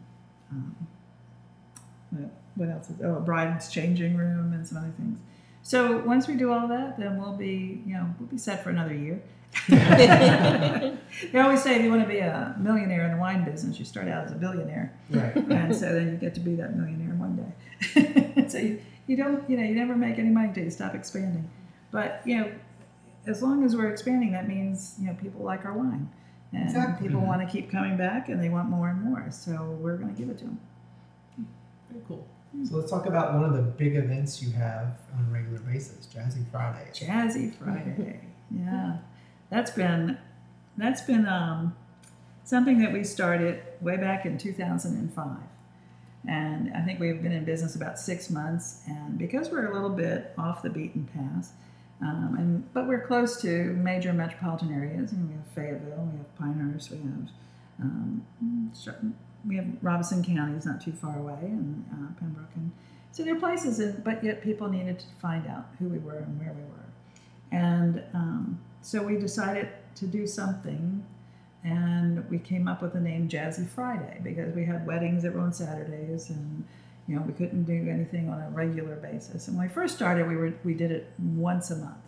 um, 0.50 0.76
what, 2.10 2.30
what 2.56 2.68
else? 2.68 2.90
Is, 2.90 2.96
oh, 3.04 3.16
a 3.16 3.20
bride's 3.20 3.70
changing 3.70 4.16
room 4.16 4.52
and 4.52 4.66
some 4.66 4.78
other 4.78 4.92
things. 4.96 5.18
So 5.62 5.98
once 5.98 6.26
we 6.26 6.34
do 6.34 6.52
all 6.52 6.66
that, 6.68 6.98
then 6.98 7.18
we'll 7.20 7.36
be, 7.36 7.80
you 7.86 7.94
know, 7.94 8.12
we'll 8.18 8.28
be 8.28 8.38
set 8.38 8.62
for 8.64 8.70
another 8.70 8.94
year. 8.94 9.22
they 9.68 11.38
always 11.38 11.62
say 11.62 11.76
if 11.76 11.82
you 11.82 11.90
want 11.90 12.02
to 12.02 12.08
be 12.08 12.18
a 12.18 12.56
millionaire 12.58 13.04
in 13.04 13.12
the 13.12 13.18
wine 13.18 13.44
business, 13.44 13.78
you 13.78 13.84
start 13.84 14.08
out 14.08 14.24
as 14.24 14.32
a 14.32 14.34
billionaire, 14.34 14.92
Right. 15.10 15.36
and 15.36 15.76
so 15.76 15.92
then 15.92 16.08
you 16.08 16.16
get 16.16 16.34
to 16.34 16.40
be 16.40 16.54
that 16.56 16.74
millionaire 16.76 17.14
one 17.16 17.36
day. 17.36 18.44
so 18.48 18.58
you, 18.58 18.80
you 19.06 19.16
don't, 19.16 19.48
you 19.50 19.56
know, 19.58 19.62
you 19.62 19.74
never 19.74 19.94
make 19.94 20.18
any 20.18 20.30
money 20.30 20.48
until 20.48 20.64
you 20.64 20.70
stop 20.70 20.94
expanding. 20.94 21.48
But 21.90 22.22
you 22.24 22.38
know, 22.38 22.50
as 23.26 23.42
long 23.42 23.62
as 23.64 23.76
we're 23.76 23.90
expanding, 23.90 24.32
that 24.32 24.48
means 24.48 24.94
you 24.98 25.06
know 25.06 25.14
people 25.20 25.44
like 25.44 25.64
our 25.66 25.74
wine, 25.74 26.08
and 26.52 26.64
Exactly. 26.64 27.08
people 27.08 27.22
want 27.22 27.40
to 27.40 27.46
keep 27.46 27.70
coming 27.70 27.96
back, 27.96 28.28
and 28.28 28.42
they 28.42 28.48
want 28.48 28.68
more 28.68 28.88
and 28.88 29.02
more. 29.02 29.26
So 29.30 29.76
we're 29.80 29.96
going 29.96 30.14
to 30.14 30.20
give 30.20 30.30
it 30.30 30.38
to 30.38 30.44
them. 30.44 30.60
Very 31.90 32.04
cool. 32.06 32.26
So 32.68 32.76
let's 32.76 32.90
talk 32.90 33.06
about 33.06 33.32
one 33.32 33.44
of 33.44 33.54
the 33.54 33.62
big 33.62 33.96
events 33.96 34.42
you 34.42 34.50
have 34.52 34.98
on 35.16 35.26
a 35.28 35.32
regular 35.32 35.58
basis, 35.60 36.06
Jazzy 36.14 36.44
Friday. 36.50 36.86
Jazzy 36.92 37.54
Friday. 37.54 38.20
yeah. 38.54 38.98
That's 39.48 39.70
been 39.70 40.18
that's 40.76 41.00
been 41.02 41.26
um, 41.26 41.74
something 42.44 42.78
that 42.80 42.92
we 42.92 43.04
started 43.04 43.62
way 43.80 43.96
back 43.96 44.26
in 44.26 44.36
2005. 44.38 45.36
And 46.28 46.72
I 46.74 46.82
think 46.82 47.00
we've 47.00 47.22
been 47.22 47.32
in 47.32 47.44
business 47.44 47.74
about 47.74 47.98
six 47.98 48.30
months. 48.30 48.82
And 48.86 49.18
because 49.18 49.50
we're 49.50 49.70
a 49.70 49.74
little 49.74 49.90
bit 49.90 50.32
off 50.38 50.62
the 50.62 50.70
beaten 50.70 51.06
path, 51.14 51.52
um, 52.02 52.36
and 52.36 52.74
but 52.74 52.88
we're 52.88 53.06
close 53.06 53.40
to 53.42 53.72
major 53.74 54.12
metropolitan 54.12 54.72
areas. 54.72 55.12
And 55.12 55.28
we 55.28 55.34
have 55.36 55.46
Fayetteville, 55.54 56.08
we 56.12 56.18
have 56.18 56.36
Pinehurst, 56.36 56.90
we 56.90 56.96
have 56.98 57.28
um, 57.80 58.26
we 59.46 59.56
have 59.56 59.66
Robeson 59.80 60.24
County 60.24 60.56
is 60.56 60.66
not 60.66 60.80
too 60.80 60.92
far 60.92 61.18
away, 61.18 61.38
and 61.42 61.84
uh, 61.92 62.18
Pembroke, 62.18 62.50
and 62.56 62.72
so 63.12 63.22
there 63.22 63.36
are 63.36 63.40
places. 63.40 63.80
In, 63.80 64.02
but 64.04 64.22
yet 64.22 64.42
people 64.42 64.68
needed 64.68 64.98
to 64.98 65.06
find 65.20 65.46
out 65.46 65.66
who 65.78 65.88
we 65.88 65.98
were 65.98 66.18
and 66.18 66.38
where 66.38 66.52
we 66.52 66.62
were, 66.62 67.60
and 67.64 68.02
um, 68.14 68.60
so 68.82 69.02
we 69.02 69.16
decided 69.16 69.68
to 69.96 70.06
do 70.06 70.26
something. 70.26 71.04
And 71.64 72.28
we 72.28 72.40
came 72.40 72.66
up 72.66 72.82
with 72.82 72.92
the 72.92 72.98
name 72.98 73.28
Jazzy 73.28 73.68
Friday 73.68 74.18
because 74.24 74.52
we 74.52 74.64
had 74.64 74.84
weddings 74.84 75.22
that 75.22 75.32
were 75.32 75.38
on 75.38 75.52
Saturdays, 75.52 76.28
and 76.30 76.64
you 77.08 77.16
know 77.16 77.22
we 77.22 77.32
couldn't 77.32 77.64
do 77.64 77.88
anything 77.90 78.28
on 78.28 78.40
a 78.40 78.50
regular 78.50 78.96
basis. 78.96 79.48
And 79.48 79.56
when 79.56 79.68
we 79.68 79.72
first 79.72 79.94
started, 79.94 80.28
we 80.28 80.36
were 80.36 80.54
we 80.64 80.74
did 80.74 80.90
it 80.90 81.12
once 81.18 81.70
a 81.70 81.76
month, 81.76 82.04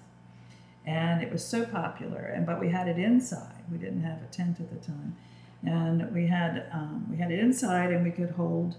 and 0.86 1.22
it 1.22 1.32
was 1.32 1.44
so 1.44 1.64
popular. 1.64 2.20
And 2.20 2.46
but 2.46 2.60
we 2.60 2.68
had 2.68 2.88
it 2.88 2.98
inside. 2.98 3.64
We 3.70 3.78
didn't 3.78 4.02
have 4.02 4.22
a 4.22 4.26
tent 4.26 4.60
at 4.60 4.70
the 4.70 4.86
time, 4.86 5.16
and 5.64 6.12
we 6.14 6.26
had 6.26 6.66
um, 6.72 7.06
we 7.10 7.16
had 7.16 7.30
it 7.30 7.38
inside, 7.38 7.90
and 7.92 8.04
we 8.04 8.10
could 8.10 8.30
hold. 8.30 8.76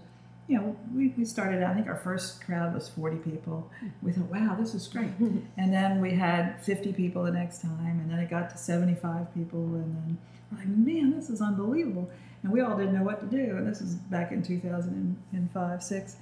You 0.48 0.58
know, 0.58 0.76
we, 0.94 1.08
we 1.16 1.24
started 1.24 1.62
out, 1.62 1.72
I 1.72 1.74
think 1.74 1.88
our 1.88 1.96
first 1.96 2.44
crowd 2.44 2.72
was 2.72 2.88
40 2.88 3.16
people. 3.16 3.70
We 4.00 4.12
thought, 4.12 4.30
wow, 4.30 4.56
this 4.58 4.74
is 4.74 4.86
great. 4.86 5.10
And 5.58 5.72
then 5.72 6.00
we 6.00 6.12
had 6.12 6.62
50 6.62 6.92
people 6.92 7.24
the 7.24 7.32
next 7.32 7.62
time, 7.62 8.00
and 8.00 8.10
then 8.10 8.18
it 8.18 8.30
got 8.30 8.50
to 8.50 8.58
75 8.58 9.34
people, 9.34 9.60
and 9.60 9.96
then 9.96 10.18
we're 10.50 10.58
like, 10.58 10.68
man, 10.68 11.16
this 11.16 11.30
is 11.30 11.40
unbelievable. 11.40 12.08
And 12.42 12.52
we 12.52 12.60
all 12.60 12.76
didn't 12.76 12.94
know 12.94 13.02
what 13.02 13.20
to 13.20 13.26
do. 13.26 13.56
And 13.56 13.66
this 13.66 13.80
is 13.80 13.94
back 13.94 14.30
in 14.30 14.42
2005, 14.42 15.82
six. 15.82 16.16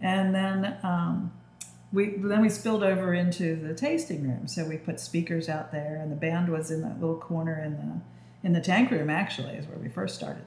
And 0.00 0.34
then 0.34 0.78
um, 0.82 1.32
we 1.92 2.16
then 2.16 2.40
we 2.40 2.48
spilled 2.48 2.82
over 2.82 3.14
into 3.14 3.56
the 3.56 3.74
tasting 3.74 4.22
room. 4.22 4.46
So 4.48 4.64
we 4.64 4.76
put 4.76 5.00
speakers 5.00 5.48
out 5.48 5.72
there, 5.72 5.96
and 5.96 6.10
the 6.10 6.16
band 6.16 6.48
was 6.48 6.70
in 6.70 6.82
that 6.82 7.00
little 7.00 7.16
corner 7.16 7.62
in 7.62 7.76
the 7.76 8.46
in 8.46 8.52
the 8.52 8.60
tank 8.60 8.90
room. 8.90 9.10
Actually, 9.10 9.54
is 9.54 9.66
where 9.66 9.78
we 9.78 9.88
first 9.88 10.14
started. 10.14 10.44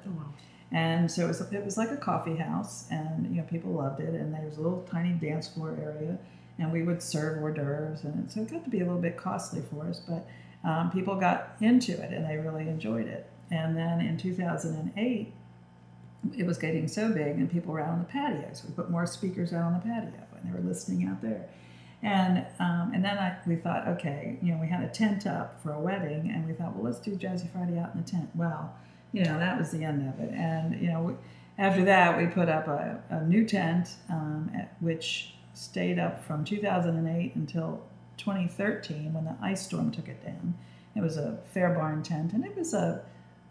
And 0.71 1.09
so 1.09 1.25
it 1.25 1.27
was, 1.27 1.41
it 1.41 1.65
was 1.65 1.77
like 1.77 1.91
a 1.91 1.97
coffee 1.97 2.35
house, 2.35 2.85
and 2.91 3.25
you 3.33 3.41
know 3.41 3.47
people 3.49 3.71
loved 3.71 4.01
it. 4.01 4.13
And 4.13 4.33
there 4.33 4.45
was 4.45 4.57
a 4.57 4.61
little 4.61 4.85
tiny 4.91 5.13
dance 5.13 5.47
floor 5.47 5.75
area, 5.81 6.17
and 6.59 6.71
we 6.71 6.83
would 6.83 7.01
serve 7.01 7.41
hors 7.41 7.53
d'oeuvres, 7.53 8.03
and 8.03 8.31
so 8.31 8.41
it 8.41 8.51
got 8.51 8.63
to 8.63 8.69
be 8.69 8.81
a 8.81 8.85
little 8.85 9.01
bit 9.01 9.17
costly 9.17 9.61
for 9.71 9.87
us, 9.87 10.01
but 10.07 10.27
um, 10.63 10.91
people 10.91 11.15
got 11.15 11.55
into 11.61 11.93
it 11.93 12.11
and 12.11 12.29
they 12.29 12.37
really 12.37 12.67
enjoyed 12.67 13.07
it. 13.07 13.29
And 13.51 13.75
then 13.77 14.01
in 14.01 14.17
2008, 14.17 15.33
it 16.37 16.45
was 16.45 16.57
getting 16.57 16.87
so 16.87 17.11
big, 17.11 17.37
and 17.37 17.49
people 17.49 17.73
were 17.73 17.79
out 17.79 17.89
on 17.89 17.99
the 17.99 18.05
patio, 18.05 18.49
so 18.53 18.65
we 18.67 18.73
put 18.73 18.91
more 18.91 19.05
speakers 19.05 19.53
out 19.53 19.63
on 19.63 19.73
the 19.73 19.79
patio, 19.79 20.11
and 20.35 20.47
they 20.47 20.55
were 20.55 20.67
listening 20.67 21.07
out 21.07 21.21
there. 21.21 21.47
And 22.01 22.45
um, 22.59 22.91
and 22.93 23.03
then 23.03 23.17
I, 23.17 23.37
we 23.45 23.55
thought, 23.55 23.87
okay, 23.87 24.37
you 24.41 24.53
know, 24.53 24.59
we 24.59 24.67
had 24.67 24.83
a 24.83 24.87
tent 24.87 25.25
up 25.25 25.61
for 25.63 25.73
a 25.73 25.79
wedding, 25.79 26.31
and 26.33 26.45
we 26.45 26.53
thought, 26.53 26.75
well, 26.75 26.83
let's 26.83 26.99
do 26.99 27.11
Jazzy 27.11 27.49
Friday 27.51 27.79
out 27.79 27.93
in 27.93 28.03
the 28.03 28.09
tent. 28.09 28.29
Well, 28.35 28.73
you 29.11 29.23
know, 29.23 29.39
that 29.39 29.57
was 29.57 29.71
the 29.71 29.83
end 29.83 30.07
of 30.07 30.19
it. 30.19 30.31
And 30.33 30.79
you 30.81 30.87
know, 30.87 31.17
after 31.57 31.83
that, 31.85 32.17
we 32.17 32.27
put 32.27 32.49
up 32.49 32.67
a, 32.67 33.01
a 33.09 33.23
new 33.25 33.45
tent, 33.45 33.95
um, 34.09 34.51
at, 34.55 34.75
which 34.79 35.33
stayed 35.53 35.99
up 35.99 36.23
from 36.23 36.45
2008 36.45 37.35
until 37.35 37.81
2013 38.17 39.13
when 39.13 39.25
the 39.25 39.35
ice 39.41 39.65
storm 39.65 39.91
took 39.91 40.07
it 40.07 40.23
down. 40.23 40.53
It 40.95 41.01
was 41.01 41.17
a 41.17 41.37
fair 41.53 41.69
barn 41.73 42.03
tent, 42.03 42.33
and 42.33 42.45
it 42.45 42.55
was 42.55 42.73
a 42.73 43.01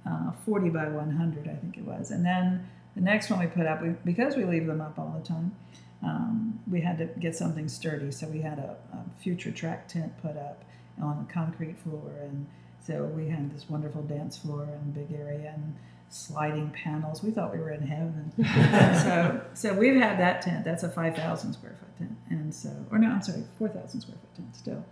uh, 0.06 0.32
40 0.44 0.70
by 0.70 0.88
100, 0.88 1.48
I 1.48 1.54
think 1.56 1.76
it 1.76 1.84
was. 1.84 2.10
And 2.10 2.24
then 2.24 2.68
the 2.94 3.00
next 3.00 3.30
one 3.30 3.40
we 3.40 3.46
put 3.46 3.66
up, 3.66 3.82
we, 3.82 3.90
because 4.04 4.36
we 4.36 4.44
leave 4.44 4.66
them 4.66 4.80
up 4.80 4.98
all 4.98 5.14
the 5.18 5.26
time, 5.26 5.54
um, 6.02 6.60
we 6.70 6.80
had 6.80 6.98
to 6.98 7.06
get 7.20 7.34
something 7.36 7.68
sturdy. 7.68 8.10
So 8.10 8.28
we 8.28 8.40
had 8.40 8.58
a, 8.58 8.76
a 8.92 9.20
future 9.20 9.50
track 9.50 9.88
tent 9.88 10.12
put 10.22 10.36
up 10.36 10.64
on 11.02 11.26
a 11.28 11.32
concrete 11.32 11.78
floor, 11.78 12.10
and 12.22 12.46
so 12.84 13.04
we 13.04 13.28
had 13.28 13.54
this 13.54 13.68
wonderful 13.68 14.02
dance 14.02 14.38
floor 14.38 14.62
and 14.62 14.94
big 14.94 15.18
area 15.18 15.52
and 15.54 15.76
sliding 16.10 16.70
panels. 16.70 17.22
We 17.22 17.30
thought 17.30 17.52
we 17.52 17.58
were 17.58 17.72
in 17.72 17.86
heaven. 17.86 18.32
so 19.02 19.40
so 19.54 19.74
we've 19.74 20.00
had 20.00 20.18
that 20.18 20.42
tent. 20.42 20.64
That's 20.64 20.82
a 20.82 20.88
5,000 20.88 21.52
square 21.52 21.76
foot 21.78 21.98
tent, 21.98 22.16
and 22.30 22.54
so 22.54 22.70
or 22.90 22.98
no, 22.98 23.10
I'm 23.10 23.22
sorry, 23.22 23.44
4,000 23.58 24.00
square 24.00 24.16
foot 24.16 24.34
tent 24.36 24.56
still. 24.56 24.84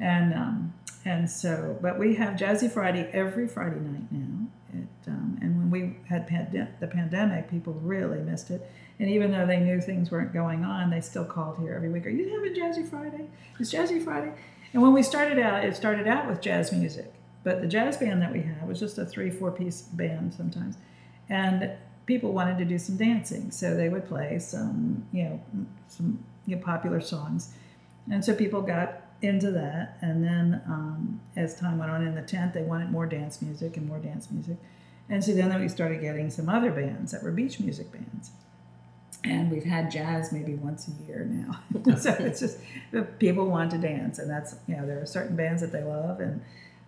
And 0.00 0.34
um, 0.34 0.74
and 1.04 1.30
so, 1.30 1.78
but 1.80 1.98
we 1.98 2.14
have 2.16 2.34
Jazzy 2.34 2.70
Friday 2.70 3.08
every 3.12 3.48
Friday 3.48 3.80
night 3.80 4.12
now. 4.12 4.46
It, 4.74 4.88
um, 5.08 5.38
and 5.40 5.56
when 5.56 5.70
we 5.70 5.96
had 6.08 6.28
the 6.28 6.86
pandemic, 6.86 7.50
people 7.50 7.72
really 7.74 8.18
missed 8.18 8.50
it. 8.50 8.70
And 8.98 9.08
even 9.08 9.30
though 9.30 9.46
they 9.46 9.60
knew 9.60 9.80
things 9.80 10.10
weren't 10.10 10.32
going 10.32 10.64
on, 10.64 10.90
they 10.90 11.00
still 11.00 11.24
called 11.24 11.58
here 11.58 11.72
every 11.72 11.88
week. 11.88 12.04
Are 12.04 12.10
you 12.10 12.28
having 12.28 12.54
Jazzy 12.54 12.88
Friday? 12.88 13.26
It's 13.58 13.72
Jazzy 13.72 14.02
Friday. 14.02 14.32
And 14.72 14.82
when 14.82 14.92
we 14.92 15.02
started 15.02 15.38
out, 15.38 15.64
it 15.64 15.76
started 15.76 16.06
out 16.06 16.28
with 16.28 16.40
jazz 16.42 16.72
music. 16.72 17.12
But 17.48 17.62
the 17.62 17.66
jazz 17.66 17.96
band 17.96 18.20
that 18.20 18.30
we 18.30 18.42
had 18.42 18.68
was 18.68 18.78
just 18.78 18.98
a 18.98 19.06
three, 19.06 19.30
four 19.30 19.50
piece 19.50 19.80
band 19.80 20.34
sometimes. 20.34 20.76
And 21.30 21.70
people 22.04 22.34
wanted 22.34 22.58
to 22.58 22.66
do 22.66 22.78
some 22.78 22.98
dancing. 22.98 23.50
So 23.50 23.74
they 23.74 23.88
would 23.88 24.06
play 24.06 24.38
some, 24.38 25.06
you 25.14 25.24
know, 25.24 25.40
some 25.86 26.22
you 26.44 26.56
know, 26.56 26.62
popular 26.62 27.00
songs. 27.00 27.54
And 28.12 28.22
so 28.22 28.34
people 28.34 28.60
got 28.60 29.00
into 29.22 29.50
that. 29.52 29.96
And 30.02 30.22
then 30.22 30.60
um, 30.66 31.22
as 31.36 31.58
time 31.58 31.78
went 31.78 31.90
on 31.90 32.06
in 32.06 32.14
the 32.14 32.20
tent, 32.20 32.52
they 32.52 32.60
wanted 32.60 32.90
more 32.90 33.06
dance 33.06 33.40
music 33.40 33.78
and 33.78 33.88
more 33.88 33.98
dance 33.98 34.30
music. 34.30 34.58
And 35.08 35.24
so 35.24 35.32
then 35.32 35.58
we 35.58 35.68
started 35.68 36.02
getting 36.02 36.28
some 36.28 36.50
other 36.50 36.70
bands 36.70 37.12
that 37.12 37.22
were 37.22 37.30
beach 37.30 37.60
music 37.60 37.90
bands. 37.90 38.30
And 39.24 39.50
we've 39.50 39.64
had 39.64 39.90
jazz 39.90 40.32
maybe 40.32 40.54
once 40.54 40.86
a 40.86 41.06
year 41.06 41.24
now. 41.24 41.96
so 41.96 42.14
it's 42.18 42.40
just 42.40 42.58
people 43.18 43.46
want 43.46 43.70
to 43.70 43.78
dance. 43.78 44.18
And 44.18 44.30
that's, 44.30 44.56
you 44.66 44.76
know, 44.76 44.86
there 44.86 45.00
are 45.00 45.06
certain 45.06 45.34
bands 45.34 45.62
that 45.62 45.72
they 45.72 45.82
love. 45.82 46.20
And 46.20 46.42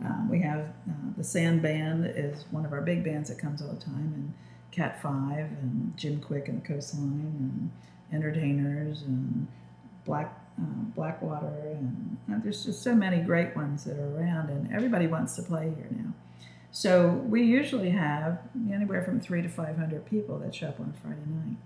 um, 0.05 0.29
we 0.31 0.41
have 0.41 0.61
uh, 0.89 0.93
the 1.17 1.25
Sand 1.25 1.63
Band 1.63 2.07
is 2.15 2.45
one 2.51 2.65
of 2.65 2.73
our 2.73 2.81
big 2.81 3.05
bands 3.05 3.29
that 3.29 3.39
comes 3.39 3.61
all 3.61 3.69
the 3.69 3.81
time. 3.81 4.13
And 4.15 4.35
Cat 4.73 5.03
5 5.03 5.39
and 5.39 5.93
Jim 5.97 6.21
Quick 6.21 6.49
and 6.49 6.63
the 6.63 6.67
Coastline 6.67 7.71
and 8.11 8.13
entertainers 8.13 9.03
and 9.03 9.47
Black 10.05 10.37
uh, 10.61 10.65
Blackwater, 10.95 11.77
and 11.77 12.19
uh, 12.31 12.35
there's 12.43 12.65
just 12.65 12.83
so 12.83 12.95
many 12.95 13.21
great 13.21 13.57
ones 13.57 13.85
that 13.85 13.99
are 13.99 14.17
around, 14.17 14.51
and 14.51 14.73
everybody 14.75 15.07
wants 15.07 15.37
to 15.37 15.43
play 15.43 15.73
here 15.77 15.89
now. 15.91 16.13
So 16.71 17.09
we 17.29 17.43
usually 17.43 17.91
have 17.91 18.41
anywhere 18.73 19.03
from 19.03 19.21
three 19.21 19.43
to 19.43 19.49
500 19.49 20.07
people 20.07 20.39
that 20.41 20.55
show 20.55 20.69
up 20.69 20.81
on 20.81 20.93
Friday 21.03 21.21
night. 21.27 21.57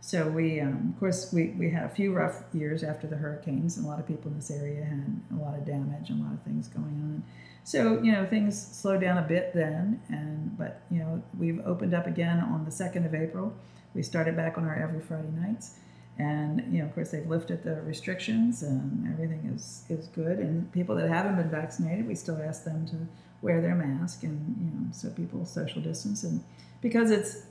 So 0.00 0.28
we, 0.28 0.60
um, 0.60 0.92
of 0.94 1.00
course, 1.00 1.32
we, 1.32 1.48
we 1.58 1.70
had 1.70 1.84
a 1.84 1.88
few 1.88 2.12
rough 2.12 2.42
years 2.54 2.82
after 2.84 3.06
the 3.06 3.16
hurricanes, 3.16 3.76
and 3.76 3.86
a 3.86 3.88
lot 3.88 3.98
of 3.98 4.06
people 4.06 4.30
in 4.30 4.36
this 4.36 4.50
area 4.50 4.84
had 4.84 5.20
a 5.32 5.42
lot 5.42 5.54
of 5.54 5.66
damage 5.66 6.08
and 6.10 6.20
a 6.20 6.24
lot 6.24 6.34
of 6.34 6.42
things 6.42 6.68
going 6.68 6.84
on. 6.84 7.24
So 7.68 8.00
you 8.02 8.12
know 8.12 8.24
things 8.24 8.58
slowed 8.58 9.02
down 9.02 9.18
a 9.18 9.22
bit 9.28 9.52
then, 9.52 10.00
and 10.08 10.56
but 10.56 10.80
you 10.90 11.00
know 11.00 11.22
we've 11.38 11.60
opened 11.66 11.92
up 11.92 12.06
again 12.06 12.40
on 12.40 12.64
the 12.64 12.70
second 12.70 13.04
of 13.04 13.14
April. 13.14 13.52
We 13.92 14.02
started 14.02 14.34
back 14.36 14.56
on 14.56 14.64
our 14.64 14.74
every 14.74 15.02
Friday 15.02 15.28
nights, 15.38 15.74
and 16.18 16.64
you 16.72 16.78
know 16.78 16.86
of 16.86 16.94
course 16.94 17.10
they've 17.10 17.26
lifted 17.26 17.62
the 17.64 17.82
restrictions 17.82 18.62
and 18.62 19.06
everything 19.12 19.52
is 19.54 19.84
is 19.90 20.06
good. 20.06 20.38
And 20.38 20.72
people 20.72 20.96
that 20.96 21.10
haven't 21.10 21.36
been 21.36 21.50
vaccinated, 21.50 22.08
we 22.08 22.14
still 22.14 22.40
ask 22.42 22.64
them 22.64 22.86
to 22.86 22.96
wear 23.42 23.60
their 23.60 23.74
mask 23.74 24.22
and 24.22 24.56
you 24.58 24.70
know 24.72 24.86
so 24.90 25.10
people 25.10 25.44
social 25.44 25.82
distance 25.82 26.24
and 26.24 26.42
because 26.80 27.10
it's 27.10 27.42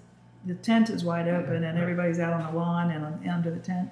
the 0.47 0.55
tent 0.55 0.89
is 0.89 1.03
wide 1.03 1.27
open 1.27 1.63
and 1.63 1.77
everybody's 1.77 2.19
out 2.19 2.33
on 2.33 2.51
the 2.51 2.57
lawn 2.57 2.89
and 2.89 3.05
on, 3.05 3.29
under 3.29 3.51
the 3.51 3.59
tent. 3.59 3.91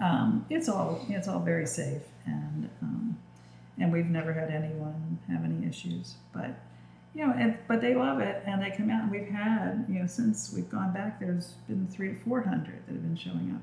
Um, 0.00 0.46
it's 0.48 0.68
all 0.68 1.04
it's 1.08 1.26
all 1.26 1.40
very 1.40 1.66
safe 1.66 2.02
and 2.26 2.70
um, 2.80 3.03
and 3.78 3.92
we've 3.92 4.06
never 4.06 4.32
had 4.32 4.50
anyone 4.50 5.18
have 5.28 5.44
any 5.44 5.66
issues. 5.66 6.14
But 6.32 6.50
you 7.14 7.26
know, 7.26 7.32
and, 7.36 7.56
but 7.68 7.80
they 7.80 7.94
love 7.94 8.20
it 8.20 8.42
and 8.46 8.60
they 8.62 8.70
come 8.70 8.90
out. 8.90 9.04
And 9.04 9.10
we've 9.10 9.28
had 9.28 9.86
you 9.88 10.00
know 10.00 10.06
since 10.06 10.52
we've 10.54 10.68
gone 10.68 10.92
back, 10.92 11.20
there's 11.20 11.54
been 11.68 11.86
three 11.88 12.08
to 12.08 12.14
four 12.20 12.42
hundred 12.42 12.86
that 12.86 12.92
have 12.92 13.02
been 13.02 13.16
showing 13.16 13.52
up. 13.54 13.62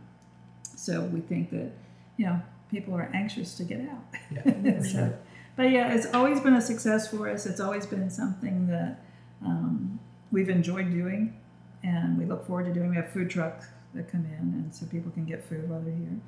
So 0.78 1.01
we 1.01 1.20
think 1.22 1.51
that 1.51 1.72
you 2.18 2.26
know 2.26 2.41
people 2.70 2.93
are 2.95 3.09
anxious 3.14 3.55
to 3.57 3.64
get 3.64 3.82
out. 3.82 4.03
Yeah, 4.32 4.82
so, 4.91 5.14
but 5.55 5.72
yeah, 5.72 5.93
it's 5.93 6.07
always 6.14 6.39
been 6.39 6.53
a 6.53 6.62
success 6.62 7.07
for 7.07 7.30
us. 7.30 7.45
It's 7.45 7.59
always 7.59 7.86
been 7.86 8.09
something 8.09 8.68
that 8.68 9.03
um, 9.45 9.99
we've 10.32 10.49
enjoyed 10.49 10.91
doing 10.91 11.38
and 11.84 12.18
we 12.18 12.26
look 12.26 12.45
forward 12.45 12.66
to 12.66 12.74
doing. 12.74 12.89
We 12.89 12.95
have 12.95 13.09
food 13.09 13.30
trucks 13.30 13.68
that 13.93 14.12
come 14.12 14.26
in, 14.26 14.53
and 14.53 14.74
so 14.74 14.86
people 14.86 15.12
can 15.12 15.26
get 15.26 15.43
food 15.43 15.70
while 15.70 15.82
they're 15.82 15.93
here. 15.93 16.20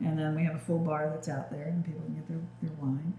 And 0.00 0.18
then 0.18 0.34
we 0.34 0.44
have 0.44 0.54
a 0.54 0.58
full 0.58 0.78
bar 0.78 1.10
that's 1.12 1.28
out 1.28 1.50
there, 1.50 1.64
and 1.64 1.84
people 1.84 2.02
can 2.02 2.14
get 2.14 2.28
their, 2.28 2.38
their 2.62 2.76
wine. 2.80 3.14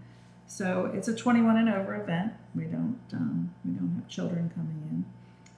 So 0.46 0.90
it's 0.94 1.08
a 1.08 1.14
21 1.14 1.56
and 1.56 1.68
over 1.68 2.00
event. 2.00 2.32
We 2.54 2.64
don't 2.64 2.98
um, 3.12 3.52
we 3.64 3.72
don't 3.72 3.94
have 3.96 4.08
children 4.08 4.50
coming 4.54 4.80
in. 4.90 5.04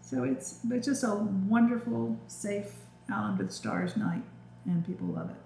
So 0.02 0.24
it's 0.24 0.60
it's 0.70 0.86
just 0.86 1.04
a 1.04 1.14
wonderful, 1.48 2.16
safe 2.26 2.72
out 3.12 3.24
under 3.24 3.44
the 3.44 3.52
stars 3.52 3.96
night, 3.96 4.22
and 4.64 4.84
people 4.86 5.06
love 5.08 5.30
it. 5.30 5.36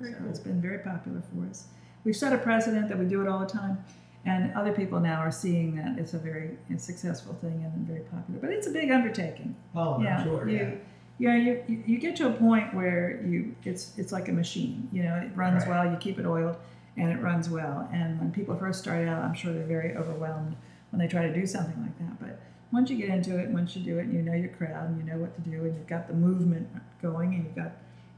Very 0.00 0.12
so 0.12 0.18
cool. 0.20 0.28
it's 0.28 0.38
been 0.38 0.60
very 0.60 0.78
popular 0.78 1.22
for 1.34 1.48
us. 1.48 1.66
We've 2.04 2.16
set 2.16 2.32
a 2.32 2.38
precedent 2.38 2.88
that 2.88 2.98
we 2.98 3.06
do 3.06 3.22
it 3.22 3.28
all 3.28 3.40
the 3.40 3.46
time, 3.46 3.84
and 4.24 4.52
other 4.54 4.72
people 4.72 5.00
now 5.00 5.18
are 5.20 5.32
seeing 5.32 5.74
that 5.76 5.98
it's 5.98 6.14
a 6.14 6.18
very 6.18 6.50
it's 6.70 6.84
successful 6.84 7.34
thing 7.40 7.64
and 7.64 7.86
very 7.86 8.00
popular. 8.02 8.38
But 8.40 8.50
it's 8.50 8.66
a 8.66 8.70
big 8.70 8.90
undertaking 8.90 9.56
Oh, 9.74 10.00
yeah, 10.00 10.18
I'm 10.18 10.24
sure. 10.24 10.48
you, 10.48 10.56
yeah. 10.58 10.74
Yeah, 11.22 11.36
you, 11.36 11.62
you 11.68 11.82
you 11.86 11.98
get 11.98 12.16
to 12.16 12.26
a 12.26 12.32
point 12.32 12.74
where 12.74 13.20
you 13.24 13.54
it's 13.64 13.92
it's 13.96 14.12
like 14.12 14.28
a 14.28 14.32
machine. 14.32 14.88
You 14.92 15.02
know, 15.04 15.14
it 15.16 15.30
runs 15.36 15.62
Right. 15.66 15.84
well. 15.84 15.92
You 15.92 15.96
keep 15.98 16.18
it 16.18 16.26
oiled, 16.26 16.56
and 16.96 17.10
it 17.10 17.20
runs 17.22 17.48
well. 17.48 17.88
And 17.92 18.18
when 18.20 18.32
people 18.32 18.56
first 18.56 18.80
start 18.80 19.06
out, 19.06 19.22
I'm 19.22 19.34
sure 19.34 19.52
they're 19.52 19.64
very 19.78 19.96
overwhelmed 19.96 20.56
when 20.90 20.98
they 21.00 21.06
try 21.08 21.26
to 21.26 21.32
do 21.32 21.46
something 21.46 21.80
like 21.80 21.96
that. 22.00 22.14
But 22.20 22.40
once 22.72 22.90
you 22.90 22.96
get 22.96 23.08
into 23.10 23.38
it, 23.38 23.48
once 23.50 23.76
you 23.76 23.82
do 23.84 23.98
it, 23.98 24.06
and 24.06 24.14
you 24.14 24.22
know 24.22 24.34
your 24.34 24.48
crowd, 24.50 24.88
and 24.88 24.98
you 24.98 25.04
know 25.10 25.18
what 25.18 25.32
to 25.36 25.40
do, 25.48 25.58
and 25.64 25.74
you've 25.76 25.86
got 25.86 26.08
the 26.08 26.14
movement 26.14 26.68
going, 27.00 27.34
and 27.34 27.44
you've 27.44 27.54
got 27.56 27.72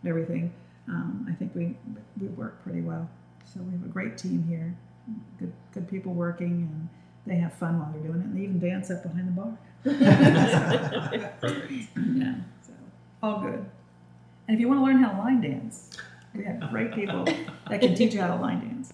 everything. 0.06 0.52
Um, 0.88 1.26
I 1.30 1.34
think 1.34 1.54
we 1.54 1.76
we 2.20 2.28
work 2.28 2.62
pretty 2.64 2.80
well. 2.80 3.08
So 3.44 3.60
we 3.60 3.72
have 3.72 3.84
a 3.84 3.88
great 3.98 4.16
team 4.16 4.44
here, 4.48 4.74
good 5.38 5.52
good 5.74 5.86
people 5.88 6.14
working, 6.14 6.54
and 6.72 6.88
they 7.26 7.36
have 7.40 7.52
fun 7.54 7.78
while 7.78 7.90
they're 7.92 8.02
doing 8.08 8.20
it, 8.20 8.26
and 8.26 8.36
they 8.36 8.44
even 8.44 8.58
dance 8.58 8.90
up 8.90 9.02
behind 9.02 9.28
the 9.28 9.36
bar. 9.42 9.58
Yeah, 11.96 12.34
so 12.63 12.63
all 13.24 13.40
good. 13.40 13.64
And 14.46 14.54
if 14.54 14.60
you 14.60 14.68
want 14.68 14.80
to 14.80 14.84
learn 14.84 14.98
how 15.02 15.12
to 15.12 15.18
line 15.18 15.40
dance, 15.40 15.90
we 16.34 16.44
have 16.44 16.60
great 16.70 16.92
people 16.94 17.24
that 17.70 17.80
can 17.80 17.94
teach 17.94 18.12
you 18.14 18.20
how 18.20 18.28
to 18.28 18.36
line 18.36 18.60
dance 18.60 18.92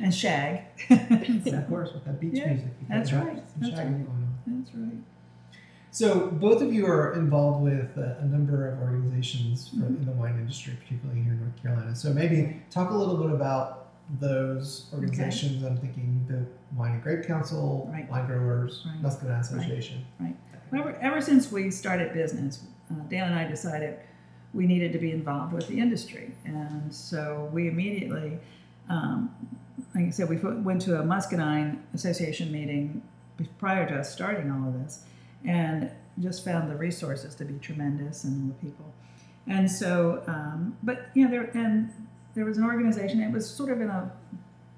and 0.00 0.14
shag. 0.14 0.62
And 0.88 1.42
So, 1.50 1.56
of 1.58 1.68
course, 1.68 1.92
with 1.92 2.04
that 2.04 2.20
beach 2.20 2.34
Yeah, 2.34 2.46
music. 2.52 2.68
you 2.80 2.86
that's 2.88 3.12
right, 3.12 3.42
that's 3.58 3.76
right. 3.76 4.06
that's 4.46 4.74
right. 4.74 4.92
So 5.90 6.26
both 6.28 6.60
of 6.62 6.72
you 6.72 6.86
are 6.86 7.14
involved 7.14 7.62
with 7.62 7.96
a, 7.96 8.18
a 8.20 8.24
number 8.24 8.68
of 8.68 8.80
organizations 8.80 9.70
Mm-hmm. 9.70 9.86
in 9.86 10.04
the 10.06 10.12
wine 10.12 10.36
industry, 10.38 10.76
particularly 10.80 11.22
here 11.22 11.32
in 11.32 11.40
North 11.40 11.60
Carolina. 11.62 11.94
So 11.96 12.12
maybe 12.12 12.60
talk 12.70 12.90
a 12.90 12.94
little 12.94 13.16
bit 13.16 13.30
about 13.32 13.88
those 14.20 14.86
organizations. 14.92 15.64
I'm 15.64 15.76
thinking 15.78 16.24
the 16.28 16.44
Wine 16.76 16.92
and 16.92 17.02
Grape 17.02 17.24
Council, 17.26 17.88
Right. 17.92 18.08
Wine 18.10 18.26
Growers, 18.26 18.84
Right. 18.86 19.00
Muscadine 19.02 19.40
Association. 19.40 20.04
Ever, 20.76 20.92
ever 21.00 21.20
since 21.20 21.52
we 21.52 21.70
started 21.70 22.12
business, 22.12 22.64
uh, 22.90 23.02
Dan 23.08 23.30
and 23.30 23.38
I 23.38 23.46
decided 23.48 23.98
we 24.52 24.66
needed 24.66 24.92
to 24.92 24.98
be 24.98 25.10
involved 25.10 25.52
with 25.52 25.66
the 25.68 25.78
industry. 25.78 26.32
And 26.44 26.94
so 26.94 27.50
we 27.52 27.68
immediately, 27.68 28.38
um, 28.88 29.34
like 29.94 30.06
I 30.06 30.10
said, 30.10 30.28
we 30.28 30.36
went 30.36 30.80
to 30.82 31.00
a 31.00 31.04
Muscadine 31.04 31.82
Association 31.92 32.52
meeting 32.52 33.02
prior 33.58 33.86
to 33.88 33.96
us 33.96 34.12
starting 34.12 34.50
all 34.50 34.68
of 34.68 34.74
this 34.74 35.04
and 35.44 35.90
just 36.20 36.44
found 36.44 36.70
the 36.70 36.76
resources 36.76 37.34
to 37.34 37.44
be 37.44 37.58
tremendous 37.58 38.24
and 38.24 38.50
the 38.50 38.54
people. 38.54 38.92
And 39.46 39.70
so, 39.70 40.22
um, 40.26 40.76
but 40.82 41.08
you 41.14 41.24
know, 41.24 41.30
there 41.30 41.50
and 41.54 41.92
there 42.34 42.44
was 42.44 42.56
an 42.56 42.64
organization. 42.64 43.20
It 43.20 43.32
was 43.32 43.48
sort 43.48 43.70
of 43.70 43.80
in 43.80 43.90
a 43.90 44.10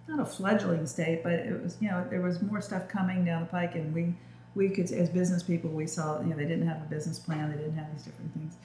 not 0.08 0.20
a 0.20 0.24
fledgling 0.24 0.86
state, 0.86 1.22
but 1.22 1.32
it 1.32 1.62
was 1.62 1.76
you 1.80 1.88
know 1.88 2.04
there 2.10 2.20
was 2.20 2.42
more 2.42 2.60
stuff 2.60 2.88
coming 2.88 3.24
down 3.24 3.42
the 3.42 3.46
pike, 3.46 3.74
and 3.74 3.94
we 3.94 4.14
we 4.56 4.70
could 4.70 4.90
as 4.90 5.08
business 5.10 5.42
people 5.42 5.70
we 5.70 5.86
saw 5.86 6.20
you 6.20 6.28
know 6.28 6.36
they 6.36 6.46
didn't 6.46 6.66
have 6.66 6.78
a 6.78 6.86
business 6.86 7.18
plan, 7.18 7.50
they 7.50 7.58
didn't 7.58 7.76
have 7.76 7.92
these 7.92 8.02
different 8.02 8.32
things, 8.32 8.56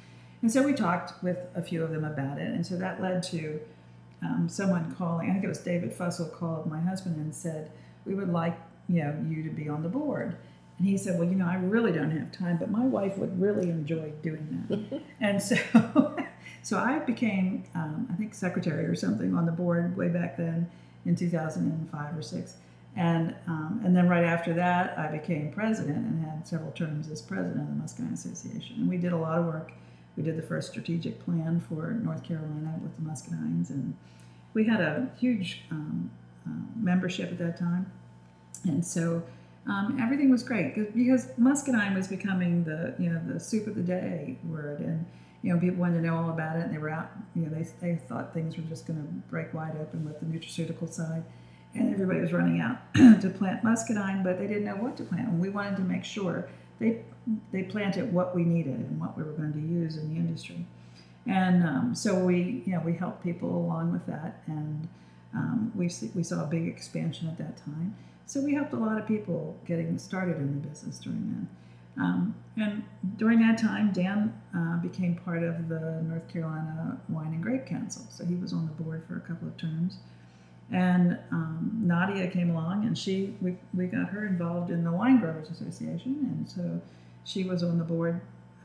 and 0.41 0.51
so 0.51 0.63
we 0.63 0.73
talked 0.73 1.21
with 1.21 1.37
a 1.53 1.61
few 1.61 1.83
of 1.83 1.91
them 1.91 2.03
about 2.03 2.39
it, 2.39 2.47
and 2.47 2.65
so 2.65 2.77
that 2.77 2.99
led 3.01 3.21
to 3.21 3.59
um, 4.23 4.47
someone 4.49 4.95
calling. 4.95 5.29
I 5.29 5.33
think 5.33 5.43
it 5.43 5.49
was 5.49 5.59
David 5.59 5.95
Fussell 5.95 6.31
called 6.31 6.65
my 6.65 6.79
husband 6.79 7.17
and 7.17 7.35
said 7.35 7.71
we 8.05 8.15
would 8.15 8.29
like 8.29 8.57
you 8.87 9.03
know 9.03 9.15
you 9.29 9.43
to 9.43 9.49
be 9.49 9.69
on 9.69 9.83
the 9.83 9.89
board. 9.89 10.37
And 10.77 10.87
he 10.87 10.97
said, 10.97 11.19
"Well, 11.19 11.27
you 11.27 11.35
know, 11.35 11.45
I 11.47 11.55
really 11.55 11.91
don't 11.91 12.11
have 12.11 12.31
time, 12.31 12.57
but 12.57 12.71
my 12.71 12.85
wife 12.85 13.17
would 13.17 13.39
really 13.39 13.69
enjoy 13.69 14.13
doing 14.23 14.65
that." 14.69 15.01
and 15.19 15.41
so, 15.41 15.55
so 16.63 16.79
I 16.79 16.99
became, 16.99 17.65
um, 17.75 18.07
I 18.11 18.15
think, 18.15 18.33
secretary 18.33 18.85
or 18.85 18.95
something 18.95 19.35
on 19.35 19.45
the 19.45 19.51
board 19.51 19.95
way 19.95 20.07
back 20.07 20.37
then 20.37 20.71
in 21.05 21.15
2005 21.15 22.17
or 22.17 22.21
six. 22.21 22.55
And 22.95 23.35
um, 23.47 23.81
and 23.85 23.95
then 23.95 24.09
right 24.09 24.23
after 24.23 24.53
that, 24.53 24.97
I 24.97 25.07
became 25.07 25.51
president 25.51 25.97
and 25.97 26.25
had 26.25 26.45
several 26.45 26.71
terms 26.71 27.09
as 27.09 27.21
president 27.21 27.61
of 27.61 27.67
the 27.67 27.75
Muscadine 27.75 28.13
Association. 28.13 28.77
And 28.77 28.89
we 28.89 28.97
did 28.97 29.13
a 29.13 29.17
lot 29.17 29.37
of 29.39 29.45
work. 29.45 29.71
We 30.17 30.23
did 30.23 30.37
the 30.37 30.41
first 30.41 30.71
strategic 30.71 31.23
plan 31.23 31.61
for 31.69 31.91
North 31.91 32.23
Carolina 32.23 32.75
with 32.81 32.95
the 32.97 33.01
Muscadines, 33.01 33.69
and 33.69 33.95
we 34.53 34.65
had 34.65 34.81
a 34.81 35.09
huge 35.17 35.61
um, 35.71 36.11
uh, 36.45 36.51
membership 36.75 37.31
at 37.31 37.37
that 37.37 37.57
time. 37.57 37.89
And 38.65 38.85
so 38.85 39.23
um, 39.67 39.97
everything 40.01 40.29
was 40.29 40.43
great 40.43 40.75
because 40.75 41.27
muscadine 41.37 41.93
was 41.93 42.07
becoming 42.07 42.63
the 42.63 42.95
you 42.97 43.09
know 43.09 43.21
the 43.27 43.39
soup 43.39 43.67
of 43.67 43.75
the 43.75 43.81
day 43.81 44.37
word, 44.43 44.79
and 44.79 45.05
you 45.43 45.53
know 45.53 45.59
people 45.59 45.79
wanted 45.79 46.01
to 46.01 46.07
know 46.07 46.17
all 46.17 46.29
about 46.31 46.57
it, 46.57 46.63
and 46.63 46.73
they 46.73 46.79
were 46.79 46.89
out. 46.89 47.11
You 47.35 47.43
know 47.43 47.49
they 47.49 47.67
they 47.79 47.95
thought 47.95 48.33
things 48.33 48.57
were 48.57 48.63
just 48.63 48.87
going 48.87 48.99
to 48.99 49.07
break 49.29 49.53
wide 49.53 49.77
open 49.79 50.03
with 50.03 50.19
the 50.19 50.25
nutraceutical 50.25 50.91
side, 50.91 51.23
and 51.73 51.93
everybody 51.93 52.19
was 52.19 52.33
running 52.33 52.59
out 52.59 52.77
to 53.21 53.29
plant 53.29 53.63
muscadine, 53.63 54.23
but 54.23 54.37
they 54.37 54.47
didn't 54.47 54.65
know 54.65 54.75
what 54.75 54.97
to 54.97 55.03
plant, 55.03 55.27
and 55.27 55.39
we 55.39 55.49
wanted 55.49 55.77
to 55.77 55.83
make 55.83 56.03
sure 56.03 56.49
they 56.79 57.03
they 57.51 57.63
planted 57.63 58.11
what 58.11 58.35
we 58.35 58.43
needed 58.43 58.73
and 58.73 58.99
what 58.99 59.17
we 59.17 59.23
were 59.23 59.33
going 59.33 59.53
to 59.53 59.59
use 59.59 59.97
in 59.97 60.13
the 60.13 60.19
industry. 60.19 60.65
And 61.27 61.63
um, 61.63 61.95
so 61.95 62.17
we, 62.17 62.63
you 62.65 62.73
know, 62.73 62.81
we 62.83 62.93
helped 62.93 63.23
people 63.23 63.49
along 63.55 63.91
with 63.91 64.05
that, 64.07 64.41
and 64.47 64.87
um, 65.33 65.71
we 65.75 65.89
we 66.15 66.23
saw 66.23 66.43
a 66.43 66.47
big 66.47 66.67
expansion 66.67 67.27
at 67.27 67.37
that 67.37 67.57
time. 67.57 67.95
So 68.25 68.41
we 68.41 68.53
helped 68.53 68.73
a 68.73 68.77
lot 68.77 68.97
of 68.97 69.07
people 69.07 69.57
getting 69.65 69.97
started 69.97 70.37
in 70.37 70.61
the 70.61 70.67
business 70.67 70.99
during 70.99 71.47
that. 71.97 72.01
Um, 72.01 72.35
and 72.55 72.83
during 73.17 73.39
that 73.39 73.57
time, 73.57 73.91
Dan 73.91 74.33
uh, 74.55 74.77
became 74.77 75.15
part 75.15 75.43
of 75.43 75.67
the 75.67 76.01
North 76.03 76.27
Carolina 76.31 76.99
Wine 77.09 77.33
and 77.33 77.43
Grape 77.43 77.65
Council. 77.65 78.05
So 78.09 78.25
he 78.25 78.35
was 78.35 78.53
on 78.53 78.65
the 78.65 78.83
board 78.83 79.03
for 79.07 79.17
a 79.17 79.21
couple 79.21 79.47
of 79.47 79.57
terms. 79.57 79.97
And 80.71 81.19
um, 81.31 81.81
Nadia 81.83 82.27
came 82.27 82.49
along, 82.51 82.85
and 82.85 82.97
she 82.97 83.35
we, 83.41 83.57
we 83.73 83.87
got 83.87 84.07
her 84.09 84.25
involved 84.25 84.71
in 84.71 84.85
the 84.85 84.91
Wine 84.91 85.19
Growers 85.19 85.49
Association, 85.49 86.13
and 86.31 86.49
so 86.49 86.81
she 87.25 87.43
was 87.43 87.61
on 87.61 87.77
the 87.77 87.83
board 87.83 88.21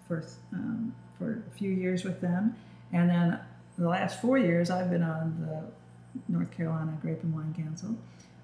for 0.07 0.25
um, 0.53 0.95
for 1.19 1.43
a 1.47 1.59
few 1.59 1.71
years 1.71 2.05
with 2.05 2.21
them. 2.21 2.55
And 2.93 3.11
then 3.11 3.41
the 3.77 3.89
last 3.89 4.21
four 4.21 4.39
years, 4.39 4.71
I've 4.71 4.89
been 4.89 5.03
on 5.03 5.37
the 5.41 6.33
North 6.33 6.51
Carolina 6.57 6.97
Grape 7.03 7.23
and 7.25 7.35
Wine 7.35 7.55
Council, 7.59 7.97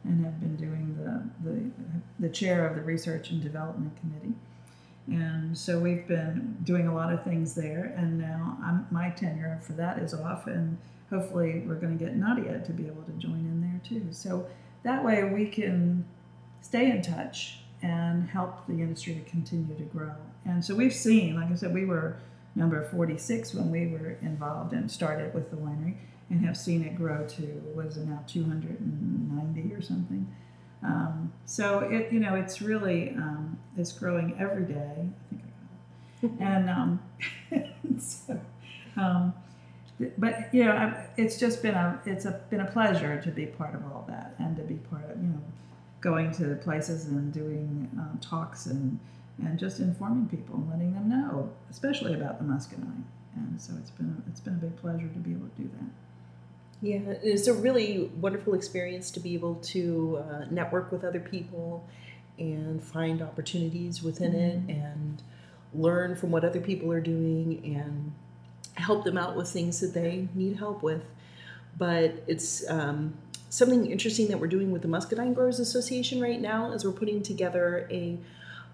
and 0.02 0.24
have 0.24 0.40
been 0.40 0.56
doing 0.56 0.96
the 0.98 1.22
the, 1.48 1.70
the 2.18 2.28
chair 2.28 2.66
of 2.66 2.74
the 2.74 2.82
Research 2.82 3.30
and 3.30 3.40
Development 3.40 3.92
Committee. 4.00 4.34
And 5.06 5.56
so 5.56 5.78
we've 5.78 6.06
been 6.06 6.56
doing 6.64 6.88
a 6.88 6.94
lot 6.94 7.12
of 7.12 7.22
things 7.22 7.54
there, 7.54 7.94
and 7.96 8.18
now 8.18 8.56
I'm, 8.62 8.86
my 8.90 9.10
tenure 9.10 9.60
for 9.62 9.72
that 9.74 9.98
is 9.98 10.14
off, 10.14 10.46
and 10.46 10.78
hopefully 11.12 11.62
we're 11.66 11.74
going 11.74 11.96
to 11.96 12.02
get 12.02 12.16
Nadia 12.16 12.60
to 12.64 12.72
be 12.72 12.86
able 12.86 13.02
to 13.02 13.12
join 13.12 13.34
in 13.34 13.60
there 13.60 13.80
too. 13.84 14.06
So 14.12 14.46
that 14.82 15.04
way 15.04 15.24
we 15.24 15.46
can 15.46 16.04
stay 16.62 16.90
in 16.90 17.02
touch 17.02 17.58
and 17.82 18.28
help 18.28 18.66
the 18.66 18.74
industry 18.74 19.14
to 19.14 19.30
continue 19.30 19.76
to 19.76 19.82
grow. 19.82 20.14
And 20.44 20.64
so 20.64 20.74
we've 20.74 20.94
seen, 20.94 21.36
like 21.36 21.50
I 21.50 21.54
said, 21.54 21.74
we 21.74 21.84
were 21.84 22.16
number 22.54 22.82
46 22.82 23.54
when 23.54 23.70
we 23.70 23.86
were 23.88 24.16
involved 24.22 24.72
and 24.72 24.90
started 24.90 25.34
with 25.34 25.50
the 25.50 25.56
winery 25.56 25.96
and 26.30 26.44
have 26.44 26.56
seen 26.56 26.82
it 26.82 26.96
grow 26.96 27.26
to 27.26 27.42
what 27.74 27.86
is 27.86 27.96
it 27.96 28.06
now 28.06 28.22
290 28.26 29.74
or 29.74 29.82
something 29.82 30.26
um, 30.82 31.32
so 31.46 31.80
it 31.80 32.12
you 32.12 32.20
know 32.20 32.34
it's 32.34 32.60
really 32.60 33.10
um, 33.10 33.58
it's 33.76 33.92
growing 33.92 34.36
every 34.38 34.64
day 34.64 35.08
i 35.08 35.30
think 35.30 35.42
i 35.42 36.26
got 36.26 36.30
it 36.30 36.40
and 36.40 36.70
um, 36.70 37.00
so, 37.98 38.40
um, 38.96 39.32
but 40.18 40.52
you 40.52 40.64
know 40.64 40.94
it's 41.16 41.38
just 41.38 41.62
been 41.62 41.74
a 41.74 42.00
it's 42.06 42.24
a, 42.24 42.40
been 42.50 42.60
a 42.60 42.70
pleasure 42.70 43.20
to 43.20 43.30
be 43.30 43.46
part 43.46 43.74
of 43.74 43.82
all 43.84 44.04
that 44.08 44.34
and 44.38 44.56
to 44.56 44.62
be 44.62 44.74
part 44.74 45.08
of 45.10 45.16
you 45.16 45.28
know 45.28 45.42
going 46.00 46.32
to 46.32 46.56
places 46.56 47.06
and 47.06 47.32
doing 47.32 47.88
um, 47.98 48.18
talks 48.20 48.66
and 48.66 48.98
and 49.38 49.58
just 49.58 49.80
informing 49.80 50.26
people 50.26 50.56
and 50.56 50.68
letting 50.70 50.92
them 50.92 51.08
know, 51.08 51.50
especially 51.70 52.14
about 52.14 52.38
the 52.38 52.44
muscadine. 52.44 53.04
And 53.34 53.60
so 53.60 53.72
it's 53.78 53.90
been 53.90 54.22
it's 54.28 54.40
been 54.40 54.54
a 54.54 54.58
big 54.58 54.76
pleasure 54.76 55.08
to 55.08 55.18
be 55.18 55.32
able 55.32 55.48
to 55.48 55.62
do 55.62 55.70
that. 55.78 55.88
Yeah, 56.82 57.14
it's 57.22 57.46
a 57.46 57.54
really 57.54 58.10
wonderful 58.20 58.54
experience 58.54 59.10
to 59.12 59.20
be 59.20 59.34
able 59.34 59.54
to 59.56 60.22
uh, 60.28 60.44
network 60.50 60.90
with 60.90 61.04
other 61.04 61.20
people 61.20 61.88
and 62.38 62.82
find 62.82 63.22
opportunities 63.22 64.02
within 64.02 64.32
mm-hmm. 64.32 64.70
it 64.70 64.76
and 64.76 65.22
learn 65.72 66.16
from 66.16 66.30
what 66.30 66.44
other 66.44 66.60
people 66.60 66.90
are 66.90 67.00
doing 67.00 67.62
and 67.64 68.12
help 68.74 69.04
them 69.04 69.18
out 69.18 69.36
with 69.36 69.48
things 69.48 69.80
that 69.80 69.94
they 69.94 70.28
need 70.34 70.56
help 70.56 70.82
with. 70.82 71.02
But 71.76 72.22
it's 72.26 72.68
um, 72.68 73.14
something 73.48 73.90
interesting 73.90 74.28
that 74.28 74.38
we're 74.38 74.46
doing 74.46 74.72
with 74.72 74.82
the 74.82 74.88
Muscadine 74.88 75.34
Growers 75.34 75.58
Association 75.58 76.20
right 76.20 76.40
now 76.40 76.72
is 76.72 76.84
we're 76.84 76.92
putting 76.92 77.22
together 77.22 77.88
a 77.90 78.18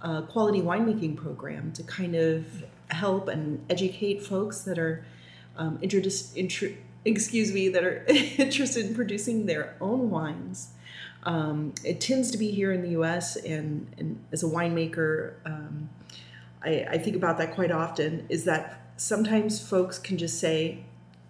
uh, 0.03 0.23
quality 0.23 0.61
winemaking 0.61 1.17
program 1.17 1.73
to 1.73 1.83
kind 1.83 2.15
of 2.15 2.65
help 2.89 3.29
and 3.29 3.65
educate 3.69 4.25
folks 4.25 4.63
that 4.63 4.79
are 4.79 5.05
um, 5.57 5.79
excuse 7.05 7.53
me 7.53 7.69
that 7.69 7.85
are 7.85 8.05
interested 8.39 8.87
in 8.87 8.95
producing 8.95 9.47
their 9.47 9.77
own 9.81 10.11
wines. 10.11 10.71
Um, 11.25 11.75
it 11.85 12.01
tends 12.01 12.31
to 12.31 12.39
be 12.39 12.51
here 12.51 12.73
in 12.73 12.83
the 12.83 12.91
U.S. 12.91 13.37
and, 13.37 13.93
and 13.99 14.25
as 14.33 14.43
a 14.43 14.47
winemaker, 14.47 15.35
um, 15.45 15.91
I, 16.63 16.87
I 16.91 16.99
think 16.99 17.17
about 17.17 17.39
that 17.39 17.55
quite 17.55 17.73
often. 17.73 18.27
Is 18.29 18.45
that 18.45 18.88
sometimes 18.99 19.67
folks 19.67 19.99
can 19.99 20.19
just 20.19 20.39
say, 20.39 20.85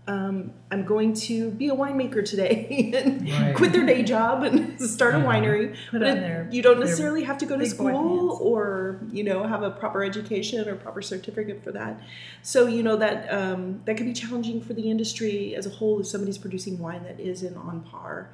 um, 0.09 0.55
I'm 0.71 0.87
going 0.87 1.12
to 1.12 1.51
be 1.51 1.69
a 1.69 1.75
winemaker 1.75 2.25
today 2.25 2.93
and 2.97 3.31
right. 3.31 3.55
quit 3.55 3.73
their 3.73 3.85
day 3.85 4.03
job 4.03 4.43
and 4.43 4.81
start 4.91 5.14
a 5.14 5.19
winery. 5.19 5.77
Put 5.91 6.01
but 6.01 6.14
their, 6.14 6.49
you 6.51 6.62
don't 6.62 6.81
necessarily 6.81 7.23
have 7.25 7.37
to 7.39 7.47
go 7.47 7.59
to 7.59 7.66
school 7.66 8.39
or 8.41 9.01
you 9.12 9.23
know 9.23 9.47
have 9.47 9.62
a 9.62 9.71
proper 9.71 10.03
education 10.03 10.66
or 10.66 10.77
proper 10.77 11.03
certificate 11.03 11.62
for 11.62 11.73
that. 11.73 12.01
So 12.41 12.66
you 12.66 12.83
know 12.83 12.97
that 12.97 13.31
um, 13.31 13.83
that 13.85 13.99
can 13.99 14.07
be 14.07 14.14
challenging 14.14 14.62
for 14.62 14.73
the 14.73 14.91
industry 14.91 15.55
as 15.55 15.66
a 15.66 15.71
whole 15.71 16.01
if 16.01 16.07
somebody's 16.07 16.39
producing 16.39 16.79
wine 16.79 17.05
that 17.05 17.21
isn't 17.21 17.57
on 17.57 17.83
par. 17.83 18.31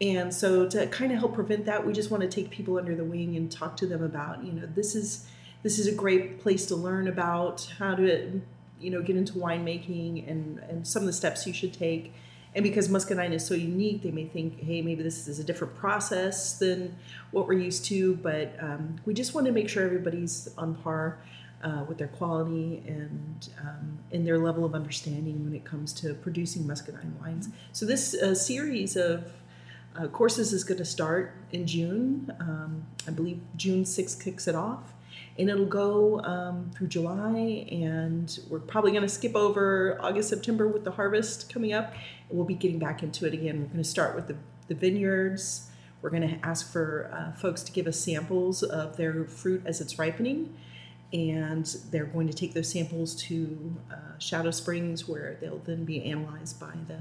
And 0.00 0.34
so 0.34 0.68
to 0.70 0.88
kind 0.88 1.12
of 1.12 1.20
help 1.20 1.34
prevent 1.34 1.66
that, 1.66 1.86
we 1.86 1.92
just 1.92 2.10
want 2.10 2.24
to 2.24 2.28
take 2.28 2.50
people 2.50 2.78
under 2.78 2.96
the 2.96 3.04
wing 3.04 3.36
and 3.36 3.50
talk 3.50 3.76
to 3.76 3.86
them 3.86 4.02
about 4.02 4.42
you 4.42 4.50
know 4.50 4.68
this 4.74 4.96
is 4.96 5.28
this 5.62 5.78
is 5.78 5.86
a 5.86 5.94
great 5.94 6.40
place 6.40 6.66
to 6.66 6.74
learn 6.74 7.06
about 7.06 7.72
how 7.78 7.94
to 7.94 8.42
you 8.82 8.90
know 8.90 9.02
get 9.02 9.16
into 9.16 9.34
winemaking 9.34 10.28
and 10.28 10.58
and 10.68 10.86
some 10.86 11.02
of 11.02 11.06
the 11.06 11.12
steps 11.12 11.46
you 11.46 11.52
should 11.52 11.72
take. 11.72 12.12
And 12.54 12.62
because 12.62 12.90
muscadine 12.90 13.32
is 13.32 13.46
so 13.46 13.54
unique 13.54 14.02
they 14.02 14.10
may 14.10 14.26
think 14.26 14.60
hey 14.60 14.82
maybe 14.82 15.02
this 15.02 15.26
is 15.26 15.38
a 15.38 15.44
different 15.44 15.74
process 15.74 16.58
than 16.58 16.96
what 17.30 17.46
we're 17.46 17.54
used 17.54 17.84
to. 17.86 18.16
But 18.16 18.56
um, 18.60 18.96
we 19.04 19.14
just 19.14 19.34
want 19.34 19.46
to 19.46 19.52
make 19.52 19.68
sure 19.68 19.84
everybody's 19.84 20.48
on 20.58 20.74
par 20.74 21.18
uh, 21.62 21.84
with 21.88 21.98
their 21.98 22.08
quality 22.08 22.82
and 22.86 23.48
um, 23.60 23.98
and 24.12 24.26
their 24.26 24.38
level 24.38 24.64
of 24.64 24.74
understanding 24.74 25.44
when 25.44 25.54
it 25.54 25.64
comes 25.64 25.92
to 25.94 26.14
producing 26.14 26.66
muscadine 26.66 27.16
wines. 27.20 27.48
So 27.72 27.86
this 27.86 28.14
uh, 28.14 28.34
series 28.34 28.96
of 28.96 29.32
uh, 29.96 30.08
courses 30.08 30.52
is 30.52 30.64
going 30.64 30.78
to 30.78 30.84
start 30.84 31.34
in 31.52 31.66
june. 31.66 32.32
Um, 32.40 32.86
i 33.06 33.10
believe 33.10 33.40
june 33.56 33.84
6th 33.84 34.22
kicks 34.22 34.48
it 34.48 34.54
off 34.54 34.94
and 35.38 35.48
it'll 35.48 35.64
go 35.64 36.20
um, 36.20 36.70
through 36.76 36.88
July, 36.88 37.66
and 37.70 38.38
we're 38.50 38.58
probably 38.58 38.90
going 38.90 39.02
to 39.02 39.08
skip 39.08 39.34
over 39.34 39.98
August, 40.00 40.28
September 40.28 40.68
with 40.68 40.84
the 40.84 40.90
harvest 40.90 41.52
coming 41.52 41.72
up, 41.72 41.94
we'll 42.28 42.44
be 42.44 42.54
getting 42.54 42.78
back 42.78 43.02
into 43.02 43.26
it 43.26 43.32
again. 43.32 43.60
We're 43.60 43.66
going 43.66 43.78
to 43.78 43.84
start 43.84 44.14
with 44.14 44.28
the, 44.28 44.36
the 44.68 44.74
vineyards. 44.74 45.70
We're 46.02 46.10
going 46.10 46.28
to 46.28 46.46
ask 46.46 46.70
for 46.70 47.10
uh, 47.12 47.38
folks 47.38 47.62
to 47.62 47.72
give 47.72 47.86
us 47.86 47.98
samples 47.98 48.62
of 48.62 48.96
their 48.96 49.24
fruit 49.24 49.62
as 49.64 49.80
it's 49.80 49.98
ripening, 49.98 50.54
and 51.12 51.64
they're 51.90 52.06
going 52.06 52.26
to 52.26 52.34
take 52.34 52.54
those 52.54 52.68
samples 52.68 53.14
to 53.22 53.76
uh, 53.90 54.18
Shadow 54.18 54.50
Springs, 54.50 55.08
where 55.08 55.38
they'll 55.40 55.58
then 55.58 55.84
be 55.84 56.04
analyzed 56.04 56.60
by 56.60 56.72
the 56.88 56.98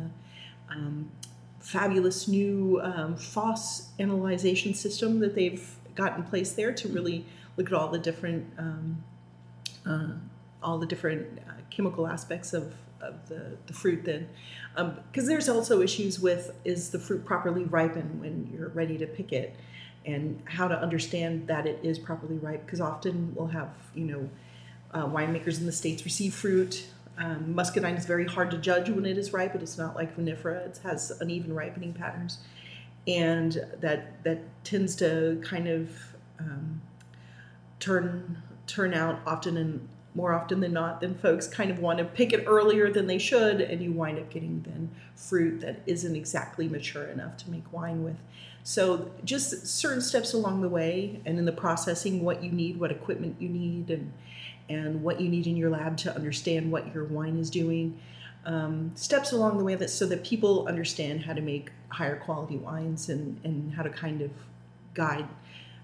um, 0.69 1.11
fabulous 1.59 2.27
new 2.27 2.79
um, 2.81 3.15
FOSS 3.15 3.89
analyzation 3.99 4.73
system 4.73 5.19
that 5.19 5.35
they've 5.35 5.75
got 5.95 6.15
in 6.17 6.23
place 6.23 6.53
there 6.53 6.71
to 6.73 6.87
really 6.87 7.25
look 7.57 7.67
at 7.67 7.73
all 7.73 7.89
the 7.89 7.99
different 7.99 8.45
um, 8.57 9.03
uh, 9.85 10.11
all 10.63 10.77
the 10.77 10.85
different 10.85 11.39
uh, 11.39 11.53
chemical 11.69 12.07
aspects 12.07 12.53
of, 12.53 12.73
of 13.01 13.27
the, 13.27 13.57
the 13.67 13.73
fruit 13.73 14.03
then. 14.05 14.27
Because 14.75 15.23
um, 15.23 15.25
there's 15.25 15.49
also 15.49 15.81
issues 15.81 16.19
with 16.19 16.51
is 16.63 16.89
the 16.91 16.99
fruit 16.99 17.25
properly 17.25 17.63
ripened 17.63 18.21
when 18.21 18.49
you're 18.53 18.69
ready 18.69 18.97
to 18.97 19.07
pick 19.07 19.31
it? 19.31 19.55
And 20.05 20.41
how 20.45 20.67
to 20.67 20.79
understand 20.79 21.47
that 21.47 21.67
it 21.67 21.79
is 21.83 21.99
properly 21.99 22.37
ripe? 22.37 22.65
Because 22.65 22.81
often 22.81 23.33
we'll 23.35 23.47
have 23.47 23.69
you 23.93 24.05
know 24.05 24.29
uh, 24.93 25.05
winemakers 25.05 25.59
in 25.59 25.65
the 25.65 25.71
states 25.71 26.03
receive 26.05 26.33
fruit. 26.33 26.87
Um, 27.17 27.53
muscadine 27.53 27.95
is 27.95 28.05
very 28.05 28.25
hard 28.25 28.49
to 28.51 28.57
judge 28.57 28.89
when 28.89 29.05
it 29.05 29.17
is 29.17 29.31
ripe. 29.31 29.53
It 29.53 29.61
is 29.61 29.77
not 29.77 29.95
like 29.95 30.17
vinifera; 30.17 30.65
it 30.65 30.79
has 30.83 31.11
uneven 31.21 31.53
ripening 31.53 31.93
patterns, 31.93 32.39
and 33.05 33.63
that 33.79 34.23
that 34.23 34.39
tends 34.63 34.95
to 34.95 35.39
kind 35.45 35.67
of 35.67 35.91
um, 36.39 36.81
turn 37.81 38.41
turn 38.67 38.93
out 38.93 39.19
often 39.25 39.57
and 39.57 39.89
more 40.13 40.33
often 40.33 40.59
than 40.59 40.73
not 40.73 41.01
then 41.01 41.15
folks 41.15 41.47
kind 41.47 41.71
of 41.71 41.79
want 41.79 41.97
to 41.97 42.05
pick 42.05 42.33
it 42.33 42.43
earlier 42.45 42.89
than 42.89 43.07
they 43.07 43.17
should 43.17 43.61
and 43.61 43.81
you 43.81 43.91
wind 43.91 44.19
up 44.19 44.29
getting 44.29 44.61
then 44.63 44.89
fruit 45.15 45.59
that 45.61 45.81
isn't 45.85 46.15
exactly 46.15 46.67
mature 46.67 47.05
enough 47.05 47.37
to 47.37 47.49
make 47.49 47.71
wine 47.71 48.03
with. 48.03 48.17
So 48.63 49.11
just 49.23 49.65
certain 49.67 50.01
steps 50.01 50.33
along 50.33 50.61
the 50.61 50.69
way 50.69 51.19
and 51.25 51.39
in 51.39 51.45
the 51.45 51.51
processing 51.51 52.23
what 52.23 52.43
you 52.43 52.51
need 52.51 52.79
what 52.79 52.91
equipment 52.91 53.37
you 53.39 53.49
need 53.49 53.89
and 53.89 54.11
and 54.69 55.03
what 55.03 55.19
you 55.19 55.27
need 55.27 55.47
in 55.47 55.57
your 55.57 55.69
lab 55.69 55.97
to 55.97 56.15
understand 56.15 56.71
what 56.71 56.93
your 56.93 57.03
wine 57.05 57.37
is 57.37 57.49
doing. 57.49 57.99
Um, 58.45 58.91
steps 58.95 59.33
along 59.33 59.57
the 59.57 59.63
way 59.63 59.75
that 59.75 59.89
so 59.89 60.05
that 60.07 60.23
people 60.23 60.67
understand 60.67 61.23
how 61.23 61.33
to 61.33 61.41
make 61.41 61.71
higher 61.89 62.15
quality 62.15 62.57
wines 62.57 63.09
and 63.09 63.39
and 63.43 63.73
how 63.73 63.83
to 63.83 63.89
kind 63.89 64.21
of 64.21 64.31
guide 64.93 65.27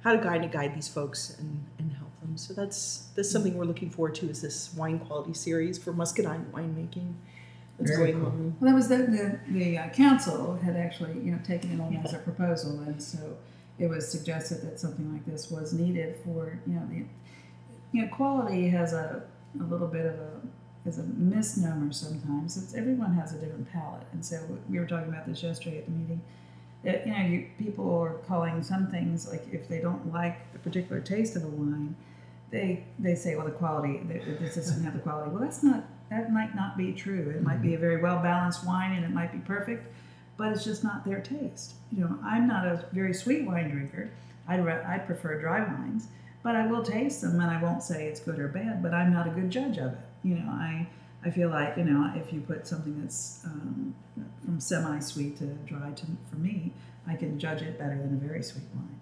how 0.08 0.16
to 0.16 0.24
guide 0.24 0.41
and 0.41 0.51
guide 0.51 0.74
these 0.74 0.88
folks 0.88 1.36
and, 1.38 1.66
and 1.80 1.91
help 1.93 2.18
them. 2.22 2.38
So 2.38 2.53
that's 2.53 3.10
that's 3.16 3.30
something 3.30 3.58
we're 3.58 3.66
looking 3.66 3.89
forward 3.89 4.16
to 4.16 4.30
is 4.30 4.41
this 4.41 4.74
wine 4.74 4.99
quality 4.99 5.34
series 5.34 5.78
for 5.78 5.91
muscadine 5.91 6.45
winemaking. 6.53 7.14
That's 7.78 7.91
Very 7.91 8.14
going 8.14 8.24
cool. 8.24 8.32
on. 8.32 8.55
Well, 8.60 8.72
that 8.72 8.76
was 8.76 8.88
the 8.88 8.97
the, 8.97 9.39
the 9.49 9.78
uh, 9.78 9.89
council 9.89 10.55
had 10.64 10.78
actually 10.78 11.16
you 11.16 11.32
know 11.32 11.39
taken 11.43 11.74
it 11.74 11.82
on 11.82 11.95
as 11.97 12.14
a 12.14 12.20
proposal, 12.20 12.80
and 12.80 13.03
so 13.03 13.38
it 13.80 13.89
was 13.89 14.10
suggested 14.10 14.62
that 14.62 14.80
something 14.80 15.12
like 15.12 15.26
this 15.26 15.51
was 15.51 15.74
needed 15.74 16.16
for 16.24 16.58
you 16.66 16.76
know 16.76 16.88
the 16.89 17.03
you 17.91 18.01
know 18.03 18.08
quality 18.08 18.70
has 18.70 18.93
a 18.93 19.24
a 19.60 19.64
little 19.64 19.88
bit 19.88 20.05
of 20.05 20.16
a 20.16 20.41
is 20.86 20.99
a 20.99 21.03
misnomer 21.03 21.91
sometimes. 21.91 22.55
It's 22.55 22.74
everyone 22.74 23.14
has 23.16 23.34
a 23.34 23.39
different 23.39 23.70
palate, 23.74 24.08
and 24.14 24.26
so 24.26 24.39
we 24.70 24.80
were 24.80 24.86
talking 24.86 25.10
about 25.10 25.28
this 25.28 25.43
yesterday 25.43 25.80
at 25.80 25.86
the 25.86 25.91
meeting 25.91 26.22
that 26.88 27.05
you 27.05 27.13
know 27.13 27.19
you, 27.19 27.45
people 27.59 27.93
are 27.99 28.13
calling 28.29 28.63
some 28.63 28.88
things 28.88 29.27
like 29.29 29.45
if 29.51 29.67
they 29.67 29.79
don't 29.79 30.11
like 30.13 30.38
a 30.55 30.59
particular 30.59 31.01
taste 31.01 31.35
of 31.35 31.43
a 31.43 31.47
wine 31.47 31.93
they 32.49 32.85
they 32.97 33.13
say 33.13 33.35
well 33.35 33.45
the 33.45 33.51
quality 33.51 33.99
this 34.39 34.55
doesn't 34.55 34.83
have 34.83 34.93
the 34.93 34.99
quality. 34.99 35.29
Well 35.29 35.41
that's 35.41 35.63
not 35.63 35.83
that 36.09 36.31
might 36.31 36.55
not 36.55 36.77
be 36.77 36.93
true. 36.93 37.33
It 37.35 37.43
might 37.43 37.61
be 37.61 37.69
a 37.69 37.71
mm-hmm. 37.73 37.81
very 37.81 38.01
well 38.01 38.23
balanced 38.23 38.65
wine 38.65 38.93
and 38.93 39.03
it 39.03 39.11
might 39.11 39.33
be 39.33 39.39
perfect 39.39 39.93
but 40.38 40.53
it's 40.53 40.63
just 40.63 40.83
not 40.83 41.03
their 41.03 41.19
taste. 41.19 41.73
You 41.91 42.05
know 42.05 42.17
i'm 42.23 42.47
not 42.47 42.65
a 42.65 42.85
very 42.93 43.13
sweet 43.13 43.45
wine 43.45 43.69
drinker. 43.69 44.09
I 44.47 44.55
I 44.95 44.99
prefer 44.99 45.41
dry 45.41 45.59
wines 45.59 46.07
but 46.41 46.55
i 46.55 46.65
will 46.67 46.83
taste 46.83 47.19
them 47.21 47.41
and 47.41 47.51
i 47.51 47.61
won't 47.61 47.83
say 47.83 48.07
it's 48.07 48.21
good 48.21 48.39
or 48.39 48.47
bad 48.47 48.81
but 48.81 48.93
i'm 48.93 49.11
not 49.11 49.27
a 49.27 49.31
good 49.31 49.49
judge 49.49 49.77
of 49.77 49.91
it. 49.91 49.99
You 50.23 50.35
know 50.35 50.49
i 50.49 50.88
I 51.26 51.30
feel 51.30 51.49
like 51.49 51.78
you 51.78 51.84
know 51.84 52.11
if 52.15 52.32
you 52.32 52.41
put 52.41 52.68
something 52.68 53.01
that's 53.01 53.41
um, 53.45 53.95
from 54.43 54.59
semi-sweet 54.59 55.38
to 55.39 55.45
dry 55.65 55.91
to 55.91 56.05
for 56.30 56.38
me, 56.38 56.74
I 57.07 57.15
can 57.15 57.39
judge 57.39 57.61
it 57.61 57.78
better 57.78 57.97
than 57.97 58.13
a 58.13 58.28
very 58.28 58.43
sweet 58.43 58.65
wine. 58.76 58.99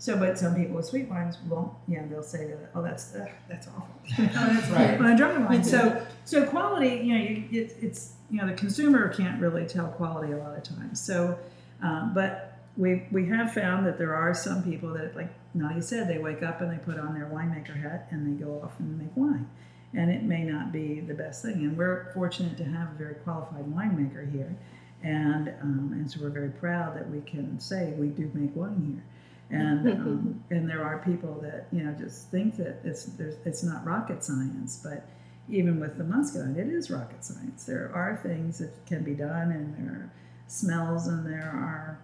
So, 0.00 0.16
but 0.16 0.38
some 0.38 0.54
people 0.54 0.76
with 0.76 0.86
sweet 0.86 1.08
wines 1.08 1.38
won't, 1.48 1.72
you 1.88 1.96
know, 1.96 2.06
they'll 2.06 2.22
say 2.22 2.46
that, 2.46 2.70
oh, 2.74 2.82
that's 2.82 3.16
uh, 3.16 3.26
that's 3.48 3.66
awful. 3.66 3.94
that's 4.16 4.70
Right. 4.70 4.98
On 4.98 5.06
a 5.06 5.16
dry 5.16 5.36
wine. 5.36 5.64
So, 5.64 6.06
so 6.24 6.46
quality, 6.46 7.04
you 7.04 7.18
know, 7.18 7.24
you, 7.24 7.44
it, 7.50 7.76
it's 7.80 8.12
you 8.30 8.40
know 8.40 8.46
the 8.46 8.54
consumer 8.54 9.08
can't 9.12 9.40
really 9.40 9.66
tell 9.66 9.88
quality 9.88 10.32
a 10.32 10.36
lot 10.36 10.56
of 10.56 10.62
times. 10.62 11.00
So, 11.00 11.36
um, 11.82 12.12
but 12.14 12.58
we 12.76 13.06
we 13.10 13.26
have 13.26 13.52
found 13.52 13.86
that 13.86 13.98
there 13.98 14.14
are 14.14 14.32
some 14.34 14.62
people 14.62 14.90
that, 14.94 15.16
like 15.16 15.30
Nadia 15.52 15.82
said, 15.82 16.08
they 16.08 16.18
wake 16.18 16.44
up 16.44 16.60
and 16.60 16.70
they 16.70 16.78
put 16.78 16.98
on 16.98 17.14
their 17.14 17.26
winemaker 17.26 17.80
hat 17.80 18.06
and 18.10 18.24
they 18.24 18.44
go 18.44 18.60
off 18.62 18.78
and 18.78 18.96
make 18.96 19.16
wine, 19.16 19.50
and 19.94 20.10
it 20.10 20.22
may 20.22 20.44
not 20.44 20.72
be 20.72 21.00
the 21.00 21.14
best 21.14 21.42
thing. 21.42 21.54
And 21.54 21.76
we're 21.76 22.12
fortunate 22.12 22.56
to 22.58 22.64
have 22.64 22.90
a 22.92 22.94
very 22.94 23.14
qualified 23.14 23.64
winemaker 23.66 24.30
here, 24.30 24.54
and 25.02 25.48
um, 25.62 25.90
and 25.92 26.10
so 26.10 26.20
we're 26.22 26.30
very 26.30 26.50
proud 26.50 26.96
that 26.96 27.08
we 27.08 27.20
can 27.22 27.58
say 27.58 27.94
we 27.96 28.08
do 28.08 28.30
make 28.34 28.54
wine 28.54 29.02
here. 29.50 29.58
And 29.58 29.88
um, 29.92 30.44
and 30.50 30.68
there 30.68 30.84
are 30.84 30.98
people 30.98 31.38
that 31.42 31.68
you 31.72 31.82
know 31.82 31.92
just 31.92 32.30
think 32.30 32.56
that 32.56 32.80
it's 32.84 33.04
there's, 33.04 33.36
it's 33.44 33.62
not 33.62 33.84
rocket 33.86 34.22
science, 34.22 34.80
but 34.82 35.06
even 35.48 35.80
with 35.80 35.96
the 35.96 36.04
muscadine, 36.04 36.56
it 36.56 36.68
is 36.68 36.90
rocket 36.90 37.24
science. 37.24 37.64
There 37.64 37.90
are 37.94 38.20
things 38.22 38.58
that 38.58 38.84
can 38.86 39.02
be 39.02 39.14
done, 39.14 39.50
and 39.50 39.74
there 39.76 39.94
are 39.94 40.12
smells, 40.46 41.06
and 41.06 41.26
there 41.26 41.50
are 41.50 41.98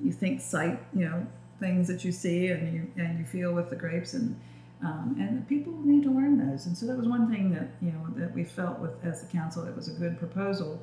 you 0.00 0.12
think 0.12 0.40
sight, 0.40 0.80
you 0.92 1.04
know, 1.04 1.26
things 1.60 1.88
that 1.88 2.04
you 2.04 2.12
see 2.12 2.48
and 2.48 2.72
you 2.72 2.90
and 3.02 3.18
you 3.18 3.24
feel 3.24 3.52
with 3.52 3.70
the 3.70 3.76
grapes, 3.76 4.14
and 4.14 4.38
um, 4.84 5.16
and 5.18 5.48
people 5.48 5.72
need 5.84 6.02
to 6.02 6.10
learn 6.10 6.36
those. 6.38 6.66
And 6.66 6.76
so 6.76 6.86
that 6.86 6.96
was 6.96 7.08
one 7.08 7.30
thing 7.32 7.50
that 7.54 7.68
you 7.80 7.90
know 7.90 8.06
that 8.16 8.34
we 8.34 8.44
felt 8.44 8.78
with 8.80 8.92
as 9.04 9.22
the 9.22 9.28
council, 9.28 9.66
it 9.66 9.74
was 9.74 9.88
a 9.88 9.98
good 9.98 10.18
proposal 10.18 10.80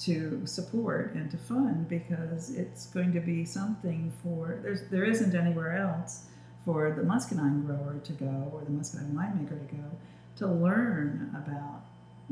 to 0.00 0.44
support 0.44 1.14
and 1.14 1.30
to 1.30 1.36
fund 1.36 1.88
because 1.88 2.50
it's 2.50 2.86
going 2.86 3.12
to 3.12 3.20
be 3.20 3.44
something 3.44 4.12
for 4.22 4.58
there's 4.62 4.82
there 4.90 5.04
isn't 5.04 5.36
anywhere 5.36 5.76
else 5.76 6.26
for 6.64 6.92
the 6.96 7.02
muscadine 7.02 7.64
grower 7.64 8.00
to 8.02 8.12
go 8.12 8.50
or 8.52 8.62
the 8.64 8.72
muscadine 8.72 9.14
winemaker 9.14 9.68
to 9.68 9.74
go 9.76 9.84
to 10.36 10.48
learn 10.48 11.30
about 11.36 11.82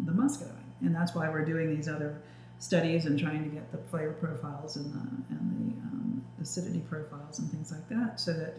the 0.07 0.13
muscadine 0.13 0.73
and 0.81 0.93
that's 0.93 1.15
why 1.15 1.29
we're 1.29 1.45
doing 1.45 1.73
these 1.75 1.89
other 1.89 2.21
studies 2.59 3.07
and 3.07 3.17
trying 3.17 3.45
to 3.45 3.51
get 3.51 3.71
the 3.71 3.79
flavor 3.79 4.13
profiles 4.15 4.75
and 4.75 4.93
the 4.93 5.35
and 5.35 5.73
the 5.73 5.81
um, 5.83 6.25
acidity 6.41 6.81
profiles 6.81 7.39
and 7.39 7.49
things 7.53 7.71
like 7.71 7.89
that 7.89 8.19
so 8.19 8.33
that 8.33 8.55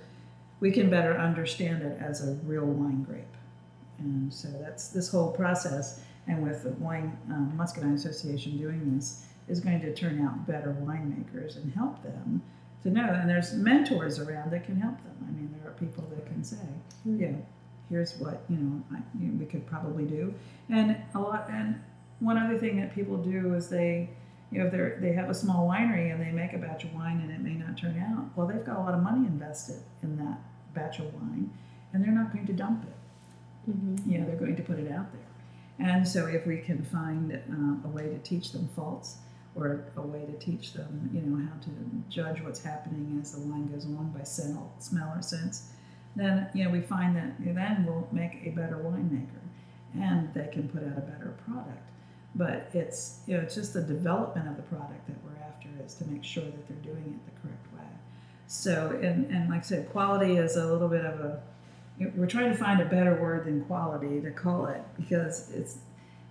we 0.63 0.71
can 0.71 0.89
better 0.89 1.15
understand 1.17 1.83
it 1.83 1.95
as 1.99 2.27
a 2.27 2.33
real 2.45 2.65
wine 2.65 3.03
grape 3.03 3.35
and 3.99 4.33
so 4.33 4.47
that's 4.63 4.87
this 4.89 5.09
whole 5.09 5.31
process 5.31 6.01
and 6.27 6.41
with 6.43 6.63
the 6.63 6.71
Wine 6.71 7.17
um, 7.29 7.53
Muscadine 7.55 7.93
Association 7.93 8.57
doing 8.57 8.95
this, 8.95 9.25
is 9.47 9.59
going 9.59 9.81
to 9.81 9.93
turn 9.93 10.21
out 10.25 10.47
better 10.47 10.75
winemakers 10.81 11.57
and 11.57 11.73
help 11.73 12.01
them 12.01 12.41
to 12.81 12.89
know. 12.89 13.09
And 13.09 13.29
there's 13.29 13.53
mentors 13.53 14.19
around 14.19 14.51
that 14.51 14.65
can 14.65 14.79
help 14.79 14.97
them. 15.03 15.15
I 15.27 15.31
mean, 15.31 15.53
there 15.57 15.69
are 15.69 15.73
people 15.73 16.05
that 16.15 16.25
can 16.25 16.43
say, 16.43 16.57
yeah, 17.03 17.33
here's 17.89 18.15
what 18.17 18.43
you 18.49 18.55
know, 18.55 18.83
I, 18.93 18.99
you 19.19 19.27
know 19.27 19.39
we 19.39 19.45
could 19.45 19.67
probably 19.67 20.05
do. 20.05 20.33
And 20.69 20.95
a 21.13 21.19
lot. 21.19 21.49
And 21.49 21.81
one 22.19 22.37
other 22.37 22.57
thing 22.57 22.79
that 22.79 22.95
people 22.95 23.17
do 23.17 23.53
is 23.53 23.67
they, 23.67 24.09
you 24.49 24.59
know, 24.59 24.67
if 24.67 24.71
they 24.71 25.09
they 25.09 25.13
have 25.13 25.29
a 25.29 25.33
small 25.33 25.67
winery 25.67 26.13
and 26.13 26.21
they 26.21 26.31
make 26.31 26.53
a 26.53 26.57
batch 26.57 26.85
of 26.85 26.93
wine 26.93 27.19
and 27.19 27.31
it 27.31 27.41
may 27.41 27.55
not 27.55 27.77
turn 27.77 27.99
out, 27.99 28.25
well, 28.37 28.47
they've 28.47 28.65
got 28.65 28.77
a 28.77 28.79
lot 28.79 28.93
of 28.93 29.03
money 29.03 29.27
invested 29.27 29.81
in 30.03 30.15
that 30.17 30.39
batch 30.73 30.99
of 30.99 31.13
wine, 31.13 31.51
and 31.91 32.03
they're 32.03 32.11
not 32.11 32.33
going 32.33 32.45
to 32.47 32.53
dump 32.53 32.83
it. 32.83 33.71
Mm-hmm. 33.71 34.11
You 34.11 34.19
know, 34.19 34.27
they're 34.27 34.35
going 34.35 34.55
to 34.55 34.63
put 34.63 34.79
it 34.79 34.91
out 34.91 35.07
there. 35.11 35.87
And 35.87 36.07
so, 36.07 36.27
if 36.27 36.45
we 36.45 36.57
can 36.57 36.83
find 36.83 37.33
uh, 37.33 37.87
a 37.87 37.91
way 37.91 38.03
to 38.03 38.17
teach 38.19 38.51
them 38.51 38.69
faults 38.75 39.17
or 39.55 39.85
a 39.95 40.01
way 40.01 40.25
to 40.25 40.33
teach 40.33 40.73
them, 40.73 41.09
you 41.13 41.21
know, 41.21 41.37
how 41.47 41.59
to 41.61 41.69
judge 42.09 42.41
what's 42.41 42.63
happening 42.63 43.19
as 43.21 43.33
the 43.33 43.41
wine 43.41 43.67
goes 43.71 43.85
on 43.85 44.13
by 44.17 44.23
smell, 44.23 44.71
smell 44.79 45.13
or 45.15 45.21
sense, 45.21 45.71
then 46.15 46.47
you 46.53 46.63
know 46.63 46.69
we 46.69 46.81
find 46.81 47.15
that 47.15 47.33
then 47.39 47.85
we'll 47.87 48.07
make 48.11 48.41
a 48.45 48.49
better 48.49 48.75
winemaker, 48.77 49.41
and 49.99 50.33
they 50.33 50.47
can 50.51 50.69
put 50.69 50.83
out 50.83 50.97
a 50.97 51.01
better 51.01 51.35
product. 51.45 51.89
But 52.35 52.69
it's 52.73 53.19
you 53.27 53.37
know 53.37 53.43
it's 53.43 53.55
just 53.55 53.73
the 53.73 53.81
development 53.81 54.47
of 54.47 54.55
the 54.55 54.63
product 54.63 55.07
that 55.07 55.15
we're 55.23 55.43
after 55.43 55.69
is 55.83 55.95
to 55.95 56.05
make 56.07 56.23
sure 56.23 56.43
that 56.43 56.67
they're 56.67 56.93
doing 56.93 57.19
it 57.19 57.33
the 57.33 57.41
correct 57.41 57.72
way. 57.72 57.72
So 58.53 58.97
and 59.01 59.25
and 59.31 59.49
like 59.49 59.61
I 59.61 59.63
said, 59.63 59.89
quality 59.89 60.37
is 60.37 60.55
a 60.57 60.65
little 60.71 60.87
bit 60.87 61.03
of 61.05 61.19
a 61.19 61.41
we're 62.15 62.27
trying 62.27 62.51
to 62.51 62.57
find 62.57 62.79
a 62.81 62.85
better 62.85 63.15
word 63.19 63.45
than 63.45 63.65
quality 63.65 64.21
to 64.21 64.29
call 64.31 64.67
it 64.67 64.81
because 64.95 65.49
it's 65.51 65.77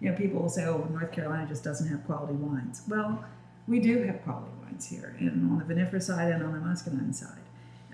you 0.01 0.09
know 0.11 0.17
people 0.17 0.41
will 0.43 0.49
say 0.49 0.65
oh 0.65 0.87
north 0.91 1.13
carolina 1.13 1.47
just 1.49 1.63
doesn't 1.63 1.89
have 1.89 2.05
quality 2.05 2.35
wines 2.35 2.83
well 2.89 3.25
we 3.69 3.79
do 3.79 4.03
have 4.03 4.21
quality 4.25 4.51
wines 4.65 4.89
here 4.89 5.15
and 5.21 5.31
on 5.53 5.59
the 5.61 5.65
vinifera 5.75 6.03
side 6.03 6.33
and 6.33 6.43
on 6.43 6.53
the 6.53 6.59
muscadine 6.59 7.13
side 7.15 7.39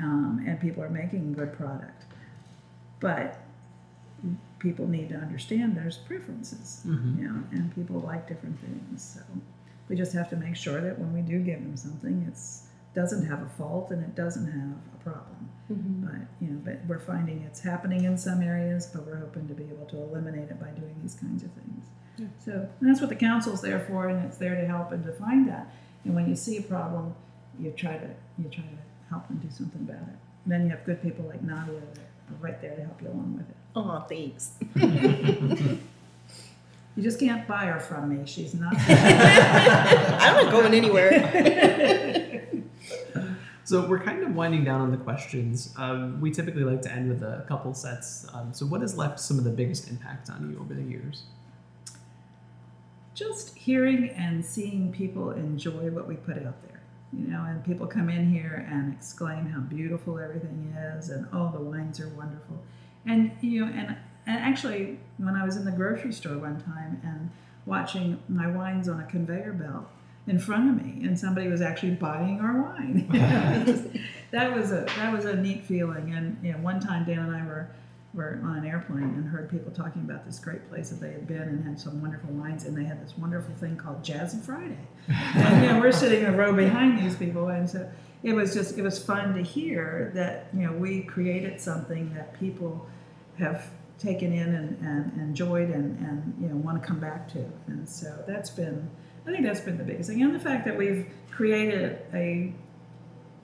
um, 0.01 0.43
and 0.47 0.59
people 0.61 0.83
are 0.83 0.89
making 0.89 1.33
good 1.35 1.53
product 1.53 2.05
but 3.01 3.39
people 4.59 4.87
need 4.89 5.09
to 5.11 5.15
understand 5.15 5.77
there's 5.77 5.99
preferences 5.99 6.83
Mhm. 6.87 7.19
you 7.19 7.29
know 7.29 7.43
and 7.53 7.75
people 7.75 8.01
like 8.01 8.27
different 8.27 8.59
things 8.61 9.03
so 9.15 9.21
we 9.91 9.95
just 9.97 10.13
have 10.15 10.29
to 10.31 10.37
make 10.37 10.57
sure 10.57 10.81
that 10.81 10.99
when 10.99 11.13
we 11.13 11.21
do 11.21 11.39
give 11.39 11.61
them 11.63 11.77
something 11.77 12.25
it's 12.27 12.65
doesn't 13.01 13.27
have 13.27 13.43
a 13.43 13.49
fault 13.59 13.91
and 13.93 14.03
it 14.03 14.15
doesn't 14.15 14.47
have 14.47 14.77
a 14.97 15.05
problem 15.05 15.49
Mm-hmm. 15.71 16.07
but 16.07 16.21
you 16.41 16.49
know, 16.49 16.61
but 16.65 16.81
we're 16.89 16.99
finding 16.99 17.43
it's 17.43 17.61
happening 17.61 18.05
in 18.05 18.17
some 18.17 18.41
areas, 18.41 18.87
but 18.87 19.07
we're 19.07 19.19
hoping 19.19 19.47
to 19.49 19.55
be 19.55 19.65
able 19.65 19.85
to 19.87 19.99
eliminate 19.99 20.49
it 20.49 20.59
by 20.59 20.71
doing 20.71 20.95
these 21.03 21.15
kinds 21.15 21.43
of 21.43 21.51
things. 21.53 21.85
Yeah. 22.17 22.27
So 22.43 22.69
that's 22.81 23.01
what 23.01 23.11
the 23.11 23.17
council's 23.17 23.61
there 23.61 23.81
for, 23.81 24.09
and 24.09 24.25
it's 24.25 24.39
there 24.39 24.59
to 24.59 24.67
help 24.67 24.93
and 24.93 25.05
to 25.05 25.13
find 25.13 25.47
that. 25.49 25.71
And 26.05 26.15
when 26.15 26.27
you 26.27 26.37
see 26.37 26.57
a 26.57 26.63
problem, 26.63 27.15
you 27.61 27.71
try 27.73 27.99
to 27.99 28.09
you 28.39 28.49
try 28.49 28.65
to 28.65 28.79
help 29.11 29.29
and 29.29 29.43
do 29.43 29.49
something 29.51 29.83
about 29.83 30.09
it. 30.09 30.17
And 30.45 30.53
then 30.53 30.65
you 30.65 30.71
have 30.71 30.87
good 30.87 31.03
people 31.03 31.27
like 31.27 31.43
Nadia 31.43 31.81
that 31.81 32.01
are 32.01 32.41
right 32.41 32.59
there 32.63 32.75
to 32.75 32.83
help 32.85 33.03
you 33.03 33.09
along 33.09 33.37
with 33.37 33.51
it. 33.51 33.57
Oh, 33.77 34.07
thanks. 34.09 34.53
You 36.99 37.05
just 37.05 37.21
can't 37.21 37.47
buy 37.47 37.67
her 37.67 37.79
from 37.79 38.09
me; 38.09 38.27
she's 38.27 38.55
not. 38.55 38.75
I'm 38.89 40.45
not 40.45 40.51
going 40.51 40.75
anywhere. 40.75 41.13
So 43.69 43.87
we're 43.87 44.01
kind 44.01 44.23
of 44.23 44.35
winding 44.35 44.65
down 44.65 44.81
on 44.81 44.91
the 44.91 44.97
questions. 44.97 45.75
Um, 45.77 46.23
we 46.23 46.31
typically 46.31 46.65
like 46.65 46.81
to 46.83 46.91
end 46.91 47.11
with 47.11 47.23
a 47.23 47.45
couple 47.47 47.75
sets. 47.75 48.27
Um, 48.33 48.55
so 48.55 48.65
what 48.65 48.81
has 48.81 48.97
left 48.97 49.21
some 49.21 49.37
of 49.37 49.45
the 49.45 49.51
biggest 49.51 49.91
impact 49.91 50.31
on 50.31 50.51
you 50.51 50.59
over 50.59 50.73
the 50.73 50.83
years? 50.83 51.25
just 53.19 53.59
hearing 53.59 54.11
and 54.11 54.45
seeing 54.45 54.93
people 54.93 55.33
enjoy 55.33 55.91
what 55.91 56.07
we 56.07 56.15
put 56.15 56.37
out 56.47 56.63
there 56.63 56.81
you 57.13 57.27
know 57.27 57.45
and 57.49 57.65
people 57.65 57.85
come 57.85 58.09
in 58.09 58.31
here 58.31 58.65
and 58.71 58.95
exclaim 58.95 59.45
how 59.47 59.59
beautiful 59.59 60.21
everything 60.21 60.73
is 60.95 61.09
and 61.09 61.27
oh 61.33 61.51
the 61.51 61.59
wines 61.59 61.99
are 61.99 62.09
wonderful 62.11 62.63
and 63.07 63.33
you 63.41 63.61
know 63.61 63.73
and 63.73 63.97
and 64.27 64.39
actually 64.39 65.01
when 65.17 65.35
i 65.35 65.45
was 65.45 65.57
in 65.57 65.65
the 65.65 65.73
grocery 65.73 66.13
store 66.13 66.39
one 66.39 66.61
time 66.61 67.01
and 67.03 67.29
watching 67.67 68.23
my 68.29 68.49
wines 68.49 68.89
on 68.89 69.01
a 69.01 69.07
conveyor 69.07 69.53
belt 69.53 69.89
in 70.29 70.39
front 70.39 70.69
of 70.69 70.85
me 70.85 71.07
and 71.07 71.19
somebody 71.19 71.49
was 71.49 71.61
actually 71.61 71.93
buying 71.93 72.41
our 72.41 72.63
wine 72.63 73.07
that 74.31 74.55
was 74.55 74.73
a 74.73 74.87
that 74.97 75.13
was 75.13 75.25
a 75.25 75.35
neat 75.37 75.65
feeling 75.65 76.15
and 76.15 76.37
you 76.43 76.53
know 76.53 76.59
one 76.59 76.79
time 76.79 77.05
dan 77.05 77.19
and 77.19 77.35
i 77.35 77.45
were 77.45 77.71
were 78.15 78.41
on 78.43 78.59
an 78.59 78.67
airplane 78.67 79.03
and 79.03 79.27
heard 79.29 79.51
people 79.51 79.71
talking 79.71 80.03
about 80.03 80.25
this 80.25 80.39
great 80.39 80.69
place 80.69 80.91
that 80.91 81.01
they 81.01 81.13
had 81.13 81.27
been 81.27 81.43
and 81.43 81.65
had 81.65 81.79
some 81.79 82.01
wonderful 82.01 82.31
wines 82.31 82.65
and 82.65 82.77
they 82.77 82.85
had 82.85 83.03
this 83.05 83.17
wonderful 83.19 83.55
thing 83.57 83.77
called 83.77 84.03
Jazzy 84.03 84.43
Friday. 84.43 84.79
and 85.09 85.63
you 85.63 85.71
know, 85.71 85.79
we're 85.79 85.93
sitting 85.93 86.25
in 86.25 86.35
a 86.35 86.37
row 86.37 86.53
behind 86.53 86.99
these 86.99 87.15
people 87.15 87.49
and 87.49 87.69
so 87.69 87.89
it 88.23 88.33
was 88.33 88.55
just 88.55 88.79
it 88.79 88.83
was 88.83 89.03
fun 89.03 89.35
to 89.35 89.43
hear 89.43 90.11
that, 90.15 90.49
you 90.55 90.67
know, 90.67 90.73
we 90.73 91.03
created 91.03 91.61
something 91.61 92.13
that 92.15 92.39
people 92.41 92.89
have 93.39 93.71
taken 93.99 94.33
in 94.33 94.55
and, 94.55 94.79
and 94.81 95.21
enjoyed 95.21 95.71
and, 95.71 95.99
and 95.99 96.35
you 96.41 96.49
know 96.49 96.57
want 96.57 96.81
to 96.81 96.87
come 96.87 96.99
back 96.99 97.29
to. 97.33 97.45
And 97.67 97.89
so 97.89 98.25
that's 98.27 98.51
been 98.51 98.91
I 99.29 99.33
think 99.33 99.45
that's 99.45 99.61
been 99.61 99.77
the 99.77 99.85
biggest 99.85 100.09
thing. 100.09 100.23
And 100.23 100.35
the 100.35 100.41
fact 100.41 100.65
that 100.65 100.77
we've 100.77 101.07
created 101.31 101.99
a 102.15 102.53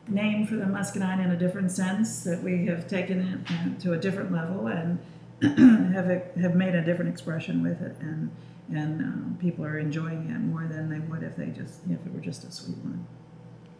name 0.09 0.47
for 0.47 0.57
the 0.57 0.67
muscadine 0.67 1.21
in 1.21 1.31
a 1.31 1.37
different 1.37 1.71
sense 1.71 2.25
that 2.25 2.43
we 2.43 2.67
have 2.67 2.89
taken 2.89 3.21
it 3.21 3.53
uh, 3.53 3.81
to 3.83 3.93
a 3.93 3.99
different 3.99 4.33
level 4.33 4.67
and 4.67 4.99
have 5.95 6.11
it, 6.11 6.33
have 6.41 6.55
made 6.55 6.75
a 6.75 6.83
different 6.83 7.11
expression 7.11 7.63
with 7.63 7.81
it 7.83 7.97
and 8.01 8.31
and 8.73 9.03
um, 9.03 9.39
people 9.41 9.63
are 9.63 9.79
enjoying 9.79 10.31
it 10.31 10.39
more 10.39 10.67
than 10.67 10.89
they 10.89 10.99
would 11.01 11.23
if 11.23 11.37
they 11.37 11.47
just 11.49 11.81
if 11.91 12.05
it 12.07 12.15
were 12.15 12.21
just 12.21 12.45
a 12.45 12.51
sweet 12.51 12.79
one. 12.79 13.07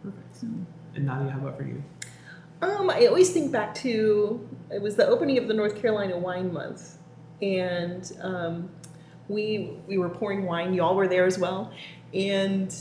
Perfect. 0.03 0.37
So, 0.37 0.47
And 0.93 1.05
Nadia, 1.05 1.31
how 1.31 1.39
about 1.39 1.57
for 1.57 1.63
you? 1.63 1.83
Um, 2.61 2.91
I 2.91 3.07
always 3.07 3.33
think 3.33 3.51
back 3.51 3.73
to 3.75 4.47
it 4.71 4.81
was 4.81 4.95
the 4.95 5.07
opening 5.07 5.39
of 5.39 5.47
the 5.47 5.55
North 5.55 5.81
Carolina 5.81 6.17
Wine 6.17 6.53
Month, 6.53 6.99
and 7.41 8.11
um, 8.21 8.69
we 9.27 9.77
we 9.87 9.97
were 9.97 10.09
pouring 10.09 10.45
wine. 10.45 10.73
Y'all 10.73 10.95
were 10.95 11.07
there 11.07 11.25
as 11.25 11.37
well, 11.39 11.71
and 12.15 12.75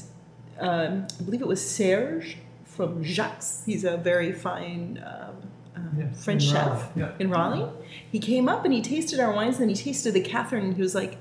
um, 0.61 1.07
I 1.18 1.22
believe 1.24 1.43
it 1.43 1.49
was 1.49 1.68
Serge 1.68 2.39
from 2.64 3.03
Jacques. 3.03 3.45
He's 3.66 3.85
a 3.85 3.97
very 3.97 4.32
fine 4.32 5.03
um, 5.05 5.37
um, 5.76 5.97
Yeah, 5.99 6.12
French 6.12 6.45
in 6.45 6.51
chef 6.51 6.91
yeah. 6.97 7.12
in 7.18 7.30
Raleigh. 7.30 7.68
He 8.11 8.18
came 8.18 8.49
up 8.49 8.64
and 8.64 8.72
he 8.72 8.80
tasted 8.80 9.20
our 9.20 9.32
wines, 9.32 9.59
and 9.61 9.68
he 9.70 9.76
tasted 9.76 10.14
the 10.14 10.20
Catherine. 10.20 10.64
And 10.66 10.76
he 10.76 10.82
was 10.82 10.95
like, 10.95 11.18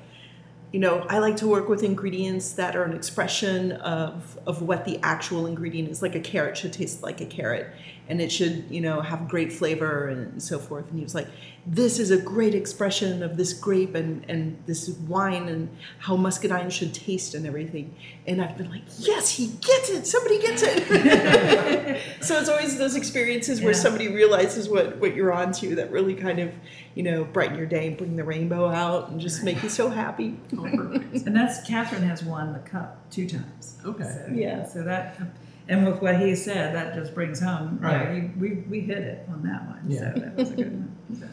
you 0.73 0.79
know, 0.79 1.05
I 1.07 1.19
like 1.19 1.37
to 1.37 1.47
work 1.47 1.69
with 1.69 1.83
ingredients 1.83 2.53
that 2.53 2.75
are 2.75 2.83
an 2.83 2.93
expression 2.93 3.73
of, 3.73 4.37
of 4.47 4.63
what 4.63 4.83
the 4.85 4.99
actual 5.03 5.45
ingredient 5.45 5.87
is. 5.89 6.01
Like 6.01 6.15
a 6.15 6.19
carrot 6.19 6.57
should 6.57 6.73
taste 6.73 7.03
like 7.03 7.21
a 7.21 7.27
carrot, 7.27 7.67
and 8.09 8.19
it 8.19 8.31
should, 8.31 8.65
you 8.71 8.81
know, 8.81 8.99
have 8.99 9.29
great 9.29 9.53
flavor 9.53 10.07
and 10.09 10.41
so 10.41 10.57
forth. 10.57 10.89
And 10.89 10.97
he 10.97 11.03
was 11.03 11.13
like, 11.13 11.27
"This 11.67 11.99
is 11.99 12.09
a 12.09 12.17
great 12.17 12.55
expression 12.55 13.21
of 13.21 13.37
this 13.37 13.53
grape 13.53 13.93
and 13.93 14.25
and 14.27 14.57
this 14.65 14.89
wine 15.07 15.47
and 15.47 15.69
how 15.99 16.15
muscadine 16.17 16.71
should 16.71 16.91
taste 16.93 17.35
and 17.35 17.45
everything." 17.45 17.93
And 18.25 18.41
I've 18.41 18.57
been 18.57 18.71
like, 18.71 18.81
"Yes, 18.97 19.29
he 19.29 19.47
gets 19.61 19.91
it. 19.91 20.07
Somebody 20.07 20.39
gets 20.41 20.63
it." 20.65 22.01
so 22.21 22.39
it's 22.39 22.49
always 22.49 22.79
those 22.79 22.95
experiences 22.95 23.61
where 23.61 23.73
Yeah. 23.73 23.77
somebody 23.79 24.07
realizes 24.07 24.67
what 24.67 24.97
what 24.97 25.15
you're 25.15 25.31
onto 25.31 25.75
that 25.75 25.91
really 25.91 26.15
kind 26.15 26.39
of, 26.39 26.51
you 26.95 27.03
know, 27.03 27.23
brighten 27.23 27.57
your 27.57 27.65
day 27.65 27.87
and 27.87 27.97
bring 27.97 28.15
the 28.15 28.23
rainbow 28.23 28.69
out 28.69 29.09
and 29.09 29.19
just 29.19 29.43
make 29.43 29.61
you 29.63 29.69
so 29.69 29.89
happy. 29.89 30.37
Oh. 30.57 30.65
And 30.65 31.35
that's 31.35 31.65
Catherine 31.67 32.03
has 32.03 32.23
won 32.23 32.53
the 32.53 32.59
cup 32.59 33.09
two 33.09 33.27
times. 33.27 33.77
Okay. 33.85 34.03
So, 34.03 34.27
Yeah. 34.33 34.65
So 34.67 34.83
that, 34.83 35.19
and 35.67 35.85
with 35.85 36.01
what 36.01 36.19
he 36.19 36.35
said, 36.35 36.75
that 36.75 36.93
just 36.95 37.13
brings 37.15 37.39
home. 37.39 37.79
you 37.81 37.87
Right. 37.87 38.13
you- 38.15 38.31
we 38.39 38.49
we 38.69 38.79
hit 38.81 38.99
it 38.99 39.27
on 39.31 39.43
that 39.43 39.67
one. 39.67 39.83
Yeah. 39.87 40.13
So 40.13 40.19
that 40.19 40.35
was 40.35 40.51
a 40.51 40.55
good 40.55 40.71
one. 40.73 40.95
So. 41.19 41.27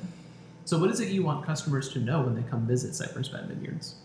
So, 0.66 0.78
what 0.78 0.90
is 0.90 1.00
it 1.00 1.08
you 1.08 1.22
want 1.24 1.44
customers 1.44 1.88
to 1.94 1.98
know 1.98 2.22
when 2.22 2.34
they 2.36 2.42
come 2.48 2.66
visit 2.66 2.94
Cypress 2.94 3.28
Bend 3.28 3.48
Vineyards? 3.48 3.96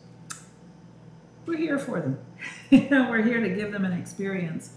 we're 1.45 1.57
here 1.57 1.77
for 1.77 2.01
them. 2.01 2.17
you 2.71 2.89
know, 2.89 3.07
we're 3.09 3.21
here 3.21 3.39
to 3.39 3.49
give 3.49 3.71
them 3.71 3.85
an 3.85 3.93
experience. 3.93 4.71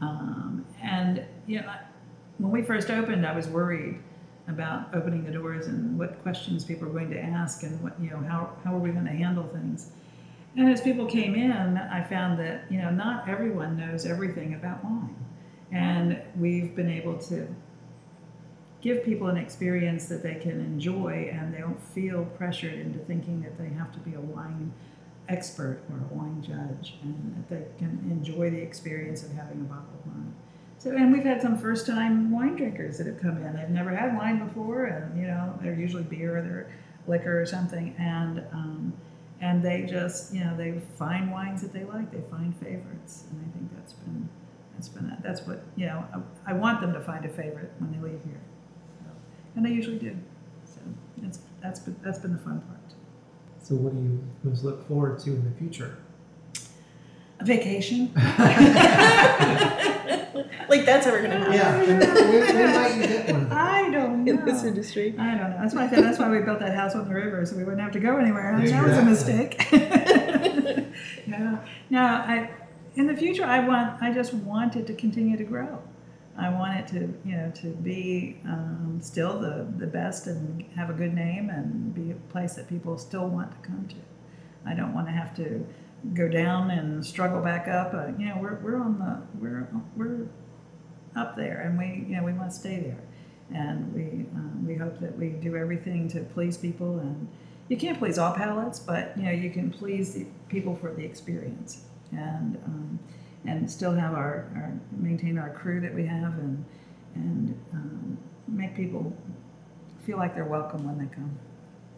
Um, 0.00 0.64
and 0.82 1.22
you 1.46 1.60
know, 1.60 1.70
when 2.38 2.50
we 2.50 2.62
first 2.62 2.90
opened, 2.90 3.26
I 3.26 3.34
was 3.36 3.46
worried 3.46 3.98
about 4.48 4.94
opening 4.94 5.24
the 5.24 5.30
doors 5.30 5.66
and 5.66 5.98
what 5.98 6.22
questions 6.22 6.64
people 6.64 6.86
are 6.88 6.92
going 6.92 7.10
to 7.10 7.18
ask 7.18 7.62
and 7.62 7.80
what 7.82 7.98
you 8.00 8.10
know 8.10 8.18
how 8.18 8.50
how 8.62 8.74
are 8.74 8.78
we 8.78 8.90
going 8.90 9.04
to 9.04 9.12
handle 9.12 9.46
things. 9.48 9.90
And 10.56 10.68
as 10.68 10.80
people 10.80 11.06
came 11.06 11.34
in, 11.34 11.76
I 11.76 12.04
found 12.04 12.38
that 12.38 12.70
you 12.70 12.78
know 12.78 12.90
not 12.90 13.28
everyone 13.28 13.76
knows 13.76 14.06
everything 14.06 14.54
about 14.54 14.84
wine, 14.84 15.16
and 15.72 16.20
we've 16.36 16.76
been 16.76 16.90
able 16.90 17.18
to 17.18 17.48
give 18.84 19.02
people 19.02 19.28
an 19.28 19.38
experience 19.38 20.06
that 20.06 20.22
they 20.22 20.34
can 20.34 20.60
enjoy 20.60 21.30
and 21.32 21.54
they 21.54 21.58
don't 21.58 21.82
feel 21.82 22.26
pressured 22.36 22.74
into 22.74 22.98
thinking 22.98 23.40
that 23.40 23.56
they 23.56 23.70
have 23.70 23.90
to 23.90 23.98
be 24.00 24.12
a 24.12 24.20
wine 24.20 24.70
expert 25.30 25.80
or 25.90 25.96
a 25.96 26.14
wine 26.14 26.42
judge 26.42 26.98
and 27.02 27.34
that 27.34 27.48
they 27.48 27.78
can 27.78 27.98
enjoy 28.10 28.50
the 28.50 28.60
experience 28.60 29.22
of 29.22 29.32
having 29.32 29.58
a 29.62 29.64
bottle 29.64 29.88
of 29.98 30.06
wine. 30.06 30.34
So, 30.84 30.90
and 30.90 31.10
we've 31.10 31.24
had 31.24 31.40
some 31.40 31.56
first 31.56 31.86
time 31.86 32.30
wine 32.30 32.56
drinkers 32.56 32.98
that 32.98 33.06
have 33.06 33.18
come 33.18 33.38
in. 33.38 33.56
They've 33.56 33.70
never 33.70 33.88
had 33.88 34.14
wine 34.14 34.46
before, 34.46 34.84
and 34.84 35.18
you 35.18 35.26
know, 35.26 35.58
they're 35.62 35.72
usually 35.72 36.02
beer 36.02 36.36
or 36.36 36.42
they're 36.42 36.70
liquor 37.06 37.40
or 37.40 37.46
something, 37.46 37.94
and 37.98 38.40
um, 38.52 38.92
and 39.40 39.64
they 39.64 39.86
just, 39.86 40.34
you 40.34 40.44
know, 40.44 40.54
they 40.54 40.82
find 40.98 41.32
wines 41.32 41.62
that 41.62 41.72
they 41.72 41.84
like. 41.84 42.12
They 42.12 42.20
find 42.30 42.54
favorites, 42.58 43.24
and 43.30 43.40
I 43.40 43.56
think 43.56 43.74
that's 43.74 43.94
been 43.94 44.28
that's 44.74 44.88
been 44.90 45.16
that's 45.22 45.46
what 45.46 45.64
you 45.74 45.86
know. 45.86 46.04
I, 46.46 46.50
I 46.50 46.52
want 46.52 46.82
them 46.82 46.92
to 46.92 47.00
find 47.00 47.24
a 47.24 47.30
favorite 47.30 47.72
when 47.78 47.90
they 47.90 48.06
leave 48.06 48.22
here, 48.22 48.42
so, 48.98 49.10
and 49.56 49.64
they 49.64 49.70
usually 49.70 49.98
do. 49.98 50.14
So 50.66 50.80
that's 51.16 51.38
that's 51.62 51.80
been, 51.80 51.96
that's 52.04 52.18
been 52.18 52.34
the 52.34 52.42
fun 52.42 52.60
part. 52.60 52.92
So, 53.62 53.74
what 53.74 53.94
do 53.94 54.02
you 54.02 54.22
most 54.42 54.64
look 54.64 54.86
forward 54.86 55.18
to 55.20 55.30
in 55.30 55.50
the 55.50 55.58
future? 55.58 55.96
A 57.40 57.44
vacation. 57.44 58.12
like 60.68 60.84
that's 60.86 61.06
ever 61.06 61.20
gonna 61.20 61.38
happen 61.38 61.52
Yeah, 61.52 61.82
and 61.82 62.00
when, 62.00 62.54
when 62.54 62.74
might 62.74 62.94
you 62.96 63.02
get 63.06 63.32
one? 63.32 63.52
I 63.52 63.90
don't 63.90 64.24
know. 64.24 64.32
in 64.32 64.44
this 64.44 64.64
industry. 64.64 65.14
I 65.18 65.36
don't 65.36 65.50
know. 65.50 65.58
That's 65.60 65.74
why 65.74 65.84
I 65.86 65.90
said 65.90 66.04
that's 66.04 66.18
why 66.18 66.28
we 66.28 66.40
built 66.40 66.60
that 66.60 66.74
house 66.74 66.94
on 66.94 67.08
the 67.08 67.14
river, 67.14 67.44
so 67.44 67.56
we 67.56 67.64
wouldn't 67.64 67.82
have 67.82 67.92
to 67.92 68.00
go 68.00 68.16
anywhere. 68.16 68.58
Yeah, 68.62 68.82
that 68.82 68.88
was 68.88 68.98
a 68.98 69.04
mistake. 69.04 69.66
yeah. 71.26 71.58
No, 71.90 72.00
I 72.02 72.50
in 72.94 73.06
the 73.06 73.16
future 73.16 73.44
I 73.44 73.60
want 73.66 74.00
I 74.02 74.12
just 74.12 74.32
want 74.34 74.76
it 74.76 74.86
to 74.86 74.94
continue 74.94 75.36
to 75.36 75.44
grow. 75.44 75.82
I 76.36 76.48
want 76.50 76.78
it 76.78 76.86
to 76.88 77.12
you 77.24 77.36
know 77.36 77.50
to 77.62 77.68
be 77.68 78.40
um, 78.44 78.98
still 79.02 79.38
the 79.38 79.66
the 79.76 79.86
best 79.86 80.26
and 80.26 80.64
have 80.76 80.90
a 80.90 80.92
good 80.92 81.14
name 81.14 81.50
and 81.50 81.94
be 81.94 82.10
a 82.10 82.14
place 82.32 82.54
that 82.54 82.68
people 82.68 82.96
still 82.98 83.28
want 83.28 83.50
to 83.52 83.68
come 83.68 83.86
to. 83.88 83.96
I 84.66 84.74
don't 84.74 84.94
want 84.94 85.06
to 85.08 85.12
have 85.12 85.34
to 85.36 85.64
go 86.12 86.28
down 86.28 86.70
and 86.70 87.04
struggle 87.04 87.40
back 87.40 87.68
up. 87.68 87.94
Uh, 87.94 88.08
you 88.18 88.26
know, 88.26 88.38
we're, 88.40 88.56
we're 88.56 88.76
on 88.76 88.98
the 88.98 89.40
we're 89.40 89.68
we're 89.96 90.26
up 91.16 91.36
there, 91.36 91.62
and 91.62 91.78
we 91.78 92.06
you 92.08 92.16
know 92.16 92.24
we 92.24 92.32
want 92.32 92.50
to 92.50 92.56
stay 92.56 92.80
there, 92.80 92.98
and 93.58 93.92
we 93.94 94.26
um, 94.34 94.64
we 94.66 94.74
hope 94.74 95.00
that 95.00 95.16
we 95.16 95.28
do 95.28 95.56
everything 95.56 96.08
to 96.08 96.20
please 96.20 96.56
people. 96.56 96.98
And 96.98 97.28
you 97.68 97.76
can't 97.76 97.98
please 97.98 98.18
all 98.18 98.34
palates, 98.34 98.78
but 98.78 99.16
you 99.16 99.24
know 99.24 99.32
you 99.32 99.50
can 99.50 99.70
please 99.70 100.24
people 100.48 100.76
for 100.76 100.92
the 100.92 101.04
experience, 101.04 101.84
and 102.12 102.56
um, 102.66 102.98
and 103.46 103.70
still 103.70 103.92
have 103.92 104.14
our, 104.14 104.50
our 104.56 104.72
maintain 104.92 105.38
our 105.38 105.50
crew 105.50 105.80
that 105.80 105.94
we 105.94 106.04
have, 106.06 106.34
and 106.38 106.64
and 107.14 107.58
um, 107.72 108.18
make 108.48 108.76
people 108.76 109.16
feel 110.04 110.18
like 110.18 110.34
they're 110.34 110.44
welcome 110.44 110.84
when 110.84 110.98
they 110.98 111.14
come. 111.14 111.38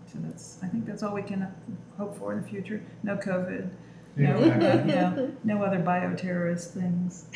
So 0.07 0.18
that's 0.22 0.59
I 0.62 0.68
think 0.68 0.86
that's 0.86 1.02
all 1.02 1.14
we 1.14 1.22
can 1.22 1.52
hope 1.98 2.16
for 2.16 2.32
in 2.32 2.42
the 2.42 2.48
future. 2.48 2.82
No 3.02 3.16
COVID. 3.16 3.70
No, 4.17 4.39
Yeah. 4.39 4.57
no, 4.57 4.73
you 4.79 4.85
know, 4.85 5.33
no 5.45 5.62
other 5.62 5.79
bioterrorist 5.79 6.69
things. 6.73 7.27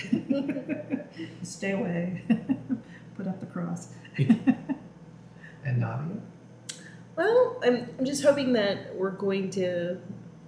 Stay 1.42 1.72
away. 1.72 2.22
Put 3.16 3.26
up 3.26 3.38
the 3.40 3.46
cross. 3.46 3.88
And 5.62 5.78
Nadia? 5.78 6.16
Well, 7.16 7.60
I'm, 7.62 7.86
I'm 7.98 8.04
just 8.06 8.22
hoping 8.24 8.54
that 8.54 8.94
we're 8.96 9.10
going 9.10 9.50
to 9.50 9.98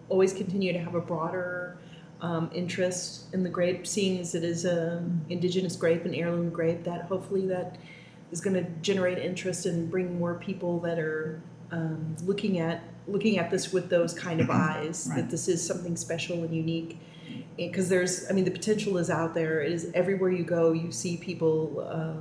always 0.09 0.33
continue 0.33 0.73
to 0.73 0.79
have 0.79 0.95
a 0.95 1.03
broader 1.03 1.77
um, 2.23 2.51
interest 2.55 3.27
in 3.35 3.43
the 3.43 3.51
grape, 3.51 3.87
seeing 3.87 4.19
as 4.21 4.35
it 4.35 4.43
is 4.43 4.65
a 4.65 5.05
indigenous 5.29 5.77
grape, 5.77 6.07
an 6.07 6.15
heirloom 6.15 6.49
grape. 6.49 6.83
That 6.85 7.03
hopefully 7.03 7.47
that 7.49 7.77
is 8.31 8.41
going 8.41 8.55
to 8.55 8.71
generate 8.81 9.19
interest 9.19 9.67
and 9.67 9.91
bring 9.91 10.19
more 10.19 10.35
people 10.37 10.81
that 10.81 10.99
are 10.99 11.43
um, 11.73 12.17
looking 12.25 12.59
at 12.59 12.83
looking 13.07 13.39
at 13.39 13.51
this 13.51 13.73
with 13.73 13.89
those 13.91 14.15
kind 14.15 14.41
of 14.41 14.51
eyes. 14.69 15.07
Right. 15.11 15.17
That 15.21 15.31
this 15.31 15.49
is 15.49 15.65
something 15.67 15.97
special 15.97 16.43
and 16.45 16.55
unique. 16.55 16.99
Because 17.57 17.89
there's, 17.89 18.29
I 18.31 18.33
mean, 18.33 18.45
the 18.45 18.51
potential 18.51 18.97
is 18.99 19.11
out 19.11 19.35
there. 19.35 19.61
It 19.61 19.73
is 19.73 19.91
everywhere 19.95 20.31
you 20.31 20.45
go. 20.45 20.73
You 20.73 20.91
see 20.91 21.17
people 21.17 21.87
uh, 21.87 22.21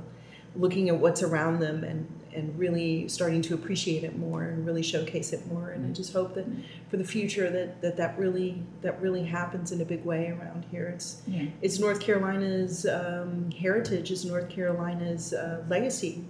looking 0.54 0.88
at 0.90 0.96
what's 0.98 1.22
around 1.22 1.60
them 1.60 1.84
and 1.84 2.06
and 2.34 2.58
really 2.58 3.06
starting 3.08 3.42
to 3.42 3.52
appreciate 3.52 4.04
it 4.04 4.16
more 4.18 4.44
and 4.44 4.64
really 4.64 4.82
showcase 4.82 5.34
it 5.34 5.46
more 5.48 5.68
and 5.68 5.84
i 5.84 5.90
just 5.92 6.14
hope 6.14 6.34
that 6.34 6.46
for 6.90 6.96
the 6.96 7.04
future 7.04 7.50
that 7.50 7.82
that, 7.82 7.94
that 7.98 8.18
really 8.18 8.62
that 8.80 8.98
really 9.02 9.22
happens 9.22 9.70
in 9.70 9.82
a 9.82 9.84
big 9.84 10.02
way 10.02 10.28
around 10.30 10.64
here 10.70 10.90
it's 10.94 11.20
Yeah. 11.26 11.44
it's 11.60 11.78
north 11.78 12.00
carolina's 12.00 12.86
um, 12.86 13.50
heritage 13.50 14.10
is 14.10 14.24
north 14.24 14.48
carolina's 14.48 15.34
uh, 15.34 15.62
legacy 15.68 16.24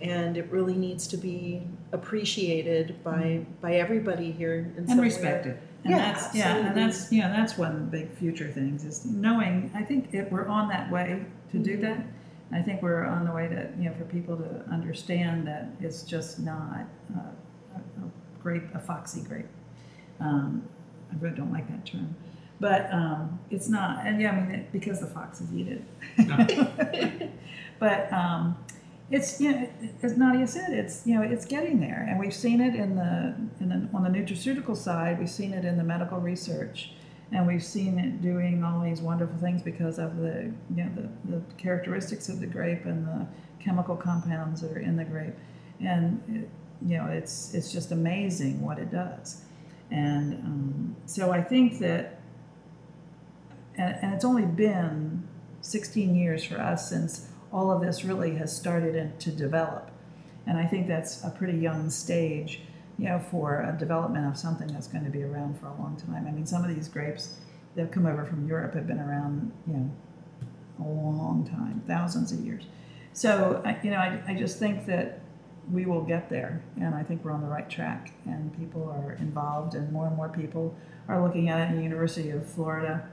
and 0.00 0.36
it 0.36 0.50
really 0.50 0.76
needs 0.76 1.06
to 1.08 1.16
be 1.16 1.62
appreciated 1.92 3.02
by 3.04 3.44
by 3.60 3.74
everybody 3.74 4.32
here 4.32 4.72
in 4.76 4.86
some 4.86 4.92
And 4.92 5.00
way. 5.00 5.06
respected. 5.06 5.58
And 5.84 5.92
Yeah, 5.94 6.12
that's 6.12 6.34
yeah, 6.34 6.56
and 6.56 6.76
that's 6.76 7.12
yeah, 7.12 7.28
that's 7.28 7.56
one 7.58 7.72
of 7.72 7.78
the 7.80 7.86
big 7.98 8.12
future 8.16 8.48
things 8.50 8.84
is 8.84 9.04
knowing 9.06 9.70
I 9.74 9.82
think 9.82 10.12
it, 10.12 10.30
we're 10.30 10.46
on 10.46 10.68
that 10.68 10.90
way 10.90 11.24
to 11.52 11.58
do 11.58 11.72
Mm-hmm. 11.78 11.82
that. 11.82 12.04
I 12.52 12.60
think 12.62 12.82
we're 12.82 13.04
on 13.04 13.24
the 13.24 13.32
way 13.32 13.46
to 13.48 13.70
you 13.78 13.88
know 13.88 13.94
for 13.96 14.04
people 14.04 14.36
to 14.36 14.64
understand 14.70 15.46
that 15.46 15.68
it's 15.80 16.02
just 16.02 16.38
not 16.40 16.84
uh, 17.16 17.20
a, 17.76 17.78
a 17.78 18.10
grape, 18.42 18.64
a 18.74 18.78
foxy 18.80 19.20
grape. 19.22 19.46
Um, 20.18 20.62
I 21.12 21.16
really 21.20 21.36
don't 21.36 21.52
like 21.52 21.68
that 21.68 21.86
term, 21.86 22.14
but 22.58 22.92
um, 22.92 23.38
it's 23.50 23.68
not. 23.68 24.04
And 24.06 24.20
yeah, 24.20 24.32
I 24.32 24.40
mean 24.40 24.50
it, 24.50 24.72
because 24.72 25.00
the 25.00 25.06
foxes 25.06 25.48
eat 25.54 25.68
it. 25.68 27.30
but 27.78 28.12
um, 28.12 28.56
it's 29.10 29.40
you 29.40 29.52
know 29.52 29.68
as 30.02 30.16
Nadia 30.16 30.46
said, 30.46 30.72
it's 30.72 31.06
you 31.06 31.14
know 31.14 31.22
it's 31.22 31.44
getting 31.44 31.80
there, 31.80 32.06
and 32.08 32.18
we've 32.18 32.34
seen 32.34 32.60
it 32.60 32.74
in 32.74 32.94
the 32.94 33.34
in 33.60 33.68
the 33.68 33.88
on 33.96 34.04
the 34.04 34.08
nutraceutical 34.08 34.76
side. 34.76 35.18
We've 35.18 35.30
seen 35.30 35.52
it 35.52 35.64
in 35.64 35.76
the 35.76 35.84
medical 35.84 36.18
research, 36.18 36.92
and 37.32 37.46
we've 37.46 37.64
seen 37.64 37.98
it 37.98 38.22
doing 38.22 38.62
all 38.62 38.80
these 38.80 39.00
wonderful 39.00 39.36
things 39.38 39.62
because 39.62 39.98
of 39.98 40.16
the 40.16 40.52
you 40.74 40.84
know 40.84 40.90
the, 40.94 41.36
the 41.36 41.42
characteristics 41.54 42.28
of 42.28 42.40
the 42.40 42.46
grape 42.46 42.84
and 42.84 43.06
the 43.06 43.26
chemical 43.58 43.96
compounds 43.96 44.60
that 44.60 44.70
are 44.72 44.80
in 44.80 44.96
the 44.96 45.04
grape, 45.04 45.34
and 45.80 46.22
it, 46.28 46.48
you 46.88 46.96
know 46.96 47.06
it's 47.06 47.52
it's 47.52 47.72
just 47.72 47.90
amazing 47.90 48.60
what 48.60 48.78
it 48.78 48.92
does, 48.92 49.42
and 49.90 50.34
um, 50.34 50.96
so 51.06 51.32
I 51.32 51.42
think 51.42 51.80
that 51.80 52.20
and, 53.76 53.96
and 54.02 54.14
it's 54.14 54.24
only 54.24 54.44
been 54.44 55.26
16 55.62 56.14
years 56.14 56.44
for 56.44 56.60
us 56.60 56.88
since 56.88 57.29
all 57.52 57.70
of 57.70 57.80
this 57.80 58.04
really 58.04 58.34
has 58.36 58.54
started 58.54 59.18
to 59.20 59.30
develop. 59.30 59.90
And 60.46 60.58
I 60.58 60.66
think 60.66 60.88
that's 60.88 61.22
a 61.24 61.30
pretty 61.30 61.58
young 61.58 61.90
stage, 61.90 62.60
you 62.98 63.06
know, 63.06 63.18
for 63.30 63.60
a 63.60 63.76
development 63.78 64.26
of 64.26 64.36
something 64.36 64.68
that's 64.68 64.88
going 64.88 65.04
to 65.04 65.10
be 65.10 65.22
around 65.22 65.58
for 65.58 65.66
a 65.66 65.74
long 65.74 65.96
time. 65.96 66.26
I 66.26 66.30
mean, 66.30 66.46
some 66.46 66.64
of 66.64 66.74
these 66.74 66.88
grapes 66.88 67.36
that 67.74 67.82
have 67.82 67.90
come 67.90 68.06
over 68.06 68.24
from 68.24 68.48
Europe 68.48 68.74
have 68.74 68.86
been 68.86 69.00
around, 69.00 69.52
you 69.66 69.74
know, 69.74 69.90
a 70.78 70.82
long 70.82 71.46
time, 71.48 71.82
thousands 71.86 72.32
of 72.32 72.40
years. 72.40 72.64
So, 73.12 73.62
you 73.82 73.90
know, 73.90 73.98
I, 73.98 74.20
I 74.28 74.34
just 74.34 74.58
think 74.58 74.86
that 74.86 75.20
we 75.70 75.84
will 75.84 76.02
get 76.02 76.30
there, 76.30 76.62
and 76.80 76.94
I 76.94 77.02
think 77.02 77.24
we're 77.24 77.32
on 77.32 77.42
the 77.42 77.48
right 77.48 77.68
track, 77.68 78.12
and 78.24 78.56
people 78.58 78.88
are 78.90 79.12
involved, 79.12 79.74
and 79.74 79.92
more 79.92 80.06
and 80.06 80.16
more 80.16 80.28
people 80.28 80.74
are 81.06 81.22
looking 81.22 81.48
at 81.48 81.60
it 81.60 81.70
in 81.70 81.76
the 81.76 81.82
University 81.82 82.30
of 82.30 82.48
Florida 82.48 83.08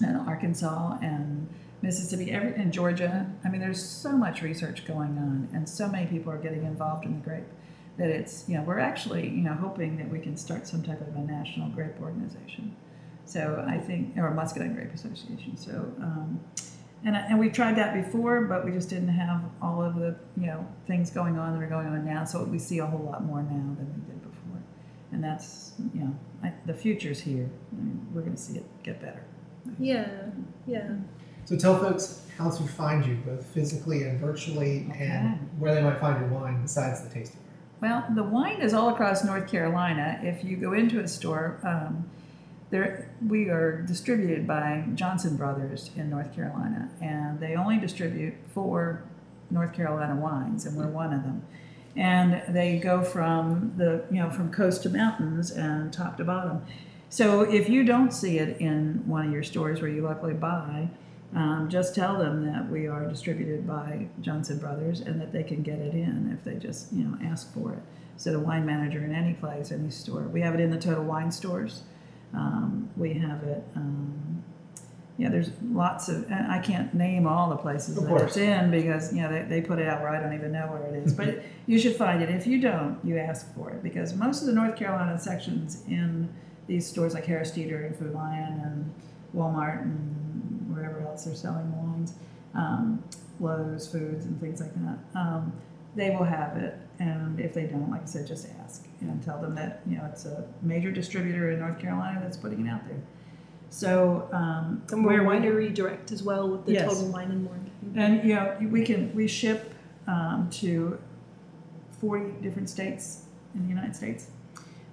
and 0.00 0.16
Arkansas 0.28 0.98
and 1.02 1.48
Mississippi 1.82 2.30
every, 2.30 2.54
and 2.54 2.72
Georgia. 2.72 3.26
I 3.44 3.48
mean, 3.48 3.60
there's 3.60 3.82
so 3.82 4.12
much 4.12 4.40
research 4.42 4.84
going 4.86 5.18
on, 5.18 5.48
and 5.52 5.68
so 5.68 5.88
many 5.88 6.06
people 6.06 6.32
are 6.32 6.38
getting 6.38 6.64
involved 6.64 7.04
in 7.04 7.14
the 7.14 7.20
grape 7.20 7.44
that 7.98 8.08
it's 8.08 8.48
you 8.48 8.56
know 8.56 8.62
we're 8.62 8.78
actually 8.78 9.28
you 9.28 9.42
know 9.42 9.52
hoping 9.52 9.98
that 9.98 10.08
we 10.08 10.18
can 10.18 10.36
start 10.36 10.66
some 10.66 10.82
type 10.82 11.00
of 11.00 11.14
a 11.14 11.20
national 11.20 11.68
grape 11.70 12.00
organization. 12.00 12.74
So 13.24 13.64
I 13.68 13.78
think, 13.78 14.16
or 14.16 14.30
Muscadine 14.32 14.74
Grape 14.74 14.92
Association. 14.92 15.56
So. 15.56 15.92
Um, 16.00 16.40
and, 17.04 17.16
and 17.16 17.38
we've 17.38 17.52
tried 17.52 17.76
that 17.76 17.94
before, 17.94 18.42
but 18.42 18.64
we 18.64 18.70
just 18.70 18.88
didn't 18.88 19.08
have 19.08 19.42
all 19.60 19.82
of 19.82 19.96
the 19.96 20.14
you 20.36 20.46
know 20.46 20.64
things 20.86 21.10
going 21.10 21.36
on 21.36 21.52
that 21.52 21.64
are 21.64 21.68
going 21.68 21.88
on 21.88 22.04
now. 22.04 22.24
So 22.24 22.44
we 22.44 22.58
see 22.58 22.78
a 22.78 22.86
whole 22.86 23.04
lot 23.04 23.24
more 23.24 23.42
now 23.42 23.74
than 23.74 23.92
we 23.92 24.12
did 24.12 24.22
before, 24.22 24.62
and 25.10 25.22
that's 25.22 25.72
you 25.94 26.00
know 26.00 26.16
I, 26.44 26.52
the 26.66 26.74
future's 26.74 27.20
here. 27.20 27.50
I 27.72 27.74
mean, 27.74 28.06
we're 28.12 28.20
going 28.20 28.36
to 28.36 28.40
see 28.40 28.58
it 28.58 28.82
get 28.84 29.00
better. 29.00 29.24
Yeah, 29.78 30.08
yeah. 30.66 30.94
So 31.44 31.56
tell 31.56 31.78
folks 31.78 32.26
how 32.38 32.50
to 32.50 32.62
find 32.62 33.04
you, 33.04 33.16
both 33.26 33.44
physically 33.46 34.04
and 34.04 34.18
virtually, 34.18 34.90
and 34.96 35.48
where 35.58 35.74
they 35.74 35.82
might 35.82 36.00
find 36.00 36.20
your 36.20 36.28
wine 36.28 36.62
besides 36.62 37.02
the 37.02 37.12
tasting. 37.12 37.40
Well, 37.80 38.04
the 38.14 38.22
wine 38.22 38.60
is 38.60 38.74
all 38.74 38.90
across 38.90 39.24
North 39.24 39.50
Carolina. 39.50 40.20
If 40.22 40.44
you 40.44 40.56
go 40.56 40.72
into 40.72 41.00
a 41.00 41.08
store, 41.08 41.58
um, 41.64 42.08
there 42.70 43.10
we 43.26 43.50
are 43.50 43.82
distributed 43.82 44.46
by 44.46 44.84
Johnson 44.94 45.36
Brothers 45.36 45.90
in 45.96 46.08
North 46.08 46.34
Carolina, 46.34 46.88
and 47.00 47.40
they 47.40 47.56
only 47.56 47.78
distribute 47.78 48.34
four 48.54 49.02
North 49.50 49.74
Carolina 49.74 50.16
wines, 50.16 50.64
and 50.64 50.76
we're 50.76 50.86
one 50.86 51.12
of 51.12 51.22
them. 51.22 51.44
And 51.96 52.42
they 52.54 52.78
go 52.78 53.02
from 53.02 53.74
the 53.76 54.04
you 54.10 54.22
know 54.22 54.30
from 54.30 54.50
coast 54.50 54.84
to 54.84 54.88
mountains 54.88 55.50
and 55.50 55.92
top 55.92 56.16
to 56.16 56.24
bottom. 56.24 56.64
So 57.10 57.42
if 57.42 57.68
you 57.68 57.84
don't 57.84 58.10
see 58.10 58.38
it 58.38 58.58
in 58.58 59.02
one 59.06 59.26
of 59.26 59.32
your 59.32 59.42
stores 59.42 59.82
where 59.82 59.90
you 59.90 60.00
luckily 60.00 60.32
buy, 60.32 60.88
um, 61.34 61.68
just 61.70 61.94
tell 61.94 62.18
them 62.18 62.44
that 62.46 62.68
we 62.70 62.86
are 62.86 63.06
distributed 63.08 63.66
by 63.66 64.08
Johnson 64.20 64.58
Brothers 64.58 65.00
and 65.00 65.20
that 65.20 65.32
they 65.32 65.42
can 65.42 65.62
get 65.62 65.78
it 65.78 65.94
in 65.94 66.30
if 66.36 66.44
they 66.44 66.56
just 66.58 66.92
you 66.92 67.04
know 67.04 67.16
ask 67.24 67.52
for 67.54 67.72
it. 67.72 67.82
So 68.16 68.32
the 68.32 68.40
wine 68.40 68.66
manager 68.66 69.04
in 69.04 69.14
any 69.14 69.32
place, 69.34 69.72
any 69.72 69.90
store, 69.90 70.22
we 70.22 70.42
have 70.42 70.54
it 70.54 70.60
in 70.60 70.70
the 70.70 70.78
Total 70.78 71.02
Wine 71.02 71.32
stores. 71.32 71.82
Um, 72.34 72.90
we 72.96 73.14
have 73.14 73.42
it. 73.44 73.64
Um, 73.74 74.44
yeah, 75.18 75.28
there's 75.28 75.50
lots 75.62 76.08
of. 76.08 76.30
I 76.30 76.58
can't 76.58 76.92
name 76.94 77.26
all 77.26 77.48
the 77.50 77.56
places 77.56 77.96
Of 77.96 78.04
that 78.04 78.08
course. 78.10 78.22
it's 78.22 78.36
in 78.36 78.70
because 78.70 79.14
you 79.14 79.22
know 79.22 79.30
they, 79.30 79.42
they 79.42 79.60
put 79.60 79.78
it 79.78 79.86
out 79.88 80.00
where 80.00 80.10
I 80.10 80.20
don't 80.20 80.32
even 80.34 80.52
know 80.52 80.66
where 80.66 80.82
it 80.84 80.94
is. 81.04 81.12
But 81.12 81.28
it, 81.28 81.44
you 81.66 81.78
should 81.78 81.96
find 81.96 82.22
it. 82.22 82.30
If 82.30 82.46
you 82.46 82.60
don't, 82.60 82.98
you 83.04 83.18
ask 83.18 83.54
for 83.54 83.70
it 83.70 83.82
because 83.82 84.14
most 84.14 84.40
of 84.40 84.46
the 84.46 84.52
North 84.52 84.76
Carolina 84.76 85.18
sections 85.18 85.82
in 85.86 86.28
these 86.66 86.86
stores 86.86 87.14
like 87.14 87.24
Harris 87.26 87.50
Teeter 87.50 87.84
and 87.84 87.96
Food 87.96 88.14
Lion 88.14 88.60
and 88.64 88.94
Walmart 89.34 89.82
and 89.82 90.31
wherever 90.82 91.00
else 91.06 91.24
they're 91.24 91.34
selling 91.34 91.70
the 91.70 91.76
wines, 91.76 92.14
um, 92.54 93.02
Lowe's 93.40 93.88
Foods 93.88 94.26
and 94.26 94.38
things 94.40 94.60
like 94.60 94.74
that. 94.74 94.98
Um, 95.18 95.52
they 95.94 96.10
will 96.10 96.24
have 96.24 96.56
it, 96.56 96.76
and 96.98 97.38
if 97.38 97.52
they 97.54 97.64
don't, 97.64 97.90
like 97.90 98.02
I 98.02 98.06
said, 98.06 98.26
just 98.26 98.48
ask 98.64 98.84
and 99.00 99.22
tell 99.22 99.38
them 99.40 99.54
that 99.56 99.82
you 99.86 99.96
know 99.98 100.06
it's 100.10 100.24
a 100.24 100.44
major 100.62 100.90
distributor 100.90 101.50
in 101.50 101.58
North 101.60 101.78
Carolina 101.78 102.20
that's 102.22 102.36
putting 102.36 102.66
it 102.66 102.70
out 102.70 102.86
there. 102.88 103.00
So 103.68 104.28
um, 104.32 104.82
And 104.90 105.04
we're 105.04 105.20
winery 105.22 105.72
direct 105.72 106.10
as 106.12 106.22
well 106.22 106.48
with 106.48 106.64
the 106.66 106.72
Yes. 106.72 106.92
Total 106.92 107.10
Wine 107.12 107.30
and 107.30 107.44
More. 107.44 107.56
and 107.96 108.24
you 108.26 108.34
know, 108.34 108.56
we 108.70 108.84
can 108.84 109.14
we 109.14 109.26
ship 109.28 109.72
um, 110.06 110.48
to 110.52 110.98
forty 112.00 112.32
different 112.42 112.68
states 112.70 113.24
in 113.54 113.62
the 113.62 113.68
United 113.68 113.94
States. 113.96 114.28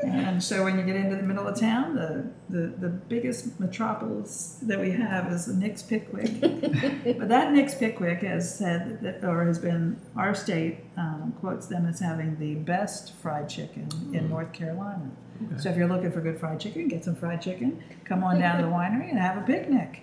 and 0.04 0.42
so 0.42 0.64
when 0.64 0.80
you 0.80 0.86
get 0.86 0.96
into 0.96 1.18
the 1.18 1.24
middle 1.24 1.46
of 1.46 1.60
town, 1.60 1.94
the, 1.96 2.32
the, 2.50 2.68
the 2.78 2.90
biggest 2.90 3.60
metropolis 3.60 4.60
that 4.62 4.80
we 4.80 4.92
have 4.92 5.32
is 5.32 5.46
the 5.46 5.54
Nix 5.54 5.82
Pickwick. 5.82 6.40
but 6.40 7.28
that 7.28 7.52
Nix 7.52 7.76
Pickwick 7.76 8.22
has 8.22 8.58
said 8.58 9.02
that, 9.02 9.24
or 9.26 9.46
has 9.46 9.60
been, 9.60 10.00
our 10.16 10.34
state 10.34 10.80
um, 10.96 11.34
quotes 11.42 11.68
them 11.68 11.86
as 11.86 12.00
having 12.00 12.40
the 12.40 12.56
best 12.56 13.14
fried 13.16 13.50
chicken 13.50 13.90
in 14.14 14.30
North 14.30 14.54
Carolina. 14.54 15.12
So 15.58 15.70
if 15.70 15.76
you're 15.76 15.90
looking 15.90 16.14
for 16.14 16.22
good 16.22 16.40
fried 16.40 16.62
chicken, 16.62 16.88
get 16.88 17.04
some 17.04 17.16
fried 17.16 17.42
chicken. 17.42 17.84
Come 18.06 18.24
on 18.24 18.40
down 18.40 18.58
to 18.58 18.64
the 18.64 18.72
winery 18.72 19.10
and 19.10 19.20
have 19.20 19.38
a 19.38 19.42
picnic. 19.42 20.02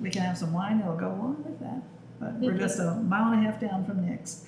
We 0.00 0.10
can 0.10 0.22
have 0.22 0.36
some 0.36 0.52
wine 0.52 0.80
that'll 0.80 0.96
go 0.96 1.06
along 1.06 1.44
with 1.44 1.60
that. 1.60 1.82
But 2.24 2.40
we're 2.40 2.56
just 2.56 2.78
a 2.78 2.94
mile 2.94 3.32
and 3.32 3.46
a 3.46 3.50
half 3.50 3.60
down 3.60 3.84
from 3.84 4.06
Nix. 4.08 4.46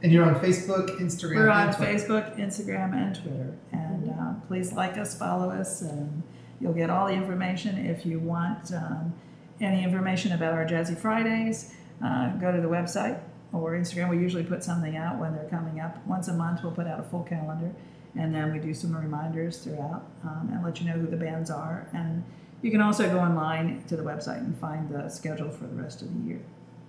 And 0.00 0.12
you're 0.12 0.24
on 0.24 0.36
Facebook, 0.36 1.00
Instagram, 1.00 1.34
We're 1.34 1.48
on 1.48 1.68
and 1.68 1.76
Twitter. 1.76 1.92
Facebook, 1.92 2.38
Instagram, 2.38 2.94
and 2.94 3.14
Twitter. 3.16 3.56
And 3.72 4.10
uh, 4.10 4.34
please 4.46 4.72
like 4.72 4.96
us, 4.96 5.18
follow 5.18 5.50
us, 5.50 5.82
and 5.82 6.22
you'll 6.60 6.72
get 6.72 6.88
all 6.88 7.08
the 7.08 7.12
information. 7.14 7.76
If 7.76 8.06
you 8.06 8.20
want 8.20 8.72
um, 8.72 9.12
any 9.60 9.82
information 9.82 10.32
about 10.32 10.54
our 10.54 10.64
Jazzy 10.64 10.96
Fridays, 10.96 11.74
uh, 12.04 12.30
go 12.36 12.52
to 12.52 12.60
the 12.60 12.68
website 12.68 13.20
or 13.52 13.72
Instagram. 13.72 14.08
We 14.08 14.18
usually 14.18 14.44
put 14.44 14.62
something 14.62 14.96
out 14.96 15.18
when 15.18 15.34
they're 15.34 15.48
coming 15.50 15.80
up. 15.80 15.98
Once 16.06 16.28
a 16.28 16.32
month, 16.32 16.60
we'll 16.62 16.72
put 16.72 16.86
out 16.86 17.00
a 17.00 17.02
full 17.02 17.24
calendar, 17.24 17.74
and 18.16 18.32
then 18.32 18.52
we 18.52 18.60
do 18.60 18.72
some 18.72 18.96
reminders 18.96 19.58
throughout 19.58 20.06
um, 20.22 20.48
and 20.52 20.64
let 20.64 20.80
you 20.80 20.86
know 20.86 20.96
who 20.96 21.08
the 21.08 21.16
bands 21.16 21.50
are. 21.50 21.88
And 21.92 22.22
you 22.62 22.70
can 22.70 22.80
also 22.80 23.08
go 23.08 23.18
online 23.18 23.84
to 23.88 23.96
the 23.96 24.02
website 24.02 24.38
and 24.38 24.56
find 24.58 24.88
the 24.88 25.08
schedule 25.08 25.50
for 25.50 25.66
the 25.66 25.76
rest 25.76 26.02
of 26.02 26.08
the 26.12 26.28
year. 26.28 26.40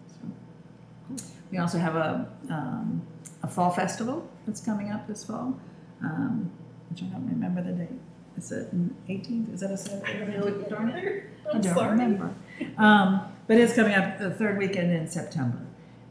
So, 0.08 1.26
we 1.52 1.58
also 1.58 1.78
have 1.78 1.96
a, 1.96 2.28
um, 2.50 3.02
a 3.44 3.48
fall 3.48 3.72
festival 3.72 4.28
that's 4.46 4.62
coming 4.62 4.92
up 4.92 5.08
this 5.08 5.24
fall, 5.24 5.60
um, 6.04 6.52
which 6.90 7.04
I 7.04 7.06
don't 7.08 7.28
remember 7.28 7.62
the 7.64 7.72
date. 7.72 8.00
Is 8.38 8.52
it 8.52 8.72
an 8.72 8.96
18th? 9.10 9.54
Is 9.54 9.60
that 9.62 9.72
a 9.72 9.78
Saturday? 9.78 10.70
Darn 10.70 10.90
it. 10.90 11.24
I 11.46 11.56
I'm 11.56 11.62
don't 11.62 11.74
sorry. 11.74 11.92
remember. 11.92 12.34
Um, 12.78 13.22
but 13.48 13.58
it's 13.58 13.74
coming 13.74 13.94
up 13.94 14.18
the 14.20 14.32
third 14.32 14.58
weekend 14.58 14.92
in 14.92 15.08
September. 15.10 15.60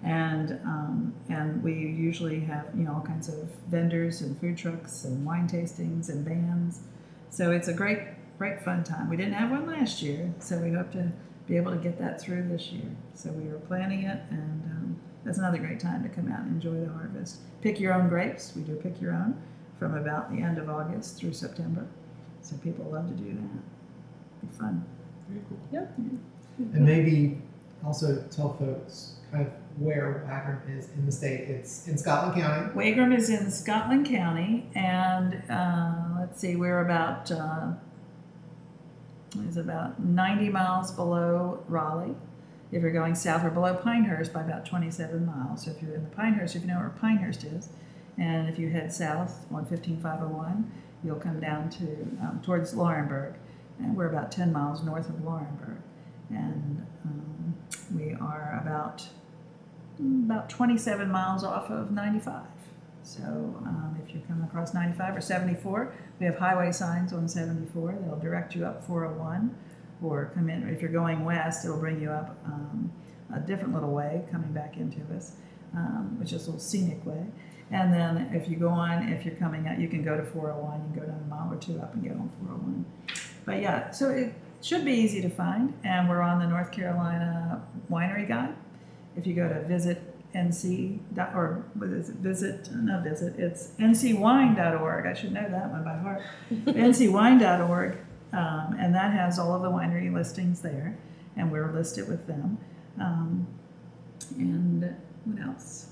And, 0.02 0.52
um, 0.64 1.14
and 1.28 1.62
we 1.62 1.72
usually 1.72 2.40
have, 2.40 2.66
you 2.76 2.84
know, 2.84 2.94
all 2.94 3.00
kinds 3.00 3.28
of 3.28 3.48
vendors 3.68 4.20
and 4.20 4.38
food 4.40 4.56
trucks 4.56 5.04
and 5.04 5.24
wine 5.24 5.48
tastings 5.48 6.08
and 6.08 6.24
bands. 6.24 6.80
So 7.30 7.50
it's 7.50 7.68
a 7.68 7.72
great, 7.72 8.00
great 8.38 8.62
fun 8.62 8.84
time. 8.84 9.10
We 9.10 9.16
didn't 9.16 9.34
have 9.34 9.50
one 9.50 9.66
last 9.66 10.00
year, 10.00 10.32
so 10.38 10.58
we 10.58 10.70
hope 10.70 10.92
to 10.92 11.10
be 11.48 11.56
able 11.56 11.72
to 11.72 11.78
get 11.78 11.98
that 11.98 12.20
through 12.20 12.48
this 12.48 12.70
year. 12.70 12.88
So 13.14 13.30
we 13.30 13.50
were 13.50 13.58
planning 13.58 14.04
it, 14.04 14.20
and 14.30 14.62
um, 14.64 14.96
that's 15.24 15.38
another 15.38 15.58
great 15.58 15.80
time 15.80 16.02
to 16.04 16.08
come 16.08 16.30
out 16.30 16.40
and 16.40 16.62
enjoy 16.62 16.80
the 16.80 16.92
harvest. 16.92 17.38
Pick 17.62 17.80
your 17.80 17.92
own 17.92 18.08
grapes. 18.08 18.52
We 18.54 18.62
do 18.62 18.76
pick 18.76 19.00
your 19.00 19.12
own 19.12 19.40
from 19.78 19.96
about 19.96 20.30
the 20.30 20.40
end 20.42 20.58
of 20.58 20.70
August 20.70 21.18
through 21.18 21.32
September. 21.32 21.86
So 22.42 22.56
people 22.58 22.84
love 22.86 23.08
to 23.08 23.14
do 23.14 23.34
that. 23.34 24.40
Be 24.40 24.58
fun. 24.58 24.84
Very 25.28 25.42
cool. 25.48 25.58
Yep. 25.72 25.94
And 25.96 26.84
maybe 26.84 27.38
also 27.84 28.24
tell 28.30 28.54
folks 28.54 29.16
kind 29.30 29.46
of 29.46 29.52
where 29.78 30.24
Wagram 30.28 30.60
is 30.78 30.88
in 30.96 31.06
the 31.06 31.12
state. 31.12 31.48
It's 31.48 31.86
in 31.86 31.98
Scotland 31.98 32.40
County. 32.40 32.72
Wagram 32.74 33.12
is 33.12 33.30
in 33.30 33.50
Scotland 33.50 34.06
County, 34.06 34.68
and 34.74 35.42
uh, 35.48 36.20
let's 36.20 36.40
see, 36.40 36.56
we're 36.56 36.80
about 36.80 37.30
uh, 37.30 37.72
is 39.48 39.56
about 39.56 40.00
90 40.00 40.48
miles 40.50 40.90
below 40.90 41.62
Raleigh. 41.68 42.14
If 42.70 42.82
you're 42.82 42.92
going 42.92 43.14
south, 43.14 43.42
we're 43.42 43.50
below 43.50 43.74
Pinehurst 43.74 44.32
by 44.32 44.42
about 44.42 44.66
27 44.66 45.24
miles. 45.24 45.64
So 45.64 45.70
if 45.70 45.82
you're 45.82 45.94
in 45.94 46.04
the 46.04 46.10
Pinehurst, 46.10 46.54
if 46.56 46.62
you 46.62 46.68
know 46.68 46.78
where 46.78 46.94
Pinehurst 47.00 47.44
is, 47.44 47.70
and 48.18 48.48
if 48.48 48.58
you 48.58 48.68
head 48.68 48.92
south 48.92 49.46
on 49.52 49.64
15501, 49.64 50.70
you'll 51.04 51.16
come 51.16 51.40
down 51.40 51.70
to 51.70 51.84
um, 52.20 52.40
towards 52.44 52.74
Laurinburg, 52.74 53.34
and 53.78 53.96
we're 53.96 54.08
about 54.08 54.32
10 54.32 54.52
miles 54.52 54.82
north 54.82 55.08
of 55.08 55.16
Laurinburg. 55.16 55.78
And 56.30 56.86
um, 57.04 57.54
we 57.94 58.14
are 58.14 58.60
about 58.62 59.08
about 59.98 60.48
27 60.48 61.10
miles 61.10 61.42
off 61.42 61.70
of 61.70 61.90
95. 61.90 62.42
So 63.08 63.22
um, 63.22 63.98
if 64.04 64.14
you 64.14 64.20
come 64.28 64.44
across 64.44 64.74
95 64.74 65.16
or 65.16 65.20
74, 65.22 65.94
we 66.20 66.26
have 66.26 66.36
highway 66.36 66.70
signs 66.72 67.14
on 67.14 67.26
74. 67.26 67.98
They'll 68.02 68.18
direct 68.18 68.54
you 68.54 68.66
up 68.66 68.86
401 68.86 69.56
or 70.02 70.30
come 70.34 70.50
in. 70.50 70.68
If 70.68 70.82
you're 70.82 70.92
going 70.92 71.24
west, 71.24 71.64
it'll 71.64 71.78
bring 71.80 72.02
you 72.02 72.10
up 72.10 72.36
um, 72.44 72.92
a 73.34 73.40
different 73.40 73.72
little 73.72 73.92
way 73.92 74.26
coming 74.30 74.52
back 74.52 74.76
into 74.76 75.00
us, 75.16 75.36
um, 75.74 76.18
which 76.20 76.34
is 76.34 76.42
a 76.42 76.50
little 76.50 76.60
scenic 76.60 77.04
way. 77.06 77.24
And 77.70 77.94
then 77.94 78.30
if 78.34 78.46
you 78.46 78.56
go 78.56 78.68
on, 78.68 79.08
if 79.08 79.24
you're 79.24 79.36
coming 79.36 79.66
out, 79.66 79.80
you 79.80 79.88
can 79.88 80.04
go 80.04 80.14
to 80.14 80.24
401. 80.24 80.78
You 80.78 80.92
can 80.92 81.00
go 81.00 81.06
down 81.06 81.24
a 81.24 81.30
mile 81.30 81.50
or 81.50 81.56
two 81.56 81.80
up 81.80 81.94
and 81.94 82.02
get 82.02 82.12
on 82.12 82.30
401. 82.40 82.84
But 83.46 83.62
yeah, 83.62 83.90
so 83.90 84.10
it 84.10 84.34
should 84.60 84.84
be 84.84 84.92
easy 84.92 85.22
to 85.22 85.30
find. 85.30 85.72
And 85.82 86.10
we're 86.10 86.20
on 86.20 86.40
the 86.40 86.46
North 86.46 86.72
Carolina 86.72 87.66
Winery 87.90 88.28
Guide. 88.28 88.54
If 89.16 89.26
you 89.26 89.32
go 89.32 89.48
to 89.48 89.62
visit 89.62 90.14
nc 90.34 90.98
dot, 91.14 91.32
or 91.34 91.64
what 91.74 91.88
is 91.90 92.10
it, 92.10 92.16
visit 92.16 92.68
not 92.72 93.02
visit 93.02 93.34
it's 93.38 93.68
ncwine.org 93.78 95.06
i 95.06 95.14
should 95.14 95.32
know 95.32 95.48
that 95.48 95.70
one 95.70 95.82
by 95.84 95.96
heart 95.96 96.22
ncwine.org 96.52 97.96
um, 98.32 98.76
and 98.78 98.94
that 98.94 99.12
has 99.12 99.38
all 99.38 99.54
of 99.54 99.62
the 99.62 99.70
winery 99.70 100.12
listings 100.12 100.60
there 100.60 100.96
and 101.36 101.50
we're 101.50 101.72
listed 101.72 102.06
with 102.08 102.26
them 102.26 102.58
um, 103.00 103.46
and 104.36 104.94
what 105.24 105.40
else 105.46 105.86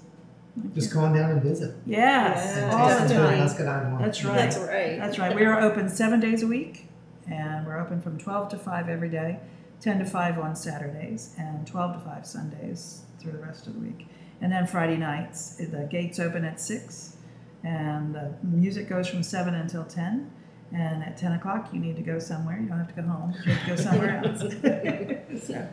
I 0.58 0.66
Just 0.74 0.90
can't- 0.92 1.00
go 1.02 1.06
on 1.08 1.14
down 1.14 1.30
and 1.32 1.42
visit. 1.42 1.74
yes 1.86 2.56
Yeah, 2.56 2.70
all 2.76 2.88
the 2.88 3.14
time 3.14 3.98
That's 3.98 4.24
right. 4.24 4.36
That's 4.36 4.56
right. 4.58 4.98
that's 4.98 5.18
right. 5.18 5.36
We 5.36 5.44
are 5.44 5.60
open 5.60 5.88
seven 5.90 6.18
days 6.18 6.42
a 6.42 6.46
week, 6.46 6.88
and 7.30 7.66
we're 7.66 7.78
open 7.78 8.00
from 8.00 8.16
12 8.16 8.48
to 8.50 8.58
5 8.58 8.88
every 8.88 9.10
day, 9.10 9.38
10 9.82 9.98
to 9.98 10.06
5 10.06 10.38
on 10.38 10.56
Saturdays, 10.56 11.34
and 11.38 11.66
12 11.66 11.94
to 11.94 12.00
5 12.08 12.24
Sundays 12.26 13.02
through 13.20 13.32
the 13.32 13.38
rest 13.38 13.66
of 13.66 13.74
the 13.74 13.80
week. 13.80 14.06
And 14.40 14.52
then 14.52 14.66
Friday 14.66 14.96
nights, 14.96 15.56
the 15.56 15.88
gates 15.90 16.18
open 16.18 16.44
at 16.44 16.60
6, 16.60 17.16
and 17.64 18.14
the 18.14 18.34
music 18.42 18.88
goes 18.88 19.08
from 19.08 19.22
7 19.22 19.54
until 19.54 19.84
10. 19.84 20.30
And 20.72 21.02
at 21.04 21.16
10 21.16 21.32
o'clock, 21.32 21.68
you 21.72 21.78
need 21.78 21.96
to 21.96 22.02
go 22.02 22.18
somewhere. 22.18 22.58
You 22.60 22.68
don't 22.68 22.78
have 22.78 22.94
to 22.94 23.00
go 23.00 23.06
home, 23.06 23.34
you 23.44 23.52
have 23.52 23.64
to 23.64 23.70
go 23.70 23.76
somewhere 23.90 24.22
else. 24.24 24.40
so, 25.46 25.68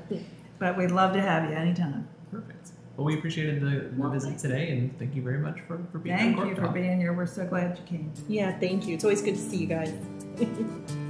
but 0.59 0.77
we'd 0.77 0.91
love 0.91 1.13
to 1.13 1.21
have 1.21 1.49
you 1.49 1.55
anytime. 1.55 2.07
Perfect. 2.31 2.71
Well, 2.95 3.05
we 3.05 3.17
appreciated 3.17 3.59
the, 3.61 3.89
the 4.01 4.09
visit 4.09 4.37
today, 4.37 4.69
and 4.69 4.97
thank 4.99 5.15
you 5.15 5.23
very 5.23 5.39
much 5.39 5.59
for, 5.67 5.79
for 5.91 5.97
being 5.97 6.15
here. 6.15 6.35
Thank 6.35 6.49
you 6.49 6.55
for 6.55 6.67
being 6.69 6.99
here. 6.99 7.13
We're 7.13 7.25
so 7.25 7.45
glad 7.45 7.77
you 7.79 7.83
came. 7.85 8.13
Yeah, 8.27 8.57
thank 8.59 8.85
you. 8.85 8.93
It's 8.93 9.03
always 9.03 9.21
good 9.21 9.35
to 9.35 9.41
see 9.41 9.57
you 9.57 9.67
guys. 9.67 9.93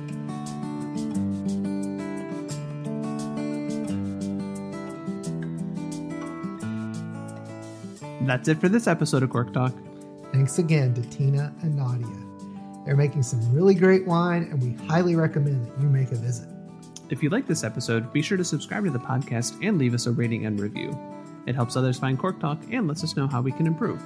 That's 8.26 8.47
it 8.47 8.59
for 8.59 8.69
this 8.69 8.88
episode 8.88 9.24
of 9.24 9.30
Cork 9.30 9.53
Talk. 9.53 9.74
Thanks 10.32 10.57
again 10.57 10.93
to 10.93 11.01
Tina 11.09 11.53
and 11.61 11.76
Nadia. 11.76 12.07
They're 12.86 12.95
making 12.95 13.24
some 13.24 13.53
really 13.53 13.76
great 13.76 14.05
wine, 14.05 14.43
and 14.43 14.61
we 14.61 14.86
highly 14.88 15.15
recommend 15.15 15.65
that 15.67 15.82
you 15.82 15.88
make 15.88 16.11
a 16.11 16.15
visit. 16.15 16.47
If 17.09 17.21
you 17.21 17.30
like 17.30 17.47
this 17.47 17.63
episode, 17.63 18.11
be 18.11 18.21
sure 18.21 18.38
to 18.38 18.43
subscribe 18.43 18.86
to 18.86 18.91
the 18.91 18.99
podcast 18.99 19.65
and 19.65 19.78
leave 19.78 19.93
us 19.93 20.05
a 20.05 20.11
rating 20.11 20.45
and 20.45 20.59
review. 20.59 20.97
It 21.45 21.55
helps 21.55 21.76
others 21.76 21.99
find 21.99 22.17
Cork 22.17 22.39
Talk 22.39 22.59
and 22.71 22.88
lets 22.88 23.03
us 23.03 23.15
know 23.15 23.28
how 23.28 23.41
we 23.41 23.51
can 23.51 23.67
improve. 23.67 24.01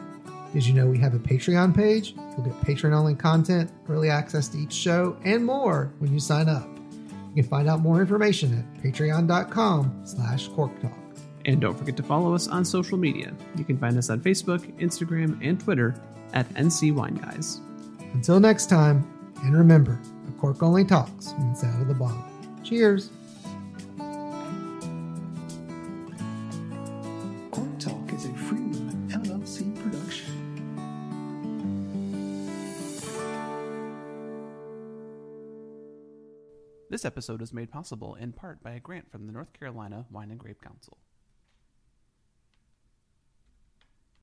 Did 0.54 0.66
you 0.66 0.74
know 0.74 0.88
we 0.88 0.98
have 0.98 1.14
a 1.14 1.20
Patreon 1.20 1.76
page? 1.76 2.16
You'll 2.16 2.46
get 2.46 2.60
Patreon 2.62 2.94
only 2.94 3.16
content, 3.16 3.72
early 3.90 4.10
access 4.10 4.48
to 4.50 4.58
each 4.58 4.74
show, 4.74 5.18
and 5.24 5.46
more 5.46 5.94
when 6.00 6.12
you 6.12 6.20
sign 6.20 6.50
up. 6.50 6.68
You 7.36 7.44
can 7.44 7.50
find 7.50 7.70
out 7.70 7.82
more 7.82 8.02
information 8.02 8.58
at 8.58 8.84
patreon.com 8.84 10.02
slash 10.06 10.50
corktalk. 10.50 11.07
And 11.48 11.62
don't 11.62 11.78
forget 11.78 11.96
to 11.96 12.04
follow 12.04 12.36
us 12.36 12.50
on 12.50 12.66
social 12.66 12.98
media. 12.98 13.34
You 13.56 13.64
can 13.64 13.78
find 13.78 13.98
us 13.98 14.10
on 14.10 14.20
Facebook, 14.20 14.60
Instagram, 14.80 15.40
and 15.42 15.58
Twitter 15.58 15.96
at 16.34 16.48
NC 16.56 16.94
Wine 16.94 17.16
Guys. 17.16 17.62
Until 18.14 18.42
next 18.42 18.66
time, 18.66 19.10
and 19.44 19.56
remember, 19.56 19.98
a 20.28 20.32
cork 20.40 20.62
only 20.62 20.84
talks 20.84 21.32
when 21.32 21.50
it's 21.52 21.64
out 21.64 21.82
of 21.82 21.88
the 21.88 21.94
bottle. 21.94 22.22
Cheers! 22.66 23.12
Cork 27.52 27.80
Talk 27.80 28.14
is 28.14 28.26
a 28.26 28.34
Freeman 28.34 29.10
LLC 29.10 29.74
production. 29.82 30.34
This 36.90 37.06
episode 37.06 37.42
is 37.42 37.54
made 37.54 37.72
possible 37.72 38.16
in 38.16 38.34
part 38.34 38.62
by 38.62 38.72
a 38.72 38.82
grant 38.82 39.10
from 39.10 39.28
the 39.28 39.32
North 39.32 39.54
Carolina 39.54 40.08
Wine 40.12 40.32
and 40.32 40.40
Grape 40.40 40.62
Council. 40.62 40.98